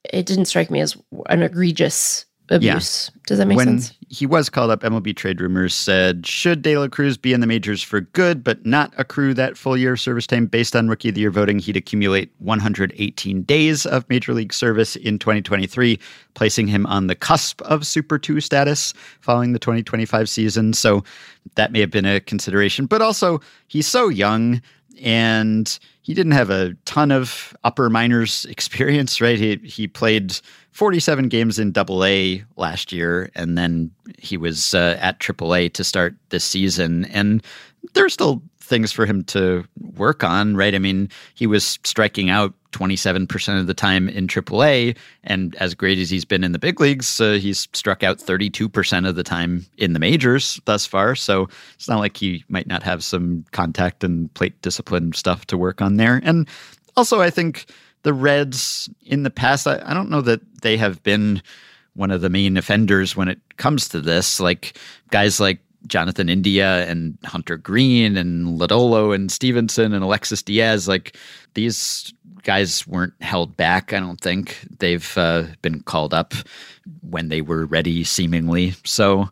[0.03, 0.97] it didn't strike me as
[1.27, 3.11] an egregious abuse.
[3.13, 3.21] Yeah.
[3.27, 3.93] Does that make when sense?
[4.09, 4.81] He was called up.
[4.81, 8.65] MLB Trade Rumors said, should De La Cruz be in the majors for good, but
[8.65, 11.59] not accrue that full year of service time based on Rookie of the Year voting,
[11.59, 15.99] he'd accumulate 118 days of major league service in 2023,
[16.35, 20.73] placing him on the cusp of Super 2 status following the 2025 season.
[20.73, 21.03] So
[21.55, 22.85] that may have been a consideration.
[22.85, 24.61] But also, he's so young
[25.01, 29.37] and he didn't have a ton of upper minors experience, right?
[29.37, 30.39] He he played
[30.77, 33.89] 47 games in Double A last year, and then
[34.19, 37.05] he was uh, at Triple A to start this season.
[37.05, 37.41] And
[37.95, 40.75] there's still things for him to work on, right?
[40.75, 44.95] I mean, he was striking out 27% of the time in AAA.
[45.23, 49.09] And as great as he's been in the big leagues, uh, he's struck out 32%
[49.09, 51.15] of the time in the majors thus far.
[51.15, 55.57] So it's not like he might not have some contact and plate discipline stuff to
[55.57, 56.21] work on there.
[56.23, 56.47] And
[56.95, 57.65] also, I think
[58.07, 61.41] the Reds in the past, I, I don't know that they have been
[61.95, 64.39] one of the main offenders when it comes to this.
[64.39, 64.77] Like
[65.11, 71.17] guys like Jonathan India and Hunter Greene and Lodolo and Stephenson and Alexis Diaz, like
[71.53, 72.13] these
[72.43, 73.91] guys weren't held back.
[73.91, 76.33] I don't think they've uh, been called up
[77.01, 78.73] when they were ready, seemingly.
[78.85, 79.27] So,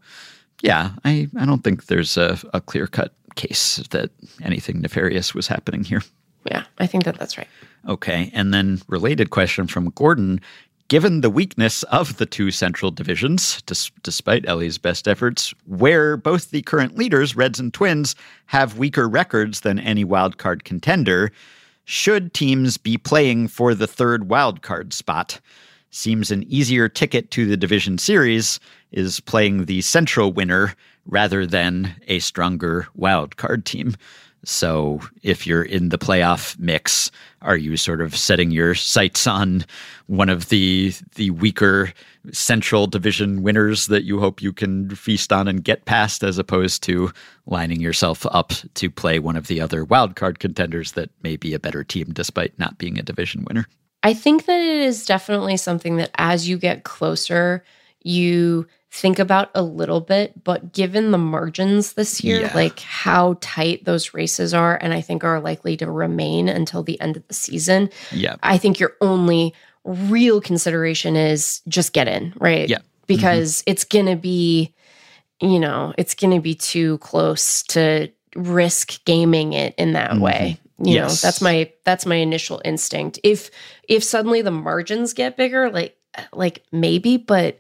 [0.61, 4.11] yeah, I, I don't think there's a, a clear cut case that
[4.43, 6.01] anything nefarious was happening here.
[6.45, 7.47] Yeah, I think that that's right.
[7.87, 8.31] Okay.
[8.33, 10.41] And then, related question from Gordon
[10.87, 16.51] Given the weakness of the two central divisions, dis- despite Elly's best efforts, where both
[16.51, 18.15] the current leaders, Reds and Twins,
[18.45, 21.31] have weaker records than any wildcard contender,
[21.85, 25.41] should teams be playing for the third wildcard spot?
[25.89, 28.59] Seems an easier ticket to the division series
[28.91, 30.75] is playing the central winner
[31.07, 33.95] rather than a stronger wildcard team.
[34.47, 37.11] So if you're in the playoff mix,
[37.41, 39.65] are you sort of setting your sights on
[40.07, 41.93] one of the the weaker
[42.31, 46.83] central division winners that you hope you can feast on and get past as opposed
[46.83, 47.11] to
[47.45, 51.59] lining yourself up to play one of the other wildcard contenders that may be a
[51.59, 53.67] better team despite not being a division winner?
[54.03, 57.63] I think that it is definitely something that as you get closer,
[58.01, 62.51] you think about a little bit, but given the margins this year, yeah.
[62.55, 66.99] like how tight those races are, and I think are likely to remain until the
[67.01, 67.89] end of the season.
[68.11, 68.37] Yeah.
[68.41, 69.53] I think your only
[69.83, 72.69] real consideration is just get in, right?
[72.69, 72.77] Yeah.
[73.05, 73.71] Because mm-hmm.
[73.71, 74.73] it's going to be,
[75.41, 80.21] you know, it's going to be too close to risk gaming it in that mm-hmm.
[80.21, 80.59] way.
[80.79, 81.21] You yes.
[81.21, 83.19] know, that's my that's my initial instinct.
[83.23, 83.51] If
[83.89, 85.97] if suddenly the margins get bigger, like
[86.31, 87.59] like maybe, but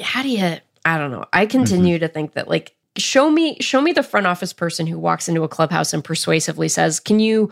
[0.00, 1.24] how do you I don't know.
[1.32, 2.06] I continue mm-hmm.
[2.06, 5.42] to think that like show me show me the front office person who walks into
[5.42, 7.50] a clubhouse and persuasively says, "Can you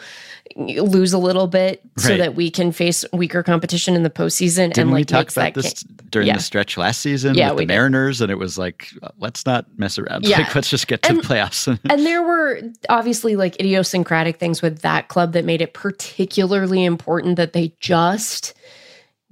[0.57, 2.19] lose a little bit so right.
[2.19, 5.55] that we can face weaker competition in the postseason?" Didn't and like we talk about
[5.55, 6.37] this during yeah.
[6.37, 8.25] the stretch last season yeah, with the Mariners, did.
[8.25, 10.25] and it was like, let's not mess around.
[10.25, 10.39] Yeah.
[10.39, 11.67] Like, let's just get to and, the playoffs.
[11.91, 17.37] and there were obviously like idiosyncratic things with that club that made it particularly important
[17.37, 18.55] that they just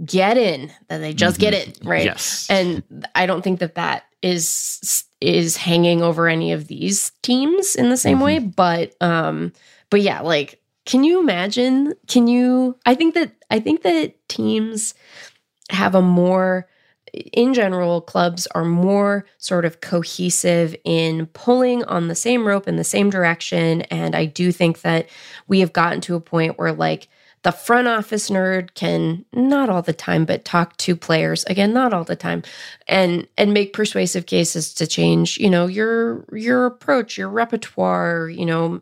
[0.05, 1.51] get in that they just mm-hmm.
[1.51, 2.83] get in right yes and
[3.15, 7.97] i don't think that that is is hanging over any of these teams in the
[7.97, 8.25] same mm-hmm.
[8.25, 9.53] way but um
[9.91, 14.95] but yeah like can you imagine can you i think that i think that teams
[15.71, 16.69] have a more
[17.33, 22.75] in general clubs are more sort of cohesive in pulling on the same rope in
[22.75, 25.09] the same direction and i do think that
[25.47, 27.09] we have gotten to a point where like
[27.45, 31.93] the front office nerd can not all the time but talk to players again not
[31.93, 32.43] all the time
[32.89, 38.45] and and make persuasive cases to change you know your your approach your repertoire you
[38.45, 38.81] know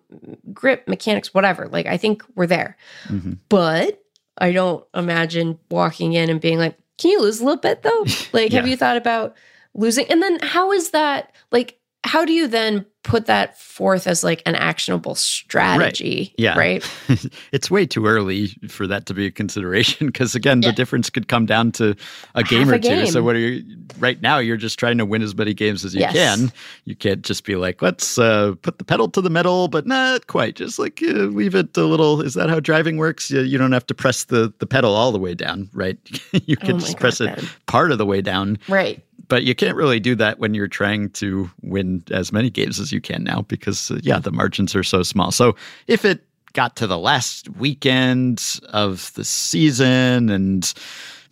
[0.52, 2.76] grip mechanics whatever like i think we're there
[3.08, 3.32] mm-hmm.
[3.48, 4.02] but
[4.38, 8.04] i don't imagine walking in and being like can you lose a little bit though
[8.32, 8.60] like yeah.
[8.60, 9.36] have you thought about
[9.74, 14.22] losing and then how is that like how do you then put that forth as
[14.22, 16.34] like an actionable strategy right.
[16.38, 16.88] yeah right
[17.52, 20.70] it's way too early for that to be a consideration because again yeah.
[20.70, 21.96] the difference could come down to
[22.36, 23.06] a game Half or a two game.
[23.08, 25.94] so what are you right now you're just trying to win as many games as
[25.94, 26.12] you yes.
[26.12, 26.52] can
[26.84, 30.28] you can't just be like let's uh, put the pedal to the metal but not
[30.28, 33.58] quite just like uh, leave it a little is that how driving works you, you
[33.58, 35.98] don't have to press the the pedal all the way down right
[36.46, 37.38] you can oh just God, press man.
[37.38, 40.68] it part of the way down right but you can't really do that when you're
[40.68, 44.76] trying to win as many games as you can now because uh, yeah the margins
[44.76, 45.30] are so small.
[45.30, 45.56] So
[45.86, 46.22] if it
[46.52, 50.70] got to the last weekend of the season and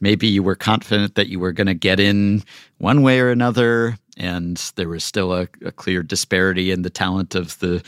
[0.01, 2.43] maybe you were confident that you were going to get in
[2.79, 7.35] one way or another and there was still a, a, clear disparity in the talent
[7.35, 7.83] of the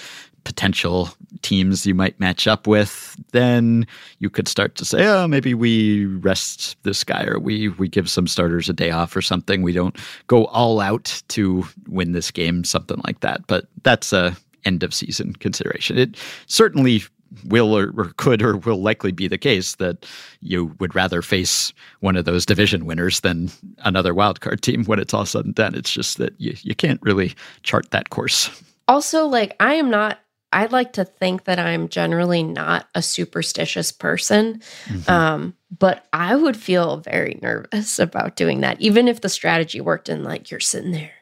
[0.45, 1.11] potential
[1.43, 3.87] teams you might match up with, then
[4.19, 8.09] you could start to say, oh, maybe we rest this guy or we we give
[8.09, 9.63] some starters a day off or something.
[9.63, 9.97] We don't
[10.27, 13.47] go all out to win this game, something like that.
[13.47, 15.99] But that's a end of season consideration.
[15.99, 16.17] It
[16.47, 17.03] certainly
[17.47, 20.07] will or, or, could or will likely be the case that
[20.41, 25.15] you would rather face one of those division winners than another wildcard team when it's
[25.15, 25.75] all said and done.
[25.75, 28.51] It's just that you, you can't really chart that course.
[28.89, 30.19] Also, like, I am not
[30.53, 34.63] I like to think that I'm generally not a superstitious person.
[34.85, 35.11] Mm-hmm.
[35.11, 40.09] Um, but I would feel very nervous about doing that, even if the strategy worked
[40.09, 41.13] and like you're sitting there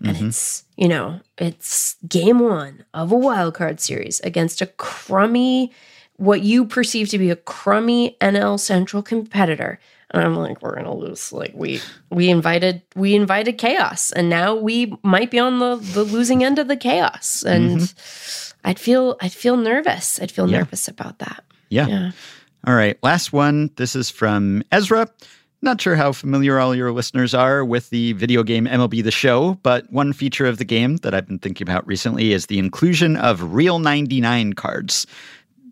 [0.00, 0.28] and mm-hmm.
[0.28, 5.72] it's, you know, it's game one of a wild card series against a crummy,
[6.16, 9.78] what you perceive to be a crummy NL Central competitor.
[10.10, 11.32] And I'm like, we're gonna lose.
[11.32, 11.80] Like we
[12.10, 16.60] we invited we invited chaos, and now we might be on the the losing end
[16.60, 17.42] of the chaos.
[17.42, 20.20] And mm-hmm I'd feel I'd feel nervous.
[20.20, 20.58] I'd feel yeah.
[20.58, 21.44] nervous about that.
[21.68, 21.86] Yeah.
[21.86, 22.10] yeah.
[22.66, 22.98] All right.
[23.02, 23.70] Last one.
[23.76, 25.08] This is from Ezra.
[25.64, 29.54] Not sure how familiar all your listeners are with the video game MLB The Show,
[29.62, 33.16] but one feature of the game that I've been thinking about recently is the inclusion
[33.16, 35.06] of Real 99 cards.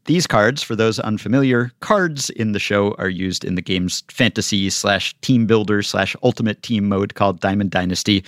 [0.07, 4.71] These cards, for those unfamiliar, cards in the show are used in the game's fantasy
[4.71, 8.25] slash team builder slash ultimate team mode called Diamond Dynasty.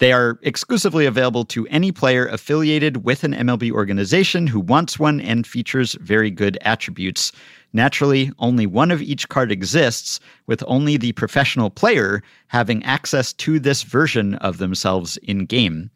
[0.00, 5.20] They are exclusively available to any player affiliated with an MLB organization who wants one
[5.20, 7.32] and features very good attributes.
[7.74, 13.60] Naturally, only one of each card exists, with only the professional player having access to
[13.60, 15.90] this version of themselves in game.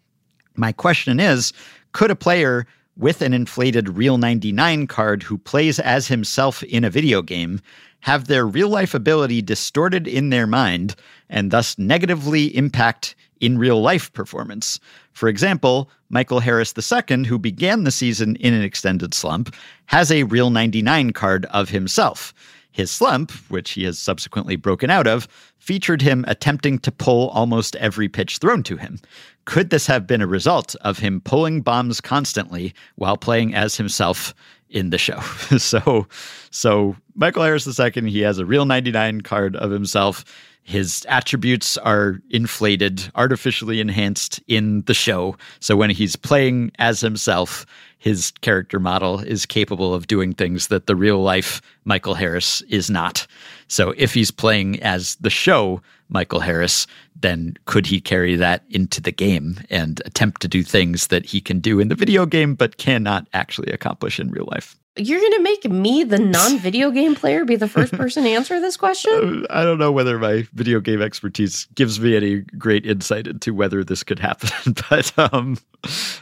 [0.55, 1.55] My question is
[1.93, 2.67] could a player
[2.99, 7.59] with an inflated Real 99 card who plays as himself in a video game
[8.01, 10.95] have their real life ability distorted in their mind
[11.31, 14.81] and thus negatively impact in real life performance.
[15.13, 19.55] For example, Michael Harris II, who began the season in an extended slump,
[19.87, 22.33] has a real 99 card of himself.
[22.75, 25.29] His slump, which he has subsequently broken out of,
[25.59, 28.99] featured him attempting to pull almost every pitch thrown to him.
[29.45, 34.35] Could this have been a result of him pulling bombs constantly while playing as himself
[34.71, 35.21] in the show?
[35.57, 36.09] so,
[36.51, 40.25] so Michael Harris II, he has a real 99 card of himself
[40.65, 45.37] his attributes are inflated, artificially enhanced in the show.
[45.61, 47.67] So when he's playing as himself,
[47.99, 52.91] his character model is capable of doing things that the real life Michael Harris is
[52.91, 53.27] not.
[53.69, 59.03] So if he's playing as the show Michael Harris, then could he carry that into
[59.03, 62.55] the game and attempt to do things that he can do in the video game
[62.55, 64.77] but cannot actually accomplish in real life?
[64.97, 68.31] You're going to make me, the non video game player, be the first person to
[68.31, 69.47] answer this question?
[69.51, 73.83] I don't know whether my video game expertise gives me any great insight into whether
[73.83, 75.59] this could happen, but um,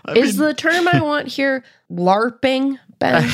[0.04, 3.24] I is mean, the term I want here LARPing, Ben?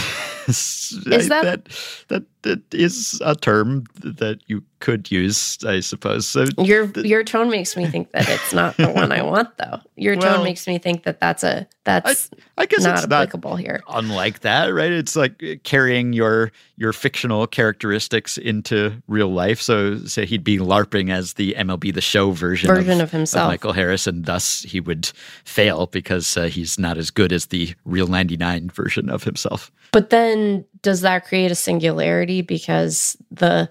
[0.49, 1.69] is that, that
[2.09, 6.27] that that is a term that you could use, I suppose.
[6.27, 9.81] So your your tone makes me think that it's not the one I want, though.
[9.97, 13.53] Your well, tone makes me think that that's a that's I, I guess not applicable
[13.53, 13.83] not here.
[13.89, 14.93] Unlike that, right?
[14.93, 19.61] It's like carrying your your fictional characteristics into real life.
[19.61, 23.45] So say he'd be larping as the MLB the Show version version of, of himself,
[23.45, 25.11] of Michael Harris, and thus he would
[25.45, 29.71] fail because uh, he's not as good as the real ninety nine version of himself.
[29.93, 33.69] But then, does that create a singularity because the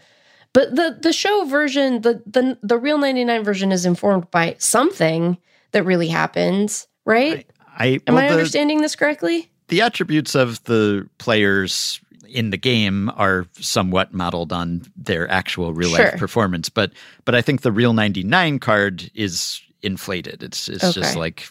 [0.54, 5.38] but the the show version, the the the real 99 version is informed by something
[5.72, 7.48] that really happens, right?
[7.78, 9.52] I, I Am well, I understanding the, this correctly?
[9.68, 15.92] The attributes of the players in the game are somewhat modeled on their actual real
[15.92, 16.18] life sure.
[16.18, 16.92] performance, but
[17.26, 20.42] but I think the real 99 card is inflated.
[20.42, 20.94] It's it's okay.
[20.94, 21.50] just like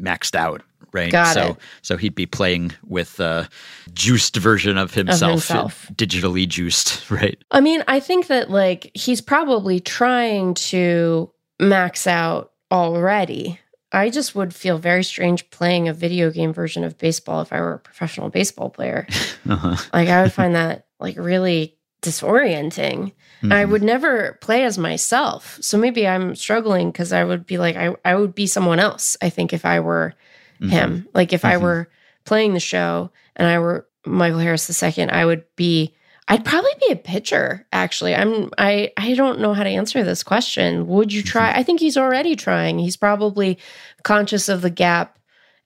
[0.00, 0.62] maxed out
[0.92, 1.10] right?
[1.10, 1.56] Got so it.
[1.82, 3.48] so he'd be playing with a
[3.92, 7.38] juiced version of himself, of himself, digitally juiced, right?
[7.50, 13.58] I mean, I think that like he's probably trying to max out already.
[13.90, 17.60] I just would feel very strange playing a video game version of baseball if I
[17.60, 19.06] were a professional baseball player.
[19.48, 19.76] uh-huh.
[19.92, 23.12] Like I would find that like really disorienting.
[23.42, 23.52] Mm-hmm.
[23.52, 25.58] I would never play as myself.
[25.60, 29.16] So maybe I'm struggling because I would be like, I, I would be someone else,
[29.22, 30.14] I think, if I were
[30.60, 30.68] mm-hmm.
[30.68, 31.08] him.
[31.14, 31.54] Like if mm-hmm.
[31.54, 31.88] I were
[32.24, 35.94] playing the show and I were Michael Harris II, I would be
[36.30, 38.14] I'd probably be a pitcher actually.
[38.14, 40.86] I'm I I don't know how to answer this question.
[40.86, 41.50] Would you try?
[41.50, 41.60] Mm-hmm.
[41.60, 42.78] I think he's already trying.
[42.78, 43.58] He's probably
[44.02, 45.18] conscious of the gap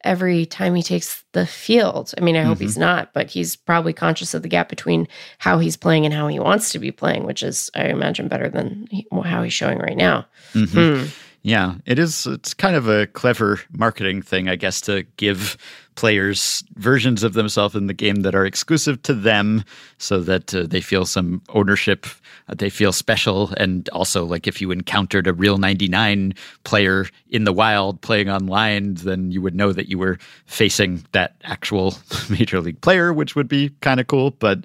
[0.04, 2.12] every time he takes the field.
[2.16, 2.64] I mean, I hope mm-hmm.
[2.64, 5.08] he's not, but he's probably conscious of the gap between
[5.38, 8.48] how he's playing and how he wants to be playing, which is I imagine better
[8.48, 10.26] than he, how he's showing right now.
[10.54, 11.04] Mm-hmm.
[11.04, 11.06] Hmm.
[11.42, 12.26] Yeah, it is.
[12.26, 15.56] It's kind of a clever marketing thing, I guess, to give
[15.94, 19.64] players versions of themselves in the game that are exclusive to them
[19.98, 22.06] so that uh, they feel some ownership
[22.48, 23.52] uh, they feel special.
[23.56, 28.94] And also like if you encountered a real 99 player in the wild playing online
[28.94, 31.94] then you would know that you were facing that actual
[32.30, 34.30] major league player which would be kind of cool.
[34.30, 34.64] But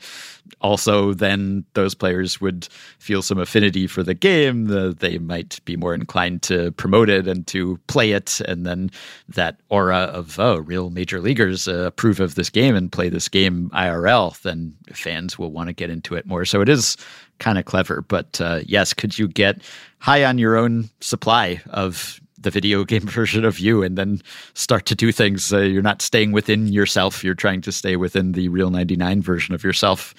[0.62, 2.68] also then those players would
[3.00, 7.28] feel some affinity for the game the, they might be more inclined to promote it
[7.28, 8.40] and to play it.
[8.42, 8.90] And then
[9.30, 13.28] that aura of oh real major leaguers uh, approve of this game and play this
[13.28, 16.98] game IRL then fans will want to get into it more so it is
[17.40, 19.62] kind of clever but uh, yes could you get
[20.00, 24.22] high on your own supply of the video game version of you and then
[24.54, 25.52] start to do things.
[25.52, 27.24] Uh, you're not staying within yourself.
[27.24, 30.14] You're trying to stay within the real 99 version of yourself.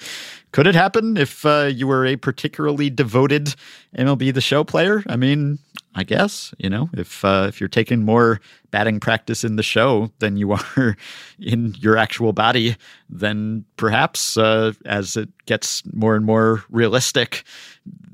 [0.51, 3.55] Could it happen if uh, you were a particularly devoted
[3.97, 5.03] MLB The Show player?
[5.07, 5.59] I mean,
[5.95, 8.39] I guess you know if uh, if you're taking more
[8.71, 10.97] batting practice in the show than you are
[11.39, 12.77] in your actual body,
[13.09, 17.43] then perhaps uh, as it gets more and more realistic,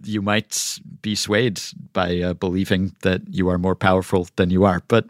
[0.03, 1.61] you might be swayed
[1.93, 4.81] by uh, believing that you are more powerful than you are.
[4.87, 5.07] But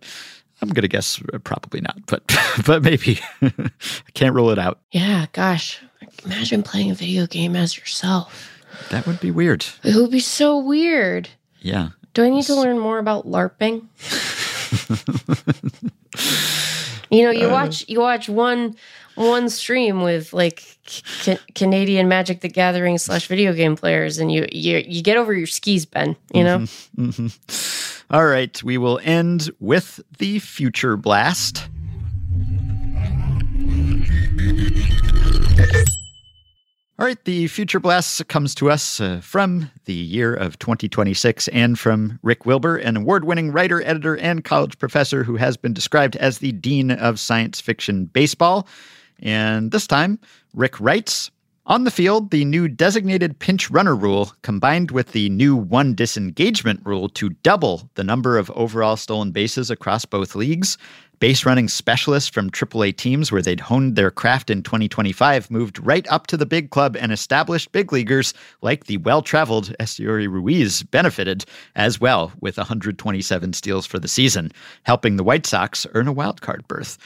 [0.62, 2.24] I'm gonna guess uh, probably not, but
[2.66, 4.80] but maybe I can't rule it out.
[4.92, 5.82] Yeah, gosh,
[6.24, 8.52] imagine playing a video game as yourself.
[8.90, 9.66] That would be weird.
[9.84, 11.30] It would be so weird.
[11.60, 13.88] Yeah, do I need to learn more about LARPing?
[17.10, 18.76] you know, you uh, watch you watch one
[19.16, 20.64] one stream with like
[21.24, 25.34] ca- Canadian Magic the Gathering slash video game players, and you you you get over
[25.34, 26.16] your skis, Ben.
[26.34, 26.60] You know.
[26.60, 28.14] Mm-hmm, mm-hmm.
[28.14, 31.68] All right, we will end with the future blast.
[36.98, 41.78] All right, the Future Blast comes to us uh, from the year of 2026 and
[41.78, 46.16] from Rick Wilber, an award winning writer, editor, and college professor who has been described
[46.16, 48.66] as the Dean of Science Fiction Baseball.
[49.20, 50.20] And this time,
[50.54, 51.30] Rick writes
[51.66, 56.80] On the field, the new designated pinch runner rule combined with the new one disengagement
[56.86, 60.78] rule to double the number of overall stolen bases across both leagues
[61.20, 66.06] Base running specialists from AAA teams where they'd honed their craft in 2025 moved right
[66.10, 70.84] up to the big club and established big leaguers like the well traveled Esteury Ruiz
[70.84, 74.52] benefited as well with 127 steals for the season,
[74.84, 76.98] helping the White Sox earn a wildcard berth.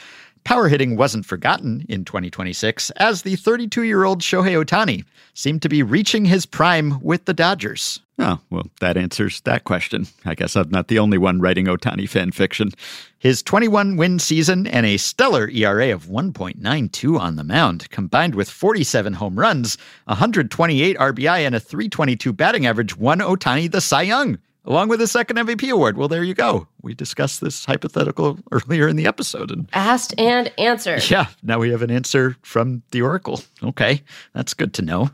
[0.44, 5.04] Power hitting wasn't forgotten in 2026 as the 32 year old Shohei Ohtani
[5.34, 8.00] seemed to be reaching his prime with the Dodgers.
[8.18, 10.06] Oh, well, that answers that question.
[10.26, 12.70] I guess I'm not the only one writing Ohtani fan fiction.
[13.18, 18.50] His 21 win season and a stellar ERA of 1.92 on the mound, combined with
[18.50, 24.38] 47 home runs, 128 RBI, and a 322 batting average, won Ohtani the Cy Young,
[24.64, 25.96] along with the second MVP award.
[25.96, 26.66] Well, there you go.
[26.82, 29.50] We discussed this hypothetical earlier in the episode.
[29.50, 31.08] And Asked and answered.
[31.10, 33.40] Yeah, now we have an answer from the Oracle.
[33.62, 35.10] Okay, that's good to know.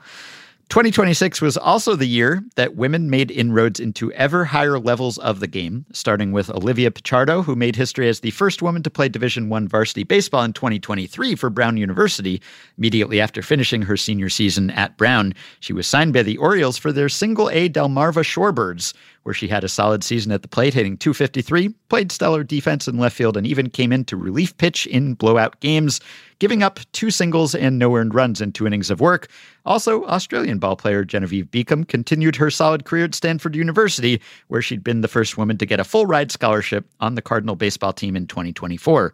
[0.68, 5.46] 2026 was also the year that women made inroads into ever higher levels of the
[5.46, 9.48] game, starting with Olivia Pichardo, who made history as the first woman to play Division
[9.48, 12.42] One varsity baseball in 2023 for Brown University.
[12.78, 16.90] Immediately after finishing her senior season at Brown, she was signed by the Orioles for
[16.90, 18.92] their Single A Delmarva Shorebirds,
[19.26, 22.96] where she had a solid season at the plate, hitting 253, played stellar defense in
[22.96, 26.00] left field, and even came into relief pitch in blowout games,
[26.38, 29.26] giving up two singles and no earned runs in two innings of work.
[29.64, 34.84] Also, Australian ball player Genevieve Beacom continued her solid career at Stanford University, where she'd
[34.84, 38.14] been the first woman to get a full ride scholarship on the Cardinal baseball team
[38.14, 39.12] in 2024.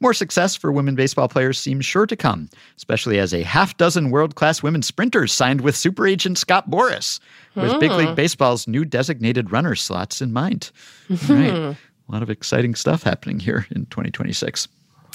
[0.00, 4.10] More success for women baseball players seems sure to come, especially as a half dozen
[4.10, 7.20] world class women sprinters signed with super agent Scott Boras,
[7.54, 7.78] with hmm.
[7.78, 8.14] Big League hmm.
[8.14, 10.70] Baseball's new designated runner slots in mind.
[11.28, 11.76] right.
[12.08, 14.68] A lot of exciting stuff happening here in 2026.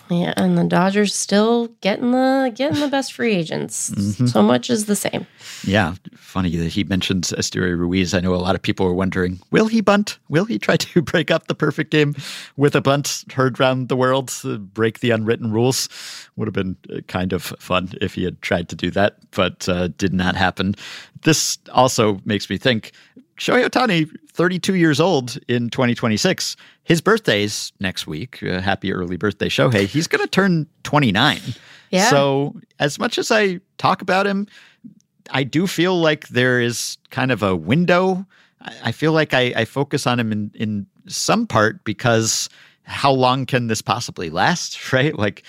[0.10, 3.92] Yeah, and the Dodgers still getting the getting the best free agents.
[3.92, 4.26] Mm-hmm.
[4.26, 5.28] So much is the same.
[5.64, 8.16] Yeah, funny that he mentions Esteury Ruiz.
[8.16, 10.18] I know a lot of people were wondering, will he bunt?
[10.28, 12.16] Will he try to break up the perfect game
[12.58, 14.34] with a bunt heard around the world,
[14.74, 15.88] break the unwritten rules?
[16.38, 19.70] Would have been uh, kind of fun if he had tried to do that, but
[19.70, 20.74] uh, did not happen.
[21.22, 22.94] This also makes me think
[23.40, 26.56] Shohei Ohtani, 32 years old in 2026.
[26.84, 28.44] His birthday's next week.
[28.44, 29.86] Uh, happy early birthday, Shohei.
[29.86, 31.40] He's going to turn 29.
[31.90, 32.10] Yeah.
[32.10, 34.48] So, as much as I talk about him,
[35.32, 38.26] I do feel like there is kind of a window.
[38.84, 42.50] I feel like I, I focus on him in, in some part because
[42.84, 45.18] how long can this possibly last, right?
[45.18, 45.44] Like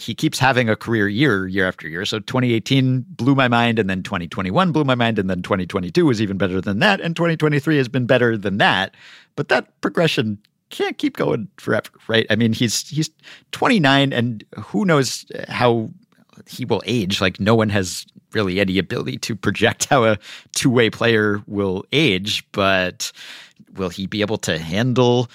[0.00, 2.04] he keeps having a career year year after year.
[2.04, 6.22] So 2018 blew my mind, and then 2021 blew my mind, and then 2022 was
[6.22, 8.94] even better than that, and 2023 has been better than that.
[9.36, 10.38] But that progression
[10.70, 12.26] can't keep going forever, right?
[12.30, 13.10] I mean, he's he's
[13.52, 15.90] 29, and who knows how
[16.46, 17.20] he will age.
[17.20, 20.18] Like no one has really any ability to project how a
[20.54, 23.12] two way player will age, but
[23.74, 25.28] will he be able to handle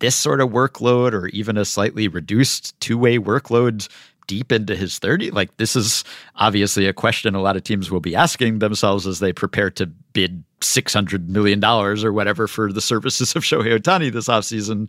[0.00, 3.88] this sort of workload or even a slightly reduced two way workload
[4.28, 5.32] deep into his 30?
[5.32, 6.04] Like, this is
[6.36, 9.86] obviously a question a lot of teams will be asking themselves as they prepare to
[9.86, 14.88] bid $600 million or whatever for the services of Shohei Ohtani this offseason.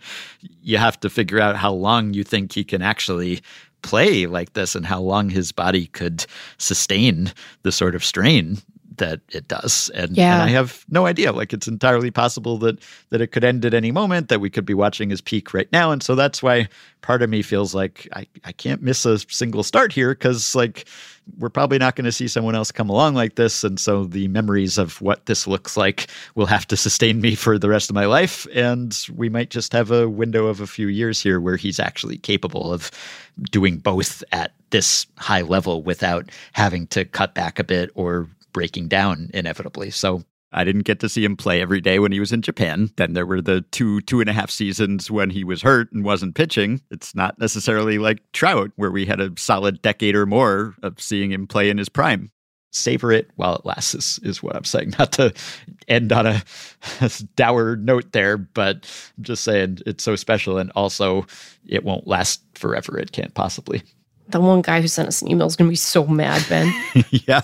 [0.61, 3.41] You have to figure out how long you think he can actually
[3.81, 6.25] play like this and how long his body could
[6.57, 7.31] sustain
[7.63, 8.57] the sort of strain
[8.99, 9.89] that it does.
[9.93, 10.35] And, yeah.
[10.35, 11.33] and I have no idea.
[11.33, 14.65] Like it's entirely possible that that it could end at any moment, that we could
[14.65, 15.91] be watching his peak right now.
[15.91, 16.69] And so that's why
[17.01, 20.87] part of me feels like I, I can't miss a single start here because like
[21.37, 23.63] we're probably not going to see someone else come along like this.
[23.63, 27.57] And so the memories of what this looks like will have to sustain me for
[27.57, 28.47] the rest of my life.
[28.53, 32.17] And we might just have a window of a few years here where he's actually
[32.17, 32.91] capable of
[33.51, 38.27] doing both at this high level without having to cut back a bit or
[38.59, 39.89] breaking down inevitably.
[39.89, 40.21] So
[40.51, 42.91] I didn't get to see him play every day when he was in Japan.
[42.97, 46.03] Then there were the two, two and a half seasons when he was hurt and
[46.03, 46.81] wasn't pitching.
[46.91, 51.31] It's not necessarily like Trout, where we had a solid decade or more of seeing
[51.31, 52.31] him play in his prime.
[52.73, 54.93] Savor it while it lasts, is, is what I'm saying.
[54.99, 55.33] Not to
[55.87, 56.43] end on a,
[56.99, 58.85] a dour note there, but
[59.17, 60.57] I'm just saying it's so special.
[60.57, 61.25] And also,
[61.65, 62.99] it won't last forever.
[62.99, 63.83] It can't possibly
[64.29, 66.71] the one guy who sent us an email is going to be so mad, Ben.
[67.09, 67.41] yeah.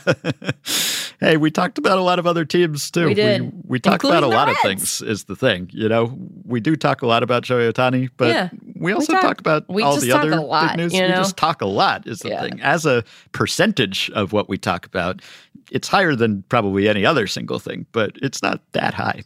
[1.19, 3.05] Hey, we talked about a lot of other teams too.
[3.05, 3.41] We did.
[3.41, 4.57] We, we talk about a lot Reds.
[4.57, 5.01] of things.
[5.01, 6.17] Is the thing, you know?
[6.45, 9.39] We do talk a lot about Shohei Ohtani, but yeah, we also we talk, talk,
[9.39, 10.93] about all the other lot, big news.
[10.93, 11.07] You know?
[11.07, 12.07] We just talk a lot.
[12.07, 12.41] Is the yeah.
[12.41, 12.61] thing.
[12.61, 15.21] As a percentage of what we talk about,
[15.71, 19.23] it's higher than probably any other single thing, but it's not that high.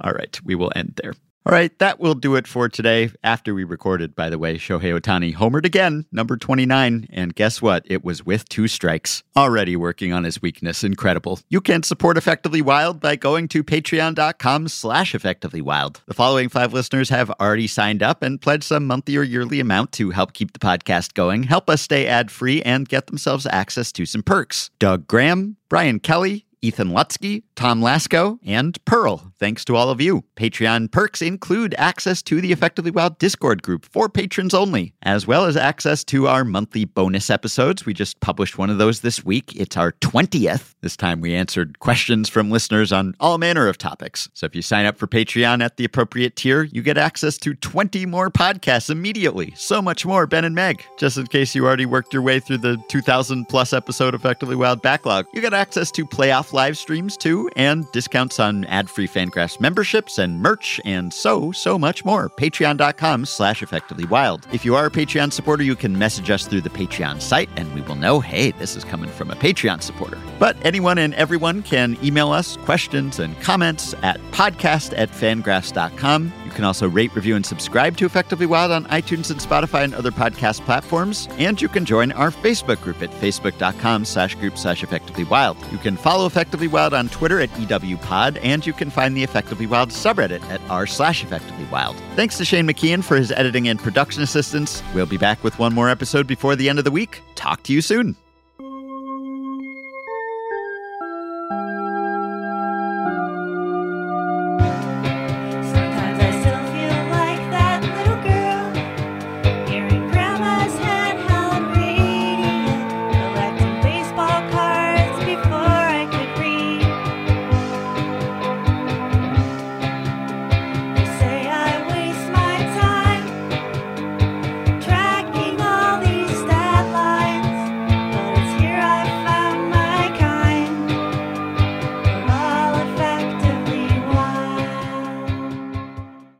[0.00, 1.14] All right, we will end there.
[1.46, 3.08] All right, that will do it for today.
[3.22, 7.06] After we recorded, by the way, Shohei Ohtani homered again, number 29.
[7.08, 7.84] And guess what?
[7.86, 9.22] It was with two strikes.
[9.36, 10.82] Already working on his weakness.
[10.82, 11.38] Incredible.
[11.48, 16.00] You can support Effectively Wild by going to patreon.com slash effectivelywild.
[16.08, 19.92] The following five listeners have already signed up and pledged some monthly or yearly amount
[19.92, 24.04] to help keep the podcast going, help us stay ad-free, and get themselves access to
[24.04, 24.70] some perks.
[24.80, 29.32] Doug Graham, Brian Kelly, Ethan Lutsky, Tom Lasco, and Pearl.
[29.38, 30.24] Thanks to all of you.
[30.36, 35.44] Patreon perks include access to the Effectively Wild Discord group for patrons only, as well
[35.44, 37.84] as access to our monthly bonus episodes.
[37.84, 39.54] We just published one of those this week.
[39.56, 40.74] It's our 20th.
[40.82, 44.28] This time we answered questions from listeners on all manner of topics.
[44.34, 47.54] So if you sign up for Patreon at the appropriate tier, you get access to
[47.54, 49.52] 20 more podcasts immediately.
[49.56, 50.84] So much more, Ben and Meg.
[50.98, 54.82] Just in case you already worked your way through the 2,000 plus episode Effectively Wild
[54.82, 60.18] backlog, you get access to playoff live streams too, and discounts on ad-free Fangraphs memberships
[60.18, 62.28] and merch, and so, so much more.
[62.28, 64.52] Patreon.com slash effectivelywild.
[64.52, 67.72] If you are a Patreon supporter, you can message us through the Patreon site, and
[67.74, 70.18] we will know, hey, this is coming from a Patreon supporter.
[70.38, 76.32] But anyone and everyone can email us questions and comments at podcast at fangraphs.com.
[76.56, 79.94] You can also rate, review, and subscribe to Effectively Wild on iTunes and Spotify and
[79.94, 81.28] other podcast platforms.
[81.32, 85.58] And you can join our Facebook group at facebook.com slash group slash effectively wild.
[85.70, 89.66] You can follow Effectively Wild on Twitter at EWPod, and you can find the Effectively
[89.66, 91.94] Wild subreddit at r slash Effectively Wild.
[92.14, 94.82] Thanks to Shane McKeon for his editing and production assistance.
[94.94, 97.20] We'll be back with one more episode before the end of the week.
[97.34, 98.16] Talk to you soon.